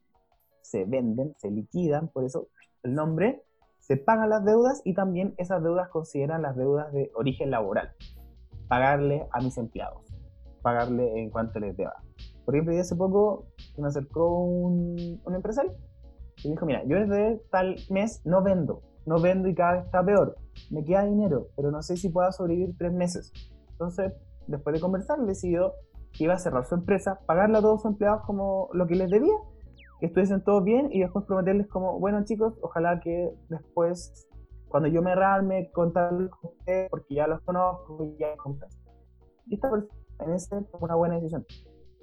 se 0.62 0.84
venden, 0.84 1.34
se 1.38 1.50
liquidan, 1.50 2.08
por 2.08 2.24
eso 2.24 2.48
el 2.82 2.94
nombre, 2.94 3.42
se 3.78 3.96
pagan 3.96 4.30
las 4.30 4.44
deudas 4.44 4.82
y 4.84 4.94
también 4.94 5.34
esas 5.36 5.62
deudas 5.62 5.88
consideran 5.88 6.42
las 6.42 6.56
deudas 6.56 6.92
de 6.92 7.10
origen 7.14 7.50
laboral. 7.50 7.92
Pagarle 8.68 9.26
a 9.32 9.40
mis 9.40 9.58
empleados, 9.58 10.06
pagarle 10.62 11.20
en 11.20 11.30
cuanto 11.30 11.58
les 11.58 11.76
deba. 11.76 12.02
Por 12.44 12.54
ejemplo, 12.54 12.78
hace 12.78 12.96
poco 12.96 13.46
me 13.76 13.88
acercó 13.88 14.38
un, 14.38 15.20
un 15.24 15.34
empresario 15.34 15.72
y 16.42 16.48
me 16.48 16.54
dijo, 16.54 16.66
mira, 16.66 16.82
yo 16.84 16.96
desde 16.96 17.40
tal 17.50 17.76
mes 17.90 18.22
no 18.24 18.42
vendo, 18.42 18.82
no 19.06 19.20
vendo 19.20 19.48
y 19.48 19.54
cada 19.54 19.72
vez 19.74 19.84
está 19.84 20.04
peor. 20.04 20.36
Me 20.70 20.84
queda 20.84 21.04
dinero, 21.04 21.48
pero 21.56 21.70
no 21.70 21.82
sé 21.82 21.96
si 21.96 22.08
pueda 22.08 22.32
sobrevivir 22.32 22.76
tres 22.78 22.92
meses. 22.92 23.32
Entonces, 23.72 24.12
después 24.46 24.74
de 24.74 24.80
conversar, 24.80 25.18
decidió 25.20 25.74
que 26.12 26.24
iba 26.24 26.34
a 26.34 26.38
cerrar 26.38 26.64
su 26.64 26.74
empresa, 26.74 27.20
pagarle 27.26 27.58
a 27.58 27.60
todos 27.60 27.82
sus 27.82 27.92
empleados 27.92 28.22
como 28.26 28.68
lo 28.72 28.86
que 28.86 28.96
les 28.96 29.10
debía, 29.10 29.34
que 30.00 30.06
estuviesen 30.06 30.42
todos 30.42 30.64
bien 30.64 30.88
y 30.90 31.00
después 31.00 31.24
prometerles 31.26 31.68
como, 31.68 31.98
bueno 31.98 32.24
chicos, 32.24 32.54
ojalá 32.62 33.00
que 33.00 33.30
después, 33.48 34.26
cuando 34.68 34.88
yo 34.88 35.02
me 35.02 35.14
realme, 35.14 35.70
contarles 35.72 36.30
con 36.30 36.52
ustedes, 36.58 36.90
porque 36.90 37.14
ya 37.14 37.26
los 37.26 37.40
conozco 37.42 38.04
y 38.04 38.18
ya 38.18 38.34
Y 39.46 39.54
esta 39.54 39.70
persona 39.70 39.94
en 40.20 40.32
ese 40.32 40.56
una 40.80 40.94
buena 40.94 41.14
decisión 41.16 41.44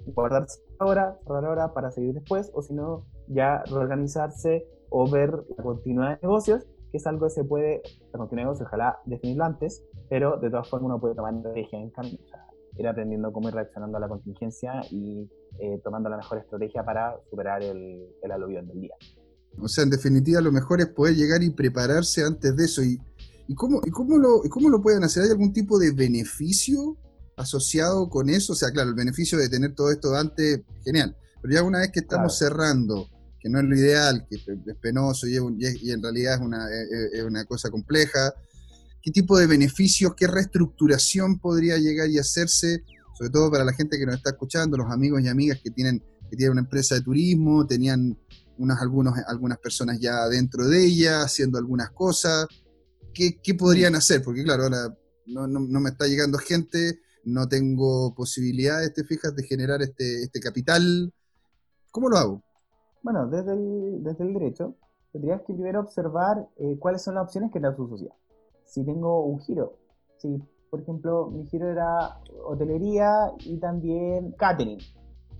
guardarse 0.06 0.60
ahora, 0.78 1.18
cerrar 1.24 1.44
ahora 1.44 1.74
para 1.74 1.90
seguir 1.90 2.14
después, 2.14 2.50
o 2.54 2.62
si 2.62 2.74
no, 2.74 3.06
ya 3.28 3.62
reorganizarse 3.66 4.66
o 4.90 5.10
ver 5.10 5.32
la 5.56 5.62
continuidad 5.62 6.10
de 6.10 6.18
negocios, 6.22 6.64
que 6.90 6.96
es 6.98 7.06
algo 7.06 7.26
que 7.26 7.30
se 7.30 7.44
puede, 7.44 7.82
la 8.12 8.18
continuidad 8.18 8.44
de 8.44 8.50
negocios, 8.50 8.66
ojalá 8.68 8.98
definirlo 9.04 9.44
antes, 9.44 9.82
pero 10.08 10.38
de 10.38 10.50
todas 10.50 10.68
formas 10.68 10.86
uno 10.86 11.00
puede 11.00 11.14
tomar 11.14 11.34
estrategia 11.34 11.78
en 11.78 11.90
camino, 11.90 12.18
o 12.24 12.28
sea, 12.28 12.46
ir 12.78 12.86
aprendiendo 12.86 13.32
cómo 13.32 13.48
ir 13.48 13.54
reaccionando 13.54 13.98
a 13.98 14.00
la 14.00 14.08
contingencia 14.08 14.80
y 14.90 15.28
eh, 15.58 15.80
tomando 15.82 16.08
la 16.08 16.16
mejor 16.16 16.38
estrategia 16.38 16.84
para 16.84 17.16
superar 17.28 17.62
el, 17.62 18.06
el 18.22 18.32
aluvión 18.32 18.66
del 18.68 18.80
día. 18.80 18.94
O 19.60 19.68
sea, 19.68 19.84
en 19.84 19.90
definitiva, 19.90 20.40
lo 20.40 20.52
mejor 20.52 20.80
es 20.80 20.86
poder 20.86 21.16
llegar 21.16 21.42
y 21.42 21.50
prepararse 21.50 22.24
antes 22.24 22.56
de 22.56 22.64
eso. 22.64 22.82
¿Y, 22.82 23.00
y, 23.48 23.54
cómo, 23.54 23.80
y 23.84 23.90
cómo, 23.90 24.16
lo, 24.16 24.42
cómo 24.50 24.68
lo 24.68 24.80
pueden 24.80 25.02
hacer? 25.02 25.24
¿Hay 25.24 25.30
algún 25.30 25.52
tipo 25.52 25.78
de 25.78 25.90
beneficio 25.90 26.96
asociado 27.38 28.08
con 28.08 28.28
eso, 28.28 28.52
o 28.52 28.56
sea, 28.56 28.70
claro, 28.70 28.90
el 28.90 28.94
beneficio 28.94 29.38
de 29.38 29.48
tener 29.48 29.74
todo 29.74 29.90
esto 29.90 30.14
antes, 30.14 30.60
genial, 30.84 31.16
pero 31.40 31.54
ya 31.54 31.62
una 31.62 31.78
vez 31.78 31.90
que 31.92 32.00
estamos 32.00 32.36
cerrando, 32.36 33.08
que 33.40 33.48
no 33.48 33.60
es 33.60 33.64
lo 33.64 33.76
ideal, 33.76 34.26
que 34.28 34.36
es 34.36 34.76
penoso 34.80 35.26
y, 35.26 35.36
en 35.36 36.02
realidad 36.02 36.34
es 36.34 36.40
una, 36.40 36.68
es 37.12 37.22
una, 37.22 37.44
cosa 37.44 37.70
compleja, 37.70 38.34
¿qué 39.00 39.10
tipo 39.12 39.38
de 39.38 39.46
beneficios, 39.46 40.14
qué 40.16 40.26
reestructuración 40.26 41.38
podría 41.38 41.78
llegar 41.78 42.10
y 42.10 42.18
hacerse, 42.18 42.82
sobre 43.16 43.30
todo 43.30 43.50
para 43.50 43.64
la 43.64 43.72
gente 43.72 43.98
que 43.98 44.06
nos 44.06 44.16
está 44.16 44.30
escuchando, 44.30 44.76
los 44.76 44.90
amigos 44.90 45.22
y 45.22 45.28
amigas 45.28 45.60
que 45.62 45.70
tienen, 45.70 46.02
que 46.28 46.36
tienen 46.36 46.52
una 46.52 46.62
empresa 46.62 46.96
de 46.96 47.02
turismo, 47.02 47.66
tenían 47.66 48.18
unas, 48.58 48.82
algunos, 48.82 49.14
algunas 49.28 49.58
personas 49.58 50.00
ya 50.00 50.28
dentro 50.28 50.66
de 50.66 50.84
ella, 50.84 51.22
haciendo 51.22 51.58
algunas 51.58 51.90
cosas, 51.90 52.46
¿qué, 53.14 53.40
qué 53.40 53.54
podrían 53.54 53.94
hacer? 53.94 54.22
Porque 54.22 54.42
claro, 54.42 54.64
ahora 54.64 54.98
no, 55.26 55.46
no, 55.46 55.60
no 55.60 55.80
me 55.80 55.90
está 55.90 56.06
llegando 56.08 56.38
gente, 56.38 57.00
no 57.28 57.46
tengo 57.48 58.14
posibilidades, 58.14 58.94
te 58.94 59.04
fijas, 59.04 59.34
de 59.36 59.42
generar 59.42 59.82
este, 59.82 60.22
este 60.22 60.40
capital. 60.40 61.12
¿Cómo 61.90 62.08
lo 62.08 62.16
hago? 62.16 62.42
Bueno, 63.02 63.26
desde 63.28 63.52
el, 63.52 64.02
desde 64.02 64.24
el 64.24 64.34
derecho, 64.34 64.74
tendrías 65.12 65.42
que 65.42 65.54
primero 65.54 65.80
observar 65.80 66.48
eh, 66.56 66.76
cuáles 66.78 67.02
son 67.02 67.14
las 67.14 67.24
opciones 67.24 67.50
que 67.52 67.60
te 67.60 67.66
da 67.66 67.76
tu 67.76 67.88
sociedad. 67.88 68.14
Si 68.64 68.84
tengo 68.84 69.24
un 69.24 69.40
giro, 69.40 69.78
si 70.18 70.42
por 70.70 70.80
ejemplo 70.80 71.30
mi 71.30 71.46
giro 71.46 71.70
era 71.70 72.20
hotelería 72.44 73.32
y 73.40 73.58
también 73.58 74.32
catering. 74.32 74.78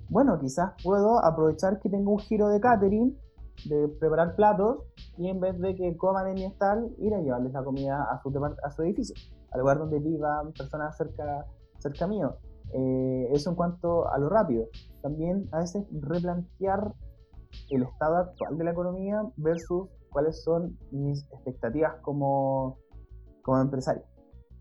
Bueno, 0.08 0.38
quizás 0.40 0.72
puedo 0.82 1.22
aprovechar 1.22 1.80
que 1.80 1.90
tengo 1.90 2.12
un 2.12 2.18
giro 2.18 2.48
de 2.48 2.60
catering, 2.60 3.18
de 3.66 3.88
preparar 3.88 4.36
platos, 4.36 4.84
y 5.18 5.28
en 5.28 5.40
vez 5.40 5.58
de 5.58 5.74
que 5.74 5.96
coman 5.96 6.28
en 6.28 6.34
mi 6.34 6.44
estal, 6.44 6.94
ir 6.98 7.12
a 7.12 7.20
llevarles 7.20 7.52
la 7.52 7.62
comida 7.62 8.02
a 8.04 8.22
su, 8.22 8.32
a 8.62 8.70
su 8.70 8.82
edificio, 8.82 9.14
al 9.50 9.60
lugar 9.60 9.78
donde 9.78 9.98
vivan 9.98 10.52
personas 10.52 10.96
cerca 10.96 11.44
cerca 11.78 12.06
mío. 12.06 12.36
Eh, 12.72 13.28
eso 13.32 13.50
en 13.50 13.56
cuanto 13.56 14.08
a 14.08 14.18
lo 14.18 14.28
rápido. 14.28 14.66
También 15.02 15.48
a 15.52 15.60
veces 15.60 15.84
replantear 15.92 16.92
el 17.70 17.82
estado 17.82 18.16
actual 18.16 18.58
de 18.58 18.64
la 18.64 18.72
economía 18.72 19.22
versus 19.36 19.88
cuáles 20.10 20.42
son 20.42 20.78
mis 20.90 21.24
expectativas 21.32 21.96
como, 22.02 22.78
como 23.42 23.60
empresario. 23.60 24.02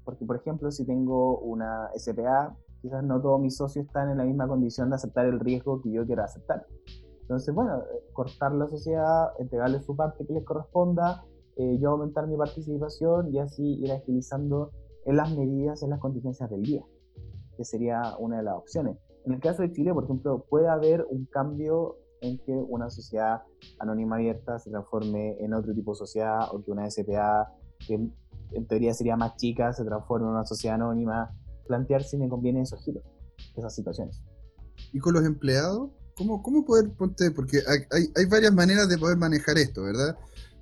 Porque, 0.06 0.26
por 0.26 0.38
ejemplo, 0.38 0.72
si 0.72 0.86
tengo 0.86 1.40
una 1.40 1.90
SPA, 1.96 2.56
quizás 2.82 3.04
no 3.04 3.22
todos 3.22 3.42
mis 3.42 3.58
socios 3.58 3.86
están 3.86 4.10
en 4.10 4.18
la 4.18 4.24
misma 4.24 4.48
condición 4.48 4.90
de 4.90 4.96
aceptar 4.96 5.26
el 5.26 5.40
riesgo 5.40 5.82
que 5.82 5.92
yo 5.92 6.06
quiero 6.06 6.24
aceptar. 6.24 6.66
Entonces, 7.22 7.54
bueno, 7.54 7.84
cortar 8.14 8.54
la 8.54 8.68
sociedad, 8.68 9.32
entregarle 9.38 9.82
su 9.82 9.98
parte 9.98 10.26
que 10.26 10.34
les 10.34 10.46
corresponda, 10.46 11.26
eh, 11.58 11.78
yo 11.80 11.90
aumentar 11.90 12.26
mi 12.26 12.38
participación 12.38 13.34
y 13.34 13.40
así 13.40 13.80
ir 13.82 13.92
agilizando 13.92 14.72
en 15.06 15.18
las 15.18 15.36
medidas, 15.36 15.84
en 15.84 15.90
las 15.90 16.00
contingencias 16.00 16.50
del 16.50 16.62
día 16.62 16.86
que 17.58 17.66
sería 17.66 18.16
una 18.20 18.38
de 18.38 18.44
las 18.44 18.56
opciones. 18.56 18.98
En 19.26 19.34
el 19.34 19.40
caso 19.42 19.62
de 19.62 19.72
Chile, 19.74 19.94
por 19.94 20.06
ejemplo, 20.06 20.46
puede 20.50 20.70
haber 20.70 21.06
un 21.10 21.26
cambio 21.26 21.98
en 22.22 22.38
que 22.40 22.54
una 22.54 22.90
sociedad 22.90 23.42
anónima 23.80 24.16
abierta 24.16 24.58
se 24.60 24.70
transforme 24.70 25.38
en 25.40 25.54
otro 25.54 25.74
tipo 25.74 25.92
de 25.92 25.98
sociedad 25.98 26.48
o 26.52 26.64
que 26.64 26.72
una 26.72 26.90
SPA, 26.90 27.54
que 27.86 28.10
en 28.52 28.68
teoría 28.68 28.94
sería 28.94 29.18
más 29.18 29.36
chica, 29.36 29.74
se 29.74 29.84
transforme 29.84 30.28
en 30.28 30.34
una 30.34 30.46
sociedad 30.46 30.76
anónima. 30.76 31.32
Plantear 31.68 32.04
si 32.04 32.18
me 32.18 32.30
conviene 32.30 32.62
esos 32.62 32.84
giros, 32.84 33.04
esas 33.56 33.76
situaciones. 33.76 34.24
¿Y 34.94 35.00
con 35.00 35.14
los 35.14 35.26
empleados? 35.26 35.90
¿Cómo, 36.16 36.42
cómo 36.42 36.66
poder, 36.66 36.92
ponte, 36.94 37.30
porque 37.32 37.60
hay, 37.68 38.10
hay, 38.16 38.26
varias 38.26 38.54
maneras 38.54 38.90
de 38.90 38.98
poder 38.98 39.18
manejar 39.18 39.58
esto, 39.58 39.84
¿verdad? 39.84 40.18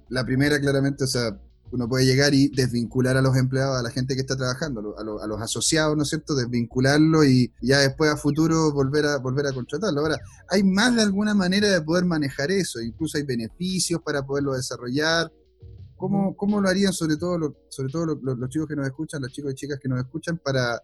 La 0.10 0.26
primera, 0.26 0.60
claramente, 0.60 1.06
o 1.06 1.08
sea, 1.08 1.40
uno 1.72 1.90
puede 1.90 2.06
llegar 2.06 2.34
y 2.34 2.50
desvincular 2.50 3.18
a 3.18 3.22
los 3.22 3.36
empleados, 3.36 3.78
a 3.78 3.82
la 3.82 3.90
gente 3.90 4.16
que 4.16 4.22
está 4.22 4.36
trabajando, 4.36 4.96
a, 4.98 5.28
los 5.28 5.42
asociados, 5.42 5.96
¿no 5.98 6.04
es 6.04 6.10
cierto? 6.10 6.36
Desvincularlo 6.36 7.26
y 7.26 7.52
ya 7.62 7.80
después 7.80 8.12
a 8.12 8.18
futuro 8.18 8.72
volver 8.72 9.06
a, 9.06 9.18
volver 9.18 9.48
a 9.48 9.54
contratarlo. 9.54 10.02
Ahora, 10.02 10.20
hay 10.50 10.64
más 10.64 10.96
de 10.96 11.02
alguna 11.02 11.34
manera 11.34 11.70
de 11.70 11.82
poder 11.82 12.06
manejar 12.06 12.52
eso, 12.52 12.80
incluso 12.82 13.18
hay 13.18 13.24
beneficios 13.24 14.02
para 14.02 14.26
poderlo 14.26 14.54
desarrollar. 14.54 15.32
¿Cómo, 15.98 16.36
cómo 16.36 16.62
lo 16.62 16.70
harían 16.70 16.94
sobre 16.94 17.18
todo, 17.18 17.56
sobre 17.70 17.90
todo 17.90 18.06
los, 18.06 18.50
chicos 18.50 18.68
que 18.68 18.76
nos 18.76 18.86
escuchan, 18.86 19.22
los 19.22 19.32
chicos 19.32 19.54
y 19.54 19.56
chicas 19.56 19.80
que 19.82 19.88
nos 19.88 20.00
escuchan, 20.00 20.38
para 20.38 20.82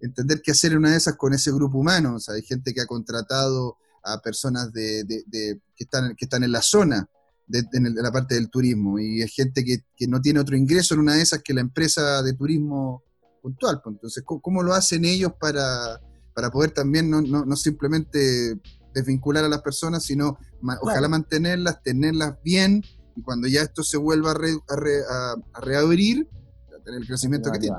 entender 0.00 0.40
qué 0.42 0.52
hacer 0.52 0.72
en 0.72 0.78
una 0.78 0.90
de 0.90 0.96
esas 0.96 1.16
con 1.16 1.32
ese 1.34 1.52
grupo 1.52 1.78
humano? 1.78 2.16
O 2.16 2.18
sea, 2.18 2.34
hay 2.34 2.42
gente 2.42 2.72
que 2.72 2.80
ha 2.80 2.86
contratado 2.86 3.76
a 4.02 4.20
personas 4.20 4.72
de, 4.72 5.04
que, 5.30 5.84
están, 5.84 6.16
que 6.16 6.24
están 6.24 6.42
en 6.42 6.52
la 6.52 6.62
zona 6.62 7.08
de, 7.50 8.02
la 8.02 8.12
parte 8.12 8.34
del 8.34 8.48
turismo 8.48 8.98
y 8.98 9.22
es 9.22 9.34
gente 9.34 9.64
que, 9.64 10.06
no 10.06 10.20
tiene 10.20 10.40
otro 10.40 10.56
ingreso 10.56 10.94
en 10.94 11.00
una 11.00 11.14
de 11.14 11.22
esas 11.22 11.42
que 11.42 11.54
la 11.54 11.60
empresa 11.60 12.22
de 12.22 12.32
turismo 12.32 13.02
puntual. 13.42 13.80
Pues. 13.82 13.94
Entonces, 13.94 14.24
¿cómo, 14.24 14.62
lo 14.62 14.72
hacen 14.72 15.04
ellos 15.04 15.32
para, 15.38 16.00
para 16.34 16.50
poder 16.50 16.70
también 16.70 17.10
no, 17.10 17.20
no, 17.20 17.56
simplemente 17.56 18.60
desvincular 18.94 19.44
a 19.44 19.48
las 19.48 19.62
personas, 19.62 20.04
sino 20.04 20.38
ojalá 20.80 21.08
mantenerlas, 21.08 21.82
tenerlas 21.82 22.36
bien 22.42 22.82
y 23.14 23.22
cuando 23.22 23.48
ya 23.48 23.62
esto 23.62 23.82
se 23.82 23.96
vuelva 23.96 24.32
a, 24.32 25.34
a, 25.54 25.60
reabrir, 25.60 26.28
tener 26.84 27.00
el 27.00 27.06
crecimiento 27.06 27.50
que 27.50 27.58
tiene. 27.58 27.76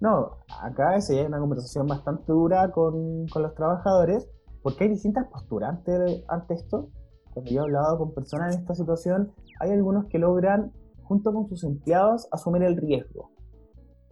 No, 0.00 0.38
acá 0.60 1.00
se 1.00 1.20
hay 1.20 1.26
una 1.26 1.38
conversación 1.38 1.86
bastante 1.86 2.32
dura 2.32 2.72
con, 2.72 3.28
con 3.28 3.42
los 3.42 3.54
trabajadores, 3.54 4.26
porque 4.60 4.84
hay 4.84 4.90
distintas 4.90 5.28
posturas 5.28 5.70
ante, 5.70 6.24
ante 6.28 6.54
esto 6.54 6.90
cuando 7.38 7.50
yo 7.52 7.60
he 7.60 7.64
hablado 7.64 7.98
con 7.98 8.12
personas 8.12 8.54
en 8.54 8.62
esta 8.62 8.74
situación, 8.74 9.32
hay 9.60 9.70
algunos 9.70 10.06
que 10.06 10.18
logran, 10.18 10.72
junto 11.04 11.32
con 11.32 11.48
sus 11.48 11.62
empleados, 11.62 12.26
asumir 12.32 12.64
el 12.64 12.76
riesgo. 12.76 13.30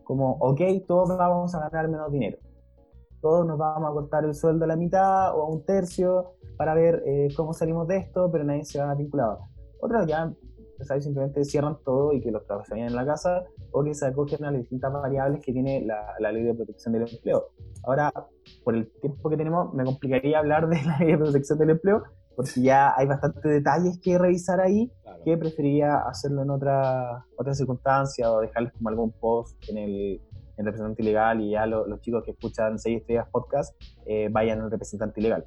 Como, 0.04 0.36
ok, 0.38 0.60
todos 0.86 1.08
vamos 1.08 1.52
a 1.54 1.68
ganar 1.68 1.88
menos 1.88 2.12
dinero. 2.12 2.38
Todos 3.20 3.44
nos 3.44 3.58
vamos 3.58 3.90
a 3.90 3.92
cortar 3.92 4.24
el 4.24 4.34
sueldo 4.34 4.64
a 4.64 4.68
la 4.68 4.76
mitad 4.76 5.36
o 5.36 5.42
a 5.42 5.48
un 5.48 5.64
tercio 5.64 6.34
para 6.56 6.74
ver 6.74 7.02
eh, 7.04 7.28
cómo 7.36 7.52
salimos 7.52 7.88
de 7.88 7.96
esto, 7.96 8.30
pero 8.30 8.44
nadie 8.44 8.64
se 8.64 8.78
va 8.78 8.92
a 8.92 8.94
vinculado. 8.94 9.40
Otros 9.80 10.06
ya 10.06 10.32
simplemente 11.00 11.44
cierran 11.44 11.78
todo 11.84 12.12
y 12.12 12.20
que 12.20 12.30
los 12.30 12.46
trabajadores 12.46 12.86
en 12.86 12.94
la 12.94 13.04
casa 13.04 13.44
o 13.72 13.82
que 13.82 13.94
se 13.94 14.06
acogen 14.06 14.44
a 14.44 14.52
las 14.52 14.60
distintas 14.60 14.92
variables 14.92 15.40
que 15.44 15.52
tiene 15.52 15.84
la, 15.84 16.14
la, 16.20 16.30
ley 16.30 16.44
de 16.44 16.54
protección 16.54 16.92
del 16.92 17.08
empleo. 17.10 17.48
Ahora, 17.82 18.12
por 18.62 18.76
el 18.76 18.88
tiempo 19.00 19.28
que 19.28 19.36
tenemos, 19.36 19.74
me 19.74 19.84
complicaría 19.84 20.38
hablar 20.38 20.68
de 20.68 20.80
la 20.84 20.98
ley 20.98 21.12
de 21.12 21.18
protección 21.18 21.58
del 21.58 21.70
empleo, 21.70 22.04
porque 22.36 22.60
ya 22.60 22.94
hay 22.96 23.06
bastantes 23.06 23.42
detalles 23.42 23.98
que 23.98 24.18
revisar 24.18 24.60
ahí, 24.60 24.92
que 25.24 25.36
preferiría 25.38 25.96
hacerlo 26.00 26.42
en 26.42 26.50
otra, 26.50 27.24
otra 27.36 27.54
circunstancia 27.54 28.30
o 28.30 28.40
dejarles 28.40 28.74
como 28.74 28.90
algún 28.90 29.10
post 29.10 29.56
en 29.68 29.78
el, 29.78 30.20
representante 30.58 31.02
ilegal 31.02 31.42
y 31.42 31.50
ya 31.50 31.66
los 31.66 32.00
chicos 32.00 32.24
que 32.24 32.30
escuchan 32.30 32.78
6 32.78 33.00
estrellas 33.00 33.26
podcast 33.30 33.78
eh, 34.06 34.28
vayan 34.30 34.60
al 34.62 34.70
representante 34.70 35.20
ilegal. 35.20 35.44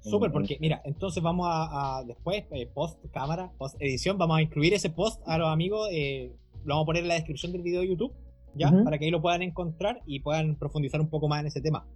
Súper, 0.00 0.32
porque 0.32 0.56
mira, 0.60 0.80
entonces 0.84 1.22
vamos 1.22 1.46
a, 1.50 2.02
después, 2.06 2.44
eh, 2.52 2.66
post 2.72 3.04
cámara, 3.12 3.52
post 3.58 3.76
edición, 3.80 4.16
vamos 4.16 4.38
a 4.38 4.42
incluir 4.42 4.72
ese 4.72 4.88
post 4.88 5.20
a 5.26 5.36
los 5.36 5.48
amigos, 5.48 5.90
eh, 5.92 6.32
lo 6.64 6.74
vamos 6.74 6.84
a 6.84 6.86
poner 6.86 7.02
en 7.02 7.08
la 7.08 7.14
descripción 7.14 7.52
del 7.52 7.60
video 7.60 7.82
de 7.82 7.88
YouTube, 7.88 8.14
¿ya? 8.54 8.72
Para 8.82 8.96
que 8.96 9.04
ahí 9.04 9.10
lo 9.10 9.20
puedan 9.20 9.42
encontrar 9.42 10.00
y 10.06 10.20
puedan 10.20 10.56
profundizar 10.56 11.02
un 11.02 11.10
poco 11.10 11.28
más 11.28 11.40
en 11.40 11.48
ese 11.48 11.60
tema. 11.60 11.86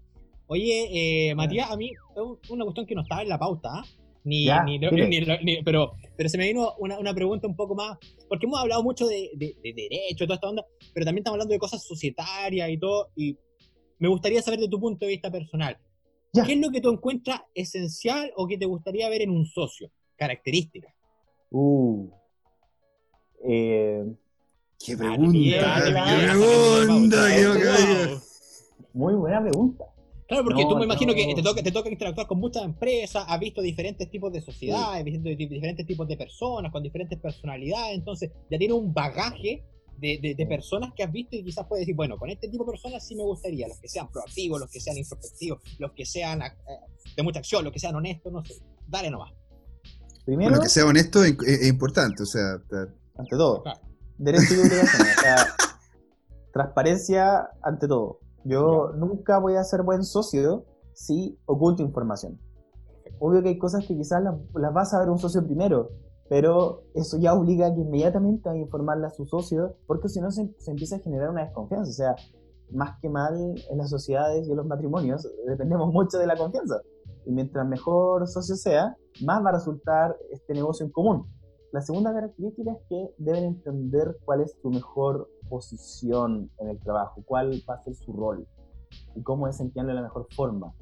Oye, 0.46 1.32
Matías, 1.34 1.70
a 1.70 1.76
mí 1.78 1.92
es 1.92 2.50
una 2.50 2.64
cuestión 2.64 2.84
que 2.84 2.94
no 2.94 3.00
estaba 3.00 3.22
en 3.22 3.30
la 3.30 3.38
pauta, 3.38 3.70
¿ah? 3.72 3.84
Ni, 4.24 4.46
ni, 5.44 5.62
pero, 5.62 5.92
pero 6.16 6.28
se 6.28 6.38
me 6.38 6.46
vino 6.46 6.74
una, 6.78 6.98
una, 6.98 7.14
pregunta 7.14 7.46
un 7.46 7.54
poco 7.54 7.74
más, 7.74 7.98
porque 8.28 8.46
hemos 8.46 8.58
hablado 8.58 8.82
mucho 8.82 9.06
de, 9.06 9.30
de, 9.34 9.54
de 9.62 9.72
derecho, 9.74 10.24
toda 10.24 10.36
esta 10.36 10.48
onda, 10.48 10.64
pero 10.94 11.04
también 11.04 11.20
estamos 11.20 11.36
hablando 11.36 11.52
de 11.52 11.58
cosas 11.58 11.84
societarias 11.84 12.70
y 12.70 12.78
todo, 12.78 13.10
y 13.14 13.36
me 13.98 14.08
gustaría 14.08 14.42
saber 14.42 14.60
de 14.60 14.68
tu 14.68 14.80
punto 14.80 15.04
de 15.04 15.12
vista 15.12 15.30
personal, 15.30 15.78
¿qué 16.32 16.52
es 16.54 16.58
lo 16.58 16.70
que 16.70 16.80
tú 16.80 16.90
encuentras 16.90 17.42
esencial 17.54 18.32
o 18.36 18.46
que 18.46 18.58
te 18.58 18.66
gustaría 18.66 19.08
ver 19.08 19.22
en 19.22 19.30
un 19.30 19.46
socio? 19.46 19.90
Características. 20.16 20.94
Uh. 21.50 22.10
Eh, 23.46 24.04
qué 24.84 24.96
pregunta, 24.96 25.82
qué 25.84 25.92
pregunta, 26.26 27.18
Muy 28.94 29.14
buena 29.14 29.42
pregunta. 29.42 29.84
Claro, 30.26 30.44
porque 30.44 30.64
tú 30.64 30.76
me 30.76 30.84
imagino 30.84 31.12
que 31.14 31.34
te 31.34 31.42
toca, 31.42 31.62
te 31.62 31.70
toca 31.70 31.90
interactuar 31.90 32.26
con 32.26 32.38
muchas 32.38 32.64
empresas, 32.64 33.24
has 33.28 33.38
visto 33.38 33.60
diferentes 33.60 34.10
tipos 34.10 34.32
de 34.32 34.40
sociedades, 34.40 35.04
visto 35.04 35.28
diferentes 35.28 35.86
tipos 35.86 36.08
de 36.08 36.16
personas, 36.16 36.72
con 36.72 36.82
diferentes 36.82 37.18
personalidades, 37.18 37.94
entonces 37.94 38.30
ya 38.50 38.56
tienes 38.56 38.76
un 38.76 38.94
bagaje 38.94 39.62
de, 39.98 40.34
de, 40.36 40.46
personas 40.46 40.92
que 40.94 41.02
has 41.02 41.12
visto 41.12 41.36
y 41.36 41.44
quizás 41.44 41.66
puedes 41.66 41.82
decir, 41.82 41.94
bueno, 41.94 42.18
con 42.18 42.28
este 42.30 42.48
tipo 42.48 42.64
de 42.64 42.72
personas 42.72 43.06
sí 43.06 43.14
me 43.14 43.22
gustaría, 43.22 43.68
los 43.68 43.78
que 43.78 43.88
sean 43.88 44.10
proactivos, 44.10 44.60
los 44.60 44.70
que 44.70 44.80
sean 44.80 44.96
introspectivos, 44.96 45.60
los 45.78 45.92
que 45.92 46.04
sean 46.04 46.42
eh, 46.42 46.52
de 47.16 47.22
mucha 47.22 47.38
acción, 47.38 47.64
los 47.64 47.72
que 47.72 47.78
sean 47.78 47.94
honestos, 47.94 48.32
no 48.32 48.44
sé, 48.44 48.54
dale 48.86 49.10
nomás. 49.10 49.32
Primero, 50.24 50.50
bueno, 50.50 50.62
que 50.62 50.70
sea 50.70 50.86
honesto 50.86 51.22
es, 51.22 51.68
importante, 51.68 52.22
o 52.22 52.26
sea... 52.26 52.58
Ante 53.16 53.36
todo, 53.36 53.62
derecho 54.18 54.54
y 54.54 54.58
obligación, 54.58 55.02
o 55.02 55.20
sea, 55.20 55.36
transparencia 56.52 57.50
ante 57.62 57.86
todo. 57.86 58.20
Yo 58.44 58.92
nunca 58.94 59.38
voy 59.38 59.56
a 59.56 59.64
ser 59.64 59.82
buen 59.82 60.04
socio 60.04 60.64
si 60.92 61.38
oculto 61.46 61.82
información. 61.82 62.38
Obvio 63.18 63.42
que 63.42 63.50
hay 63.50 63.58
cosas 63.58 63.86
que 63.86 63.96
quizás 63.96 64.22
las, 64.22 64.34
vas 64.74 64.92
a 64.92 64.98
ver 64.98 65.08
un 65.08 65.18
socio 65.18 65.44
primero, 65.44 65.90
pero 66.28 66.82
eso 66.94 67.18
ya 67.18 67.34
obliga 67.34 67.68
a 67.68 67.74
que 67.74 67.80
inmediatamente 67.80 68.48
a 68.48 68.56
informarle 68.56 69.06
a 69.06 69.10
su 69.10 69.24
socio, 69.24 69.76
porque 69.86 70.08
si 70.08 70.20
no 70.20 70.30
se, 70.30 70.54
empieza 70.66 70.96
a 70.96 70.98
generar 71.00 71.30
una 71.30 71.44
desconfianza. 71.44 71.90
O 71.90 71.94
sea, 71.94 72.16
más 72.70 72.98
que 73.00 73.08
mal 73.08 73.34
en 73.70 73.78
las 73.78 73.88
sociedades 73.88 74.46
y 74.46 74.50
en 74.50 74.56
los 74.56 74.66
matrimonios 74.66 75.26
dependemos 75.46 75.92
mucho 75.92 76.18
de 76.18 76.26
la 76.26 76.36
confianza. 76.36 76.80
Y 77.24 77.32
mientras 77.32 77.66
mejor 77.66 78.28
socio 78.28 78.56
sea, 78.56 78.96
más 79.24 79.42
va 79.42 79.50
a 79.50 79.54
resultar 79.54 80.16
este 80.30 80.52
negocio 80.52 80.84
en 80.84 80.92
común. 80.92 81.26
La 81.72 81.80
segunda 81.80 82.12
característica 82.12 82.72
es 82.72 82.78
que 82.88 83.14
deben 83.18 83.44
entender 83.44 84.18
cuál 84.24 84.42
es 84.42 84.54
su 84.60 84.70
mejor 84.70 85.28
posición 85.48 86.50
en 86.58 86.68
el 86.68 86.78
trabajo, 86.78 87.22
cuál 87.24 87.52
va 87.68 87.74
a 87.74 87.82
ser 87.82 87.94
su 87.94 88.12
rol 88.12 88.46
y 89.14 89.22
cómo 89.22 89.46
desempeñarlo 89.46 89.90
de 89.90 89.96
la 89.96 90.02
mejor 90.02 90.26
forma. 90.34 90.72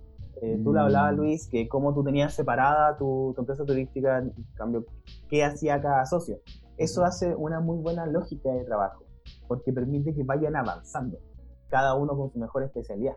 Eh, 0.41 0.61
tú 0.63 0.73
le 0.73 0.81
hablabas, 0.81 1.13
mm. 1.13 1.17
Luis, 1.17 1.49
que 1.49 1.69
cómo 1.69 1.95
tú 1.95 2.03
tenías 2.03 2.35
separada 2.35 2.97
tu, 2.97 3.35
empresa 3.37 3.65
turística, 3.65 4.19
en 4.19 4.33
cambio, 4.55 4.85
qué 5.29 5.45
hacía 5.45 5.81
cada 5.81 6.05
socio. 6.07 6.39
Eso 6.77 7.05
hace 7.05 7.35
una 7.35 7.61
muy 7.61 7.79
buena 7.79 8.07
lógica 8.07 8.51
de 8.51 8.65
trabajo, 8.65 9.05
porque 9.47 9.73
permite 9.73 10.15
que 10.15 10.25
vayan 10.25 10.57
avanzando, 10.57 11.19
cada 11.69 11.95
uno 11.95 12.17
con 12.17 12.33
su 12.33 12.39
mejor 12.39 12.65
especialidad. 12.65 13.17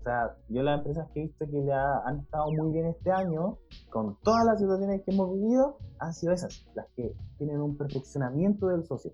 O 0.00 0.02
sea, 0.02 0.34
yo 0.48 0.62
las 0.62 0.78
empresas 0.78 1.10
que 1.12 1.20
he 1.20 1.22
visto 1.24 1.44
que 1.44 1.60
le 1.60 1.72
han 1.72 2.20
estado 2.20 2.50
muy 2.52 2.72
bien 2.72 2.86
este 2.86 3.12
año, 3.12 3.58
con 3.90 4.16
todas 4.22 4.44
las 4.46 4.58
situaciones 4.58 5.02
que 5.04 5.12
hemos 5.12 5.34
vivido, 5.34 5.76
han 5.98 6.14
sido 6.14 6.32
esas, 6.32 6.66
las 6.74 6.86
que 6.96 7.14
tienen 7.36 7.60
un 7.60 7.76
perfeccionamiento 7.76 8.68
del 8.68 8.86
socio. 8.86 9.12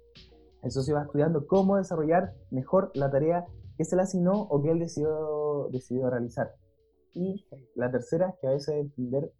El 0.67 0.73
socio 0.73 0.97
va 0.97 1.05
estudiando 1.05 1.47
cómo 1.47 1.77
desarrollar 1.77 2.35
mejor 2.51 2.91
la 2.95 3.09
tarea 3.09 3.47
que 3.79 3.85
se 3.85 3.95
le 3.95 4.03
asignó 4.03 4.33
o 4.33 4.61
que 4.61 4.73
él 4.73 4.81
decidió, 4.81 5.69
decidió 5.71 6.11
realizar. 6.11 6.57
Y 7.15 7.47
la 7.77 7.89
tercera 7.89 8.31
es 8.31 8.35
que 8.41 8.47
a 8.49 8.51
veces 8.51 8.75
entender 8.75 9.33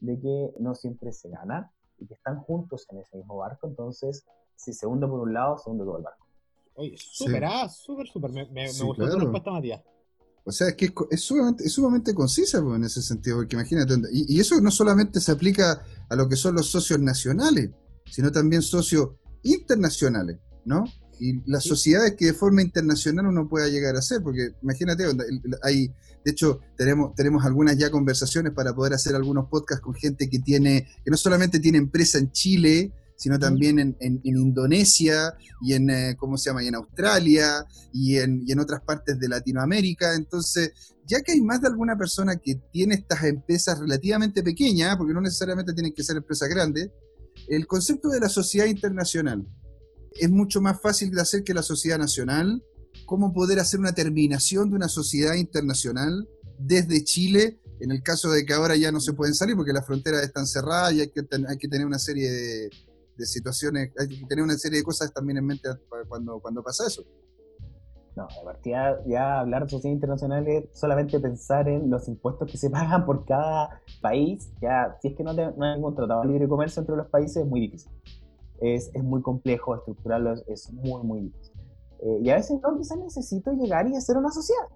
de 0.00 0.18
que 0.18 0.54
no 0.58 0.74
siempre 0.74 1.12
se 1.12 1.28
gana 1.28 1.72
y 1.98 2.08
que 2.08 2.14
están 2.14 2.40
juntos 2.40 2.84
en 2.90 2.98
ese 2.98 3.16
mismo 3.16 3.36
barco, 3.36 3.68
entonces 3.68 4.26
si 4.56 4.72
se 4.72 4.88
hunde 4.88 5.06
por 5.06 5.20
un 5.20 5.32
lado, 5.32 5.56
se 5.56 5.70
hunde 5.70 5.84
todo 5.84 5.98
el 5.98 6.02
barco. 6.02 6.26
Oye, 6.74 6.96
súper, 6.98 7.44
ah, 7.44 7.68
súper, 7.68 8.08
súper. 8.08 8.32
Me, 8.32 8.50
me, 8.50 8.66
gustó 8.66 9.08
tu 9.08 9.18
respuesta, 9.20 9.52
Matías. 9.52 9.82
O 10.44 10.50
sea, 10.50 10.66
es 10.66 10.74
que 10.74 10.92
es, 11.12 11.20
sumamente, 11.20 11.62
es 11.62 11.72
sumamente 11.72 12.12
concisa 12.12 12.60
pues, 12.60 12.74
en 12.74 12.82
ese 12.82 13.02
sentido, 13.02 13.36
porque 13.36 13.54
imagínate, 13.54 13.94
y, 14.10 14.36
y, 14.36 14.40
eso 14.40 14.60
no 14.60 14.72
solamente 14.72 15.20
se 15.20 15.30
aplica 15.30 15.84
a 16.08 16.16
lo 16.16 16.28
que 16.28 16.34
son 16.34 16.56
los 16.56 16.66
socios 16.66 16.98
nacionales, 16.98 17.70
sino 18.10 18.32
también 18.32 18.62
socios 18.62 19.10
internacionales, 19.42 20.38
¿no? 20.66 20.84
Y 21.18 21.40
las 21.50 21.64
sociedades 21.64 22.14
que 22.14 22.26
de 22.26 22.34
forma 22.34 22.60
internacional 22.60 23.26
uno 23.26 23.48
pueda 23.48 23.68
llegar 23.68 23.96
a 23.96 24.00
hacer, 24.00 24.22
porque 24.22 24.50
imagínate, 24.62 25.04
hay, 25.62 25.88
de 25.88 26.30
hecho, 26.30 26.60
tenemos, 26.76 27.14
tenemos 27.14 27.46
algunas 27.46 27.78
ya 27.78 27.90
conversaciones 27.90 28.52
para 28.52 28.74
poder 28.74 28.92
hacer 28.92 29.14
algunos 29.14 29.48
podcasts 29.48 29.82
con 29.82 29.94
gente 29.94 30.28
que 30.28 30.40
tiene, 30.40 30.86
que 31.04 31.10
no 31.10 31.16
solamente 31.16 31.58
tiene 31.58 31.78
empresa 31.78 32.18
en 32.18 32.32
Chile, 32.32 32.92
sino 33.16 33.38
también 33.38 33.78
en, 33.78 33.96
en, 34.00 34.20
Indonesia 34.24 35.34
y 35.62 35.72
en, 35.72 35.88
eh, 35.88 36.16
¿cómo 36.18 36.36
se 36.36 36.50
llama? 36.50 36.62
Y 36.62 36.66
en 36.66 36.74
Australia 36.74 37.64
y 37.90 38.18
en, 38.18 38.42
y 38.46 38.52
en 38.52 38.60
otras 38.60 38.82
partes 38.82 39.18
de 39.18 39.26
Latinoamérica. 39.26 40.14
Entonces, 40.14 40.72
ya 41.06 41.22
que 41.22 41.32
hay 41.32 41.40
más 41.40 41.62
de 41.62 41.68
alguna 41.68 41.96
persona 41.96 42.36
que 42.36 42.56
tiene 42.70 42.94
estas 42.94 43.24
empresas 43.24 43.78
relativamente 43.78 44.42
pequeñas, 44.42 44.98
porque 44.98 45.14
no 45.14 45.22
necesariamente 45.22 45.72
tienen 45.72 45.94
que 45.94 46.04
ser 46.04 46.18
empresas 46.18 46.50
grandes, 46.50 46.90
el 47.48 47.66
concepto 47.66 48.10
de 48.10 48.20
la 48.20 48.28
sociedad 48.28 48.66
internacional 48.66 49.46
es 50.20 50.30
mucho 50.30 50.60
más 50.60 50.80
fácil 50.80 51.10
de 51.10 51.20
hacer 51.20 51.44
que 51.44 51.54
la 51.54 51.62
sociedad 51.62 51.98
nacional. 51.98 52.62
¿Cómo 53.04 53.32
poder 53.32 53.60
hacer 53.60 53.78
una 53.78 53.94
terminación 53.94 54.70
de 54.70 54.76
una 54.76 54.88
sociedad 54.88 55.34
internacional 55.34 56.28
desde 56.58 57.04
Chile 57.04 57.60
en 57.80 57.90
el 57.90 58.02
caso 58.02 58.30
de 58.30 58.44
que 58.44 58.54
ahora 58.54 58.76
ya 58.76 58.90
no 58.90 59.00
se 59.00 59.12
pueden 59.12 59.34
salir 59.34 59.54
porque 59.54 59.72
las 59.72 59.86
fronteras 59.86 60.22
están 60.22 60.46
cerradas 60.46 60.94
y 60.94 61.00
hay 61.00 61.08
que, 61.08 61.22
hay 61.48 61.58
que 61.58 61.68
tener 61.68 61.86
una 61.86 61.98
serie 61.98 62.30
de, 62.30 62.70
de 63.16 63.26
situaciones, 63.26 63.92
hay 63.98 64.08
que 64.08 64.26
tener 64.26 64.44
una 64.44 64.56
serie 64.56 64.78
de 64.78 64.84
cosas 64.84 65.12
también 65.12 65.38
en 65.38 65.46
mente 65.46 65.68
cuando, 66.08 66.40
cuando 66.40 66.62
pasa 66.62 66.86
eso. 66.86 67.04
No, 68.14 68.26
de 68.28 68.44
partida 68.44 68.98
ya 69.06 69.40
hablar 69.40 69.64
de 69.64 69.68
sociedades 69.68 69.96
internacionales 69.96 70.64
solamente 70.72 71.20
pensar 71.20 71.68
en 71.68 71.90
los 71.90 72.08
impuestos 72.08 72.50
que 72.50 72.56
se 72.56 72.70
pagan 72.70 73.04
por 73.04 73.26
cada 73.26 73.82
país, 74.00 74.50
ya 74.60 74.96
si 75.02 75.08
es 75.08 75.16
que 75.16 75.22
no, 75.22 75.32
hay 75.32 75.74
ningún 75.74 75.94
tratado 75.94 76.22
de 76.22 76.28
libre 76.28 76.48
comercio 76.48 76.80
entre 76.80 76.96
los 76.96 77.08
países 77.08 77.42
es 77.42 77.46
muy 77.46 77.60
difícil. 77.60 77.92
Es, 78.60 78.90
es 78.94 79.02
muy 79.02 79.22
complejo 79.22 79.74
estructurarlo, 79.76 80.34
es, 80.46 80.72
muy, 80.72 81.02
muy 81.02 81.20
difícil. 81.22 81.54
Eh, 82.00 82.18
y 82.22 82.30
a 82.30 82.36
veces 82.36 82.60
no, 82.62 82.76
quizás 82.76 82.98
necesito 82.98 83.52
llegar 83.52 83.88
y 83.88 83.96
hacer 83.96 84.16
una 84.16 84.30
sociedad. 84.30 84.66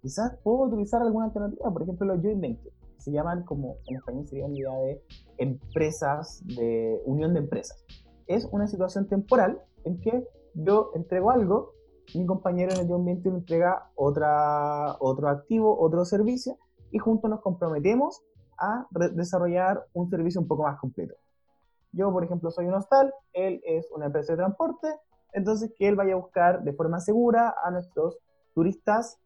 Quizás 0.00 0.36
puedo 0.42 0.64
utilizar 0.64 1.02
alguna 1.02 1.26
alternativa, 1.26 1.72
por 1.72 1.82
ejemplo 1.82 2.06
los 2.06 2.20
joint 2.20 2.40
ventures, 2.40 2.74
se 2.98 3.10
llaman 3.10 3.44
como 3.44 3.76
en 3.86 3.96
español 3.96 4.26
sería 4.26 4.46
una 4.46 4.56
idea 4.56 4.74
de 4.78 5.02
empresas, 5.38 6.42
de 6.46 7.00
unión 7.06 7.34
de 7.34 7.40
empresas. 7.40 7.84
Es 8.26 8.46
una 8.50 8.66
situación 8.66 9.08
temporal 9.08 9.60
en 9.84 10.00
que 10.00 10.26
yo 10.54 10.90
entrego 10.94 11.30
algo 11.30 11.74
mi 12.14 12.26
compañero 12.26 12.72
en 12.72 12.80
el 12.80 12.88
joint 12.88 13.06
venture 13.06 13.36
entrega 13.36 13.90
otra, 13.94 14.96
otro 15.00 15.28
activo, 15.28 15.78
otro 15.80 16.04
servicio, 16.04 16.58
y 16.90 16.98
juntos 16.98 17.30
nos 17.30 17.40
comprometemos 17.40 18.22
a 18.58 18.86
desarrollar 19.14 19.84
un 19.94 20.08
servicio 20.10 20.40
un 20.40 20.46
poco 20.46 20.62
más 20.62 20.78
completo. 20.78 21.14
Yo, 21.94 22.12
por 22.12 22.24
ejemplo, 22.24 22.50
soy 22.50 22.66
un 22.66 22.74
hostal, 22.74 23.12
él 23.32 23.60
es 23.64 23.90
una 23.92 24.06
empresa 24.06 24.32
de 24.32 24.38
transporte, 24.38 24.88
entonces 25.32 25.72
que 25.76 25.88
él 25.88 25.96
vaya 25.96 26.14
a 26.14 26.16
buscar 26.16 26.62
de 26.62 26.72
forma 26.72 27.00
segura 27.00 27.54
a 27.62 27.70
nuestros 27.70 28.18
turistas 28.54 29.18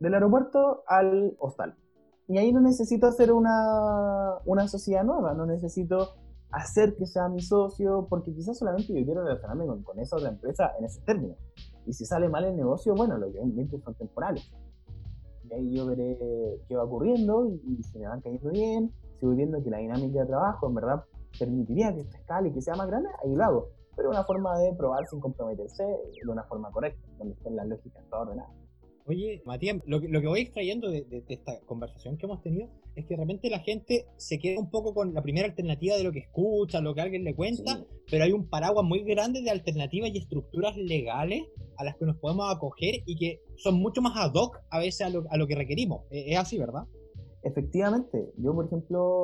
del 0.00 0.14
aeropuerto 0.14 0.82
al 0.86 1.36
hostal. 1.38 1.76
Y 2.28 2.38
ahí 2.38 2.52
no 2.52 2.60
necesito 2.60 3.06
hacer 3.06 3.32
una, 3.32 4.38
una 4.44 4.66
sociedad 4.68 5.04
nueva, 5.04 5.34
no 5.34 5.46
necesito 5.46 6.16
hacer 6.50 6.96
que 6.96 7.06
sea 7.06 7.28
mi 7.28 7.40
socio, 7.40 8.06
porque 8.08 8.32
quizás 8.32 8.58
solamente 8.58 8.92
yo 8.92 9.04
quiero 9.04 9.22
relacionarme 9.22 9.66
con, 9.66 9.82
con 9.82 9.98
esa 10.00 10.16
otra 10.16 10.30
empresa 10.30 10.72
en 10.78 10.84
ese 10.84 11.00
término. 11.02 11.34
Y 11.86 11.92
si 11.92 12.04
sale 12.04 12.28
mal 12.28 12.44
el 12.44 12.56
negocio, 12.56 12.94
bueno, 12.94 13.16
los 13.16 13.32
ventas 13.32 13.80
son 13.82 13.94
temporales. 13.94 14.50
Y 15.48 15.54
ahí 15.54 15.76
yo 15.76 15.86
veré 15.86 16.18
qué 16.68 16.76
va 16.76 16.84
ocurriendo 16.84 17.46
y, 17.46 17.82
si 17.84 17.98
me 17.98 18.08
van 18.08 18.20
cayendo 18.20 18.50
bien, 18.50 18.92
si 19.18 19.26
voy 19.26 19.36
viendo 19.36 19.62
que 19.62 19.70
la 19.70 19.78
dinámica 19.78 20.20
de 20.20 20.26
trabajo 20.26 20.66
en 20.66 20.74
verdad 20.74 21.04
permitiría 21.38 21.94
que 21.94 22.00
esto 22.00 22.16
escale 22.16 22.48
y 22.48 22.52
que 22.52 22.62
sea 22.62 22.74
más 22.74 22.86
grande, 22.86 23.08
ahí 23.24 23.34
lo 23.34 23.44
hago. 23.44 23.68
Pero 23.96 24.10
una 24.10 24.24
forma 24.24 24.58
de 24.58 24.74
probar 24.74 25.06
sin 25.06 25.20
comprometerse 25.20 25.82
de 25.84 26.30
una 26.30 26.44
forma 26.44 26.70
correcta, 26.70 27.00
donde 27.18 27.34
estén 27.34 27.56
las 27.56 27.66
lógicas 27.66 28.04
todas 28.10 28.26
ordenadas. 28.26 28.66
Oye, 29.08 29.40
Matías, 29.44 29.76
lo 29.86 30.00
que, 30.00 30.08
lo 30.08 30.20
que 30.20 30.26
voy 30.26 30.40
extrayendo 30.40 30.90
de, 30.90 31.06
esta 31.28 31.60
conversación 31.60 32.16
que 32.16 32.26
hemos 32.26 32.42
tenido 32.42 32.68
es 32.96 33.06
que 33.06 33.14
de 33.14 33.20
repente 33.20 33.48
la 33.48 33.60
gente 33.60 34.06
se 34.16 34.40
queda 34.40 34.58
un 34.58 34.68
poco 34.68 34.94
con 34.94 35.14
la 35.14 35.22
primera 35.22 35.46
alternativa 35.46 35.96
de 35.96 36.02
lo 36.02 36.10
que 36.10 36.18
escucha, 36.18 36.80
lo 36.80 36.92
que 36.92 37.02
alguien 37.02 37.22
le 37.22 37.36
cuenta, 37.36 37.84
pero 38.10 38.24
hay 38.24 38.32
un 38.32 38.48
paraguas 38.48 38.84
muy 38.84 39.04
grande 39.04 39.42
de 39.42 39.50
alternativas 39.50 40.10
y 40.12 40.18
estructuras 40.18 40.76
legales 40.76 41.44
a 41.76 41.84
las 41.84 41.96
que 41.96 42.04
nos 42.04 42.16
podemos 42.16 42.52
acoger 42.52 42.96
y 43.06 43.16
que 43.16 43.40
son 43.56 43.76
mucho 43.76 44.02
más 44.02 44.14
ad 44.16 44.32
hoc 44.34 44.58
a 44.70 44.80
veces 44.80 45.02
a 45.02 45.10
lo, 45.10 45.24
a 45.30 45.36
lo 45.36 45.46
que 45.46 45.54
requerimos. 45.54 46.02
E, 46.10 46.32
es 46.32 46.38
así, 46.38 46.58
¿verdad? 46.58 46.82
Efectivamente. 47.44 48.32
Yo, 48.38 48.54
por 48.54 48.66
ejemplo, 48.66 49.22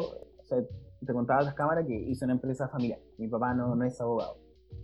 te 1.05 1.13
contaba 1.13 1.43
las 1.43 1.55
cámaras 1.55 1.87
que 1.87 1.95
hice 1.95 2.25
una 2.25 2.35
empresa 2.35 2.69
familiar. 2.69 3.01
Mi 3.19 3.29
papá 3.29 3.55
no, 3.55 3.75
no 3.75 3.85
es 3.85 4.01
abogado. 4.01 4.39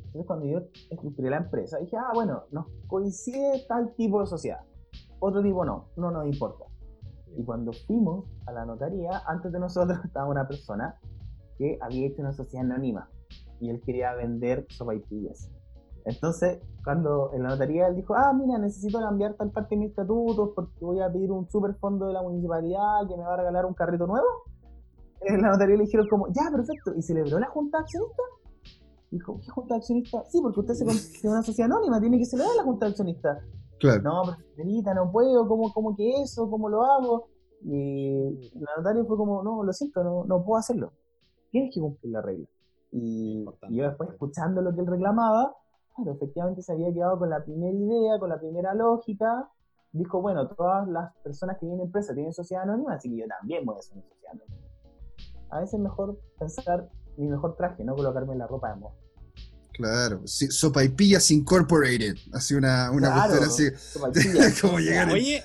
Entonces, 0.06 0.26
cuando 0.26 0.46
yo 0.46 0.60
estructuré 0.90 1.30
la 1.30 1.38
empresa, 1.38 1.78
dije, 1.78 1.96
ah, 1.96 2.10
bueno, 2.14 2.44
nos 2.50 2.66
coincide 2.86 3.64
tal 3.68 3.94
tipo 3.94 4.20
de 4.20 4.26
sociedad 4.26 4.60
otro 5.20 5.42
tipo 5.42 5.64
no, 5.64 5.88
no 5.96 6.10
nos 6.10 6.26
importa. 6.26 6.64
Y 7.36 7.44
cuando 7.44 7.72
fuimos 7.86 8.24
a 8.46 8.52
la 8.52 8.64
notaría, 8.64 9.22
antes 9.26 9.52
de 9.52 9.58
nosotros 9.58 9.98
estaba 10.04 10.28
una 10.28 10.46
persona 10.46 10.98
que 11.56 11.78
había 11.80 12.06
hecho 12.06 12.22
una 12.22 12.32
sociedad 12.32 12.64
anónima 12.66 13.08
y 13.60 13.70
él 13.70 13.80
quería 13.84 14.14
vender 14.14 14.66
sopaipillas. 14.68 15.50
Entonces, 16.04 16.60
cuando 16.84 17.32
en 17.34 17.42
la 17.42 17.50
notaría 17.50 17.88
él 17.88 17.96
dijo, 17.96 18.14
ah, 18.14 18.32
mira, 18.32 18.58
necesito 18.58 19.00
cambiar 19.00 19.34
tal 19.34 19.50
parte 19.50 19.74
de 19.74 19.80
mis 19.80 19.90
estatutos 19.90 20.50
porque 20.54 20.84
voy 20.84 21.00
a 21.00 21.12
pedir 21.12 21.32
un 21.32 21.48
super 21.50 21.74
fondo 21.74 22.06
de 22.06 22.12
la 22.14 22.22
municipalidad 22.22 23.06
que 23.08 23.16
me 23.16 23.24
va 23.24 23.34
a 23.34 23.36
regalar 23.36 23.66
un 23.66 23.74
carrito 23.74 24.06
nuevo, 24.06 24.26
en 25.20 25.42
la 25.42 25.50
notaría 25.50 25.76
le 25.76 25.84
dijeron 25.84 26.06
como, 26.08 26.28
ya, 26.28 26.50
perfecto, 26.50 26.94
y 26.94 27.02
celebró 27.02 27.38
la 27.38 27.48
junta 27.48 27.78
accionista. 27.78 28.22
Dijo, 29.10 29.40
¿qué 29.40 29.48
junta 29.50 29.76
accionista? 29.76 30.24
Sí, 30.28 30.40
porque 30.42 30.60
usted 30.60 30.74
se 30.74 30.84
considera 30.84 31.34
una 31.34 31.42
sociedad 31.42 31.70
anónima, 31.70 32.00
tiene 32.00 32.18
que 32.18 32.24
celebrar 32.24 32.56
la 32.56 32.62
junta 32.62 32.86
accionista. 32.86 33.40
No, 34.02 34.22
pero 34.24 34.36
señorita, 34.56 34.92
no 34.94 35.10
puedo, 35.10 35.46
¿cómo, 35.46 35.72
cómo 35.72 35.94
que 35.96 36.22
eso? 36.22 36.50
¿Cómo 36.50 36.68
lo 36.68 36.84
hago? 36.84 37.28
Y 37.62 38.50
la 38.54 38.70
notaria 38.76 39.04
fue 39.04 39.16
como, 39.16 39.42
no, 39.42 39.62
lo 39.62 39.72
siento, 39.72 40.02
no, 40.02 40.24
no 40.24 40.44
puedo 40.44 40.58
hacerlo. 40.58 40.92
Tienes 41.50 41.74
que 41.74 41.80
cumplir 41.80 42.12
la 42.12 42.22
regla. 42.22 42.46
Y, 42.90 43.44
yo 43.70 43.84
después, 43.84 44.10
escuchando 44.10 44.62
lo 44.62 44.74
que 44.74 44.80
él 44.80 44.86
reclamaba, 44.86 45.54
claro, 45.94 46.12
efectivamente 46.12 46.62
se 46.62 46.72
había 46.72 46.92
quedado 46.92 47.18
con 47.18 47.30
la 47.30 47.42
primera 47.44 47.76
idea, 47.76 48.18
con 48.18 48.30
la 48.30 48.38
primera 48.38 48.74
lógica. 48.74 49.48
Dijo, 49.92 50.20
bueno, 50.20 50.48
todas 50.48 50.86
las 50.88 51.14
personas 51.22 51.58
que 51.58 51.66
vienen 51.66 51.86
empresa 51.86 52.14
tienen 52.14 52.32
sociedad 52.32 52.64
anónima, 52.64 52.94
así 52.94 53.08
que 53.10 53.16
yo 53.18 53.26
también 53.26 53.64
voy 53.64 53.76
a 53.76 53.78
hacer 53.78 53.96
una 53.96 54.06
sociedad 54.06 54.32
anónima. 54.32 54.57
A 55.50 55.60
veces 55.60 55.74
es 55.74 55.80
mejor 55.80 56.20
pensar 56.38 56.88
mi 57.16 57.28
mejor 57.28 57.56
traje, 57.56 57.84
no 57.84 57.94
colocarme 57.94 58.36
la 58.36 58.46
ropa 58.46 58.70
de 58.70 58.76
moda. 58.76 58.94
Claro, 59.72 60.22
sí, 60.26 60.48
Sopaipillas 60.50 61.30
Incorporated. 61.30 62.16
Así 62.32 62.54
una, 62.54 62.90
una 62.90 63.12
claro, 63.12 63.42
así. 63.42 63.64
como 64.60 64.78
llegar 64.78 65.10
Oye, 65.10 65.42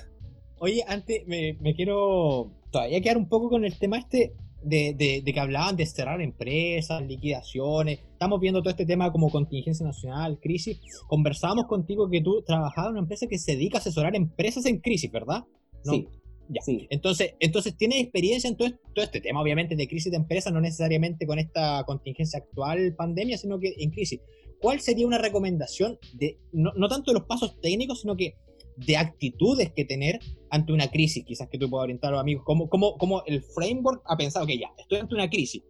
oye, 0.58 0.84
antes 0.88 1.26
me, 1.26 1.56
me, 1.60 1.74
quiero 1.74 2.52
todavía 2.70 3.00
quedar 3.00 3.16
un 3.16 3.28
poco 3.28 3.48
con 3.48 3.64
el 3.64 3.78
tema 3.78 3.98
este 3.98 4.34
de, 4.60 4.94
de, 4.96 5.22
de, 5.24 5.32
que 5.32 5.40
hablaban 5.40 5.76
de 5.76 5.86
cerrar 5.86 6.20
empresas, 6.20 7.02
liquidaciones. 7.02 8.00
Estamos 8.12 8.40
viendo 8.40 8.60
todo 8.60 8.70
este 8.70 8.86
tema 8.86 9.12
como 9.12 9.30
contingencia 9.30 9.86
nacional, 9.86 10.38
crisis. 10.40 10.80
Conversábamos 11.06 11.66
contigo 11.66 12.08
que 12.10 12.20
tú 12.20 12.42
trabajabas 12.42 12.88
en 12.88 12.92
una 12.92 13.00
empresa 13.00 13.26
que 13.28 13.38
se 13.38 13.52
dedica 13.52 13.78
a 13.78 13.80
asesorar 13.80 14.16
empresas 14.16 14.66
en 14.66 14.80
crisis, 14.80 15.12
¿verdad? 15.12 15.44
Sí. 15.84 16.08
Ya. 16.48 16.60
Sí. 16.62 16.86
Entonces, 16.90 17.34
entonces 17.40 17.76
tienes 17.76 18.00
experiencia 18.00 18.48
en 18.48 18.56
todo, 18.56 18.68
este 18.96 19.20
tema, 19.20 19.40
obviamente, 19.40 19.76
de 19.76 19.88
crisis 19.88 20.10
de 20.10 20.18
empresas, 20.18 20.52
no 20.52 20.60
necesariamente 20.60 21.26
con 21.26 21.38
esta 21.38 21.84
contingencia 21.84 22.38
actual, 22.38 22.94
pandemia, 22.96 23.38
sino 23.38 23.58
que 23.58 23.74
en 23.78 23.90
crisis. 23.90 24.20
¿Cuál 24.60 24.80
sería 24.80 25.06
una 25.06 25.18
recomendación 25.18 25.98
de, 26.14 26.38
no, 26.52 26.72
no 26.74 26.88
tanto 26.88 27.10
de 27.10 27.18
los 27.18 27.26
pasos 27.26 27.60
técnicos, 27.60 28.00
sino 28.00 28.16
que 28.16 28.34
de 28.76 28.96
actitudes 28.96 29.72
que 29.72 29.84
tener 29.84 30.18
ante 30.50 30.72
una 30.72 30.90
crisis, 30.90 31.24
quizás 31.24 31.48
que 31.48 31.58
tú 31.58 31.70
puedas 31.70 31.84
orientar 31.84 32.08
a 32.08 32.12
los 32.12 32.20
amigos, 32.20 32.44
como, 32.44 32.68
como, 32.68 32.96
como 32.96 33.22
el 33.26 33.42
framework 33.42 34.02
ha 34.06 34.16
pensado 34.16 34.46
que 34.46 34.58
ya, 34.58 34.68
estoy 34.78 34.98
ante 34.98 35.14
una 35.14 35.30
crisis, 35.30 35.62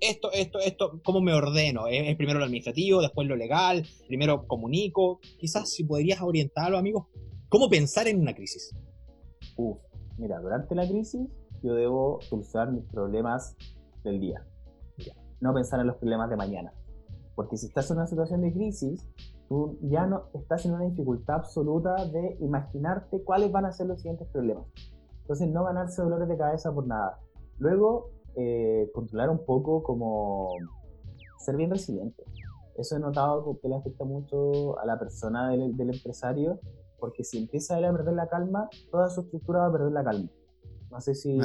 esto, 0.00 0.32
esto, 0.32 0.58
esto, 0.60 1.00
¿cómo 1.04 1.20
me 1.20 1.34
ordeno? 1.34 1.86
¿Es, 1.86 2.16
primero 2.16 2.38
lo 2.38 2.46
administrativo, 2.46 3.02
después 3.02 3.28
lo 3.28 3.36
legal, 3.36 3.86
primero 4.08 4.46
comunico? 4.46 5.20
Quizás 5.38 5.70
si 5.70 5.84
podrías 5.84 6.22
orientar 6.22 6.66
a 6.66 6.70
los 6.70 6.80
amigos, 6.80 7.06
¿cómo 7.48 7.68
pensar 7.68 8.08
en 8.08 8.18
una 8.20 8.34
crisis? 8.34 8.74
Uf, 9.56 9.78
mira, 10.20 10.38
durante 10.40 10.74
la 10.74 10.86
crisis 10.86 11.28
yo 11.62 11.74
debo 11.74 12.20
solucionar 12.20 12.72
mis 12.72 12.84
problemas 12.84 13.56
del 14.04 14.20
día. 14.20 14.46
No 15.40 15.54
pensar 15.54 15.80
en 15.80 15.86
los 15.86 15.96
problemas 15.96 16.28
de 16.28 16.36
mañana. 16.36 16.72
Porque 17.34 17.56
si 17.56 17.66
estás 17.66 17.90
en 17.90 17.96
una 17.96 18.06
situación 18.06 18.42
de 18.42 18.52
crisis, 18.52 19.08
tú 19.48 19.78
ya 19.82 20.06
no 20.06 20.24
estás 20.34 20.66
en 20.66 20.74
una 20.74 20.84
dificultad 20.84 21.36
absoluta 21.36 22.04
de 22.06 22.36
imaginarte 22.40 23.22
cuáles 23.24 23.50
van 23.50 23.64
a 23.64 23.72
ser 23.72 23.86
los 23.86 24.00
siguientes 24.00 24.28
problemas. 24.28 24.66
Entonces 25.22 25.48
no 25.48 25.64
ganarse 25.64 26.02
dolores 26.02 26.28
de 26.28 26.36
cabeza 26.36 26.72
por 26.72 26.86
nada. 26.86 27.18
Luego, 27.58 28.10
eh, 28.36 28.90
controlar 28.94 29.30
un 29.30 29.44
poco 29.44 29.82
como 29.82 30.50
ser 31.38 31.56
bien 31.56 31.70
resiliente. 31.70 32.22
Eso 32.76 32.96
he 32.96 33.00
notado 33.00 33.58
que 33.60 33.68
le 33.68 33.76
afecta 33.76 34.04
mucho 34.04 34.78
a 34.78 34.86
la 34.86 34.98
persona 34.98 35.50
del, 35.50 35.76
del 35.76 35.94
empresario 35.94 36.60
porque 37.00 37.24
si 37.24 37.38
empieza 37.38 37.76
a 37.76 37.80
perder 37.80 38.14
la 38.14 38.28
calma, 38.28 38.68
toda 38.90 39.08
su 39.08 39.22
estructura 39.22 39.60
va 39.60 39.66
a 39.66 39.72
perder 39.72 39.92
la 39.92 40.04
calma. 40.04 40.28
No 40.90 41.00
sé 41.00 41.14
si, 41.14 41.40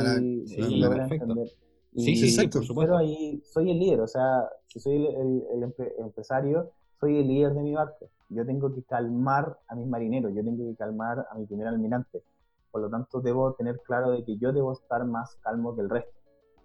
sí, 0.46 0.80
lo 0.80 0.92
entender. 0.94 1.48
sí, 1.96 2.16
sí, 2.16 2.30
sí, 2.30 2.48
por 2.48 2.66
supuesto. 2.66 2.98
ahí 2.98 3.42
soy 3.46 3.72
el 3.72 3.80
líder, 3.80 4.02
o 4.02 4.08
sea, 4.08 4.50
si 4.68 4.80
soy 4.80 5.08
el, 5.08 5.74
empresario, 6.00 6.72
soy 7.00 7.20
el 7.20 7.28
líder 7.28 7.54
de 7.54 7.62
mi 7.62 7.74
barco. 7.74 8.10
Yo 8.30 8.46
tengo 8.46 8.74
que 8.74 8.84
calmar 8.84 9.60
a 9.68 9.76
mis 9.76 9.88
marineros, 9.88 10.34
yo 10.36 10.44
tengo 10.44 10.68
que 10.68 10.76
calmar 10.76 11.28
a 11.30 11.36
mi 11.36 11.46
primer 11.46 11.68
almirante. 11.68 12.24
Por 12.72 12.82
lo 12.82 12.90
tanto, 12.90 13.22
debo 13.22 13.54
tener 13.54 13.80
claro 13.86 14.12
de 14.12 14.26
que 14.26 14.38
yo 14.38 14.52
debo 14.52 14.74
estar 14.74 15.06
más 15.06 15.36
calmo 15.42 15.76
que 15.76 15.82
el 15.82 15.90
resto. 15.90 16.12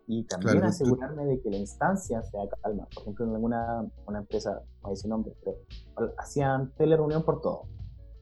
Y 0.07 0.25
también 0.25 0.65
asegurarme 0.65 1.25
de 1.25 1.41
que 1.41 1.51
la 1.51 1.59
instancia 1.59 2.21
sea 2.23 2.49
calma. 2.63 2.89
Por 2.93 3.03
ejemplo, 3.03 3.27
en 3.27 3.35
alguna 3.35 3.87
una 4.07 4.19
empresa, 4.19 4.61
no 4.83 4.89
a 4.89 4.91
decir 4.91 5.09
nombre, 5.09 5.37
pero 5.45 6.15
hacían 6.19 6.73
telereunión 6.73 7.23
por 7.23 7.41
todo 7.41 7.69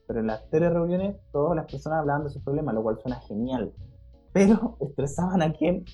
pero 0.09 0.21
en 0.21 0.27
las 0.27 0.41
tres 0.49 0.73
reuniones 0.73 1.17
todas 1.31 1.55
las 1.55 1.71
personas 1.71 1.99
hablaban 1.99 2.23
de 2.23 2.31
sus 2.31 2.41
problemas, 2.41 2.73
lo 2.73 2.81
cual 2.81 2.97
suena 2.99 3.19
genial, 3.27 3.71
pero 4.33 4.75
estresaban 4.81 5.43
a 5.43 5.53
quien 5.53 5.85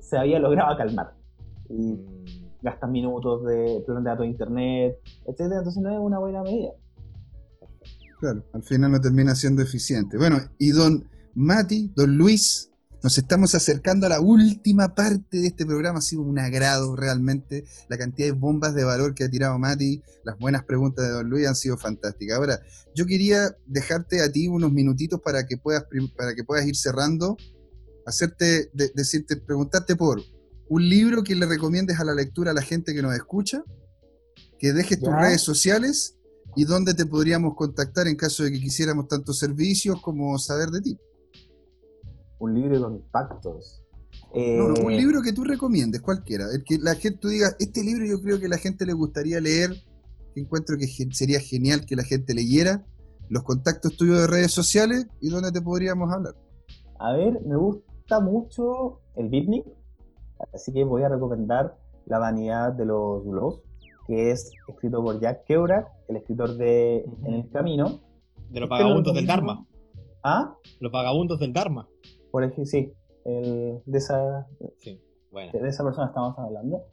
se 0.00 0.18
había 0.18 0.40
logrado 0.40 0.76
calmar. 0.76 1.14
Y 1.68 1.92
mm. 1.92 2.24
gastan 2.62 2.90
minutos 2.90 3.44
de 3.44 3.80
plan 3.86 4.02
de 4.02 4.10
datos 4.10 4.24
de 4.24 4.28
internet, 4.28 4.98
etc. 5.24 5.40
Entonces 5.40 5.80
no 5.80 5.92
es 5.92 6.00
una 6.00 6.18
buena 6.18 6.42
medida. 6.42 6.72
Claro, 8.18 8.42
al 8.52 8.62
final 8.64 8.90
no 8.90 9.00
termina 9.00 9.36
siendo 9.36 9.62
eficiente. 9.62 10.18
Bueno, 10.18 10.38
y 10.58 10.70
don 10.70 11.08
Mati, 11.36 11.92
don 11.94 12.18
Luis, 12.18 12.69
Nos 13.02 13.16
estamos 13.16 13.54
acercando 13.54 14.04
a 14.04 14.10
la 14.10 14.20
última 14.20 14.94
parte 14.94 15.38
de 15.38 15.46
este 15.46 15.64
programa. 15.64 16.00
Ha 16.00 16.02
sido 16.02 16.20
un 16.20 16.38
agrado 16.38 16.94
realmente. 16.96 17.64
La 17.88 17.96
cantidad 17.96 18.28
de 18.28 18.32
bombas 18.32 18.74
de 18.74 18.84
valor 18.84 19.14
que 19.14 19.24
ha 19.24 19.30
tirado 19.30 19.58
Mati, 19.58 20.02
las 20.22 20.38
buenas 20.38 20.64
preguntas 20.64 21.06
de 21.06 21.12
Don 21.12 21.30
Luis 21.30 21.46
han 21.46 21.56
sido 21.56 21.78
fantásticas. 21.78 22.36
Ahora, 22.36 22.60
yo 22.94 23.06
quería 23.06 23.56
dejarte 23.64 24.20
a 24.20 24.30
ti 24.30 24.48
unos 24.48 24.70
minutitos 24.70 25.18
para 25.22 25.46
que 25.46 25.56
puedas, 25.56 25.84
para 26.14 26.34
que 26.34 26.44
puedas 26.44 26.66
ir 26.66 26.76
cerrando, 26.76 27.38
hacerte, 28.04 28.70
decirte, 28.74 29.38
preguntarte 29.38 29.96
por 29.96 30.20
un 30.68 30.88
libro 30.88 31.24
que 31.24 31.34
le 31.34 31.46
recomiendes 31.46 31.98
a 32.00 32.04
la 32.04 32.14
lectura 32.14 32.50
a 32.50 32.54
la 32.54 32.62
gente 32.62 32.92
que 32.92 33.00
nos 33.00 33.14
escucha, 33.14 33.64
que 34.58 34.74
dejes 34.74 35.00
tus 35.00 35.14
redes 35.14 35.40
sociales 35.40 36.16
y 36.54 36.64
dónde 36.64 36.92
te 36.92 37.06
podríamos 37.06 37.54
contactar 37.56 38.08
en 38.08 38.16
caso 38.16 38.42
de 38.42 38.52
que 38.52 38.60
quisiéramos 38.60 39.08
tantos 39.08 39.38
servicios 39.38 40.02
como 40.02 40.38
saber 40.38 40.68
de 40.68 40.82
ti. 40.82 40.98
Un 42.40 42.54
libro 42.54 42.82
con 42.82 42.94
impactos. 42.96 43.82
No, 44.34 44.66
un 44.66 44.92
eh, 44.92 44.96
libro 44.96 45.22
que 45.22 45.32
tú 45.32 45.44
recomiendes, 45.44 46.00
cualquiera. 46.00 46.46
El 46.52 46.64
que 46.64 46.78
la 46.78 46.94
gente 46.94 47.18
tú 47.18 47.28
diga, 47.28 47.50
este 47.58 47.84
libro 47.84 48.04
yo 48.04 48.20
creo 48.20 48.40
que 48.40 48.48
la 48.48 48.58
gente 48.58 48.84
le 48.86 48.92
gustaría 48.92 49.40
leer, 49.40 49.70
encuentro 50.34 50.76
que 50.78 50.86
sería 51.12 51.40
genial 51.40 51.84
que 51.86 51.96
la 51.96 52.02
gente 52.02 52.34
leyera. 52.34 52.84
Los 53.28 53.44
contactos 53.44 53.96
tuyos 53.96 54.20
de 54.20 54.26
redes 54.26 54.50
sociales 54.52 55.06
y 55.20 55.28
dónde 55.28 55.52
te 55.52 55.62
podríamos 55.62 56.12
hablar. 56.12 56.34
A 56.98 57.12
ver, 57.12 57.40
me 57.46 57.56
gusta 57.56 58.18
mucho 58.20 59.00
el 59.14 59.28
beatnik, 59.28 59.64
así 60.52 60.72
que 60.72 60.82
voy 60.82 61.02
a 61.04 61.08
recomendar 61.08 61.76
La 62.06 62.18
vanidad 62.18 62.72
de 62.72 62.86
los 62.86 63.24
blogs 63.24 63.62
que 64.10 64.32
es 64.32 64.50
escrito 64.66 65.02
por 65.04 65.20
Jack 65.20 65.44
Kerouac, 65.44 65.86
el 66.08 66.16
escritor 66.16 66.56
de 66.56 67.04
En 67.24 67.34
el 67.34 67.48
Camino. 67.50 68.00
De 68.48 68.58
los 68.58 68.68
este 68.68 68.82
vagabundos 68.82 69.14
del 69.14 69.24
Dharma. 69.24 69.64
¿Ah? 70.24 70.56
Los 70.80 70.90
vagabundos 70.90 71.38
del 71.38 71.52
Dharma. 71.52 71.86
Por 72.30 72.44
ejemplo, 72.44 72.64
sí, 72.64 72.92
el, 73.24 73.82
de, 73.84 73.98
esa, 73.98 74.46
sí, 74.78 75.00
bueno. 75.30 75.52
de 75.52 75.68
esa 75.68 75.84
persona 75.84 76.08
estamos 76.08 76.38
hablando. 76.38 76.84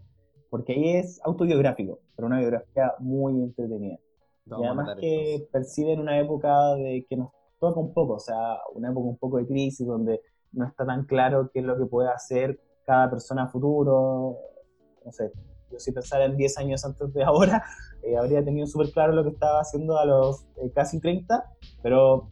Porque 0.50 0.74
ahí 0.74 0.90
es 0.98 1.20
autobiográfico, 1.26 2.00
pero 2.16 2.28
una 2.28 2.40
biografía 2.40 2.94
muy 3.00 3.34
entretenida. 3.34 4.00
y 4.46 4.64
además 4.64 4.96
que 5.00 5.48
perciben 5.52 6.00
una 6.00 6.20
época 6.20 6.76
de 6.76 7.06
que 7.10 7.18
nos 7.18 7.32
toca 7.60 7.80
un 7.80 7.94
poco, 7.94 8.14
o 8.14 8.20
sea, 8.20 8.60
una 8.74 8.90
época 8.90 9.08
un 9.08 9.18
poco 9.18 9.38
de 9.38 9.48
crisis 9.48 9.86
donde 9.86 10.22
no 10.54 10.66
está 10.66 10.86
tan 10.86 11.06
claro 11.06 11.50
qué 11.54 11.60
es 11.60 11.66
lo 11.66 11.78
que 11.78 11.86
puede 11.86 12.10
hacer 12.10 12.60
cada 12.86 13.10
persona 13.10 13.44
a 13.44 13.48
futuro. 13.48 14.38
No 15.04 15.12
sé, 15.12 15.32
yo 15.72 15.80
si 15.80 15.92
pensara 15.92 16.26
en 16.26 16.38
10 16.38 16.58
años 16.60 16.86
antes 16.86 17.14
de 17.14 17.24
ahora, 17.24 17.64
eh, 18.04 18.18
habría 18.18 18.44
tenido 18.44 18.68
súper 18.68 18.92
claro 18.92 19.14
lo 19.14 19.24
que 19.24 19.32
estaba 19.32 19.60
haciendo 19.60 19.98
a 19.98 20.06
los 20.06 20.46
eh, 20.58 20.72
casi 20.74 21.00
30, 21.00 21.44
pero 21.82 22.30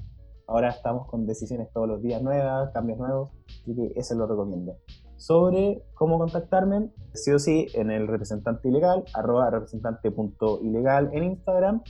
ahora 0.47 0.69
estamos 0.69 1.07
con 1.07 1.25
decisiones 1.25 1.71
todos 1.73 1.87
los 1.87 2.01
días 2.01 2.21
nuevas, 2.21 2.71
cambios 2.71 2.99
nuevos, 2.99 3.31
así 3.61 3.75
que 3.75 3.93
ese 3.95 4.15
lo 4.15 4.27
recomiendo. 4.27 4.77
Sobre 5.17 5.83
cómo 5.93 6.19
contactarme, 6.19 6.91
sí 7.13 7.31
o 7.31 7.39
sí, 7.39 7.67
en 7.73 7.89
el 7.91 8.07
representante 8.07 8.67
ilegal, 8.67 9.05
arroba 9.13 9.49
representante.ilegal 9.49 11.09
en 11.13 11.23
Instagram. 11.23 11.81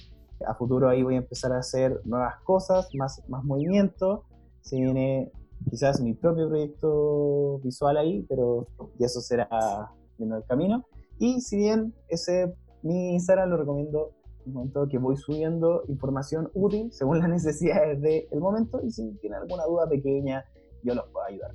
A 0.47 0.53
futuro 0.55 0.89
ahí 0.89 1.01
voy 1.01 1.15
a 1.15 1.19
empezar 1.19 1.51
a 1.51 1.59
hacer 1.59 2.01
nuevas 2.05 2.35
cosas, 2.43 2.93
más, 2.93 3.23
más 3.27 3.43
movimiento. 3.43 4.25
Se 4.61 4.75
viene 4.77 5.31
quizás 5.69 6.01
mi 6.01 6.13
propio 6.13 6.47
proyecto 6.47 7.59
visual 7.63 7.97
ahí, 7.97 8.25
pero 8.29 8.67
ya 8.99 9.07
eso 9.07 9.21
será 9.21 9.91
viendo 10.17 10.37
el 10.37 10.43
camino. 10.45 10.85
Y 11.17 11.41
si 11.41 11.57
bien 11.57 11.93
ese 12.09 12.53
mi 12.85 13.13
Instagram 13.13 13.49
lo 13.49 13.57
recomiendo 13.57 14.11
en 14.24 14.24
el 14.45 14.53
momento 14.53 14.87
que 14.87 14.97
voy 14.97 15.17
subiendo 15.17 15.83
información 15.87 16.49
útil 16.53 16.91
según 16.91 17.19
las 17.19 17.29
necesidades 17.37 18.01
del 18.01 18.39
momento 18.39 18.81
y 18.83 18.91
si 18.91 19.11
tienen 19.21 19.41
alguna 19.41 19.65
duda 19.65 19.87
pequeña, 19.89 20.45
yo 20.83 20.95
los 20.95 21.05
puedo 21.11 21.25
ayudar. 21.25 21.51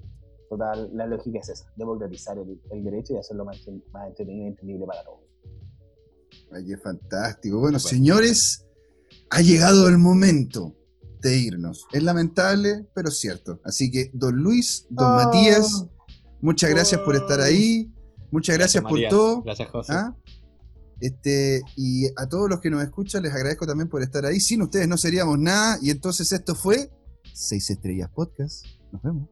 Total, 0.49 0.91
la 0.95 1.07
lógica 1.07 1.38
es 1.38 1.49
esa, 1.49 1.72
democratizar 1.76 2.36
el, 2.36 2.61
el 2.70 2.84
derecho 2.84 3.14
y 3.14 3.18
hacerlo 3.18 3.45
más, 3.45 3.59
más 3.93 4.09
entretenido 4.09 4.47
y 4.47 4.49
entendible 4.49 4.84
para 4.86 5.05
todos. 5.05 5.20
Ay, 6.53 6.66
qué 6.66 6.76
fantástico. 6.76 7.61
Bueno, 7.61 7.78
señores, 7.78 8.66
ha 9.30 9.41
llegado 9.41 9.88
el 9.88 9.99
momento 9.99 10.74
de 11.20 11.36
irnos. 11.36 11.86
Es 11.93 12.03
lamentable, 12.03 12.86
pero 12.95 13.11
cierto. 13.11 13.61
Así 13.64 13.91
que, 13.91 14.11
don 14.12 14.36
Luis, 14.36 14.86
don. 14.91 15.14
Matías, 15.14 15.86
muchas 16.41 16.70
gracias 16.70 17.01
por 17.03 17.14
estar 17.14 17.41
ahí. 17.41 17.93
Muchas 18.30 18.57
gracias, 18.57 18.82
por 18.82 18.99
todo. 19.09 19.43
Gracias, 19.43 19.70
José. 19.70 19.93
¿Ah? 19.93 20.16
Este, 21.01 21.63
y 21.77 22.07
a 22.17 22.29
todos 22.29 22.49
los 22.49 22.61
que 22.61 22.71
nos 22.71 22.83
escuchan 22.83 23.23
les 23.23 23.33
agradezco 23.33 23.67
también 23.67 23.89
por 23.89 24.03
estar 24.03 24.25
ahí. 24.27 24.41
Sin 24.41 24.63
ustedes 24.63 24.89
no 24.89 24.97
seríamos 24.97 25.39
nada. 25.39 25.79
Y 25.81 25.91
entonces 25.91 26.31
esto 26.33 26.55
fue 26.55 26.91
Seis 27.33 27.71
Estrellas 27.71 28.11
Podcast. 28.15 28.67
Nos 28.93 29.03
vemos. 29.03 29.29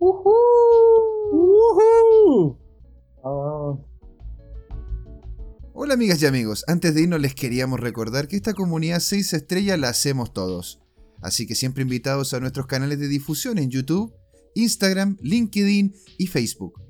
Hola 5.81 5.95
amigas 5.95 6.21
y 6.23 6.27
amigos, 6.27 6.65
antes 6.67 6.95
de 6.95 7.03
irnos 7.03 7.21
les 7.21 7.35
queríamos 7.35 7.79
recordar 7.79 8.27
que 8.27 8.37
esta 8.37 8.53
comunidad 8.53 8.99
6 8.99 9.33
estrellas 9.33 9.79
la 9.79 9.91
hacemos 9.91 10.33
todos. 10.33 10.81
Así 11.21 11.47
que 11.47 11.55
siempre 11.55 11.83
invitados 11.83 12.35
a 12.35 12.41
nuestros 12.41 12.67
canales 12.67 12.99
de 12.99 13.09
difusión 13.09 13.59
en 13.59 13.71
YouTube, 13.71 14.13
Instagram, 14.55 15.17
LinkedIn 15.21 15.95
y 16.19 16.27
Facebook. 16.27 16.83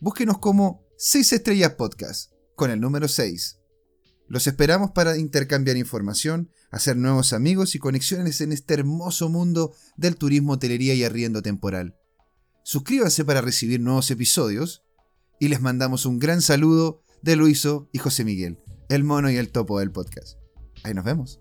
Búsquenos 0.00 0.38
como 0.38 0.84
6 0.96 1.32
Estrellas 1.32 1.74
Podcast, 1.74 2.32
con 2.54 2.70
el 2.70 2.80
número 2.80 3.06
6. 3.06 3.57
Los 4.28 4.46
esperamos 4.46 4.90
para 4.90 5.16
intercambiar 5.16 5.78
información, 5.78 6.50
hacer 6.70 6.96
nuevos 6.96 7.32
amigos 7.32 7.74
y 7.74 7.78
conexiones 7.78 8.42
en 8.42 8.52
este 8.52 8.74
hermoso 8.74 9.30
mundo 9.30 9.74
del 9.96 10.16
turismo, 10.16 10.52
hotelería 10.52 10.94
y 10.94 11.02
arriendo 11.02 11.40
temporal. 11.40 11.96
Suscríbanse 12.62 13.24
para 13.24 13.40
recibir 13.40 13.80
nuevos 13.80 14.10
episodios 14.10 14.84
y 15.40 15.48
les 15.48 15.62
mandamos 15.62 16.04
un 16.04 16.18
gran 16.18 16.42
saludo 16.42 17.02
de 17.22 17.36
Luiso 17.36 17.88
y 17.90 17.98
José 17.98 18.24
Miguel, 18.24 18.58
el 18.90 19.02
mono 19.02 19.30
y 19.30 19.36
el 19.36 19.50
topo 19.50 19.78
del 19.78 19.90
podcast. 19.90 20.36
Ahí 20.84 20.92
nos 20.92 21.04
vemos. 21.04 21.40